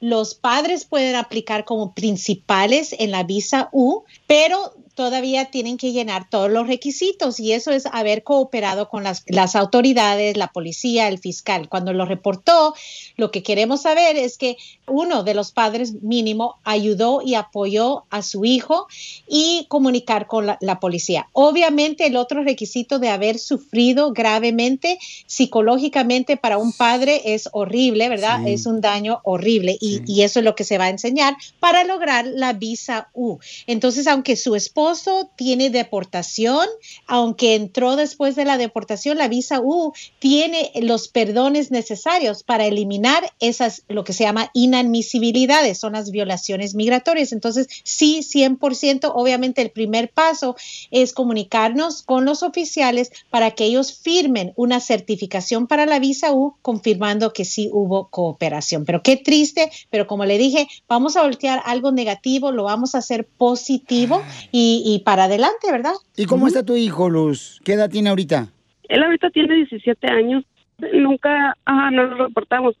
Los 0.00 0.34
padres 0.34 0.84
pueden 0.84 1.16
aplicar 1.16 1.64
como 1.64 1.94
principales 1.94 2.94
en 2.98 3.10
la 3.10 3.22
visa 3.22 3.68
U, 3.72 4.04
pero 4.26 4.74
todavía 4.94 5.46
tienen 5.46 5.76
que 5.76 5.92
llenar 5.92 6.28
todos 6.28 6.50
los 6.50 6.66
requisitos 6.66 7.40
y 7.40 7.52
eso 7.52 7.72
es 7.72 7.86
haber 7.86 8.22
cooperado 8.22 8.88
con 8.88 9.02
las, 9.02 9.24
las 9.26 9.56
autoridades, 9.56 10.36
la 10.36 10.48
policía, 10.48 11.08
el 11.08 11.18
fiscal. 11.18 11.68
Cuando 11.68 11.92
lo 11.92 12.04
reportó, 12.04 12.74
lo 13.16 13.30
que 13.30 13.42
queremos 13.42 13.82
saber 13.82 14.16
es 14.16 14.38
que 14.38 14.56
uno 14.86 15.24
de 15.24 15.34
los 15.34 15.52
padres 15.52 16.02
mínimo 16.02 16.56
ayudó 16.64 17.20
y 17.24 17.34
apoyó 17.34 18.04
a 18.10 18.22
su 18.22 18.44
hijo 18.44 18.86
y 19.26 19.66
comunicar 19.68 20.26
con 20.26 20.46
la, 20.46 20.58
la 20.60 20.80
policía. 20.80 21.28
Obviamente 21.32 22.06
el 22.06 22.16
otro 22.16 22.44
requisito 22.44 22.98
de 22.98 23.08
haber 23.08 23.38
sufrido 23.38 24.12
gravemente 24.12 24.98
psicológicamente 25.26 26.36
para 26.36 26.58
un 26.58 26.72
padre 26.72 27.22
es 27.34 27.48
horrible, 27.52 28.08
¿verdad? 28.08 28.40
Sí. 28.44 28.52
Es 28.52 28.66
un 28.66 28.80
daño 28.80 29.20
horrible 29.24 29.76
y, 29.80 30.02
y 30.06 30.22
eso 30.22 30.38
es 30.38 30.44
lo 30.44 30.54
que 30.54 30.64
se 30.64 30.78
va 30.78 30.84
a 30.84 30.90
enseñar 30.90 31.36
para 31.58 31.84
lograr 31.84 32.26
la 32.26 32.52
visa 32.52 33.08
U. 33.12 33.38
Entonces, 33.66 34.06
aunque 34.06 34.36
su 34.36 34.54
esposo 34.84 35.30
tiene 35.36 35.70
deportación, 35.70 36.66
aunque 37.06 37.54
entró 37.54 37.96
después 37.96 38.36
de 38.36 38.44
la 38.44 38.58
deportación, 38.58 39.16
la 39.16 39.28
visa 39.28 39.60
U 39.60 39.92
tiene 40.18 40.70
los 40.82 41.08
perdones 41.08 41.70
necesarios 41.70 42.42
para 42.42 42.66
eliminar 42.66 43.32
esas, 43.40 43.82
lo 43.88 44.04
que 44.04 44.12
se 44.12 44.24
llama 44.24 44.50
inadmisibilidades, 44.52 45.78
son 45.78 45.94
las 45.94 46.10
violaciones 46.10 46.74
migratorias. 46.74 47.32
Entonces, 47.32 47.68
sí, 47.82 48.20
100%, 48.20 49.12
obviamente 49.14 49.62
el 49.62 49.70
primer 49.70 50.10
paso 50.10 50.54
es 50.90 51.12
comunicarnos 51.14 52.02
con 52.02 52.26
los 52.26 52.42
oficiales 52.42 53.10
para 53.30 53.52
que 53.52 53.64
ellos 53.64 53.94
firmen 53.94 54.52
una 54.56 54.80
certificación 54.80 55.66
para 55.66 55.86
la 55.86 55.98
visa 55.98 56.32
U 56.32 56.56
confirmando 56.60 57.32
que 57.32 57.44
sí 57.46 57.70
hubo 57.72 58.08
cooperación. 58.08 58.84
Pero 58.84 59.02
qué 59.02 59.16
triste, 59.16 59.70
pero 59.88 60.06
como 60.06 60.26
le 60.26 60.36
dije, 60.36 60.68
vamos 60.88 61.16
a 61.16 61.22
voltear 61.22 61.62
algo 61.64 61.90
negativo, 61.90 62.52
lo 62.52 62.64
vamos 62.64 62.94
a 62.94 62.98
hacer 62.98 63.26
positivo 63.26 64.22
y, 64.52 64.73
y 64.84 65.00
para 65.00 65.24
adelante, 65.24 65.70
¿verdad? 65.70 65.94
¿Y 66.16 66.26
cómo 66.26 66.46
está 66.46 66.64
tu 66.64 66.76
hijo, 66.76 67.10
Luz? 67.10 67.60
¿Qué 67.64 67.74
edad 67.74 67.90
tiene 67.90 68.08
ahorita? 68.08 68.48
Él 68.88 69.02
ahorita 69.02 69.30
tiene 69.30 69.54
17 69.54 70.06
años. 70.10 70.44
Nunca, 70.92 71.56
ah, 71.66 71.90
no 71.90 72.04
lo 72.04 72.26
reportamos. 72.26 72.76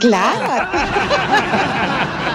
Claro. 0.00 0.70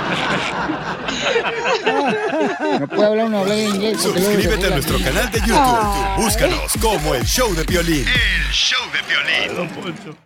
No 2.80 2.88
puede 2.88 3.06
hablar 3.06 3.26
uno 3.26 3.40
hablar 3.40 3.58
en 3.58 3.76
inglés. 3.76 4.02
Suscríbete 4.02 4.68
a 4.68 4.70
nuestro 4.70 5.00
canal 5.00 5.32
de 5.32 5.40
YouTube. 5.40 6.16
Búscanos 6.18 6.74
como 6.82 7.16
El 7.16 7.26
Show 7.26 7.54
de 7.56 7.64
Violín. 7.64 8.06
El 8.08 8.52
show 8.52 8.80
de 8.92 9.02
violín. 9.08 10.20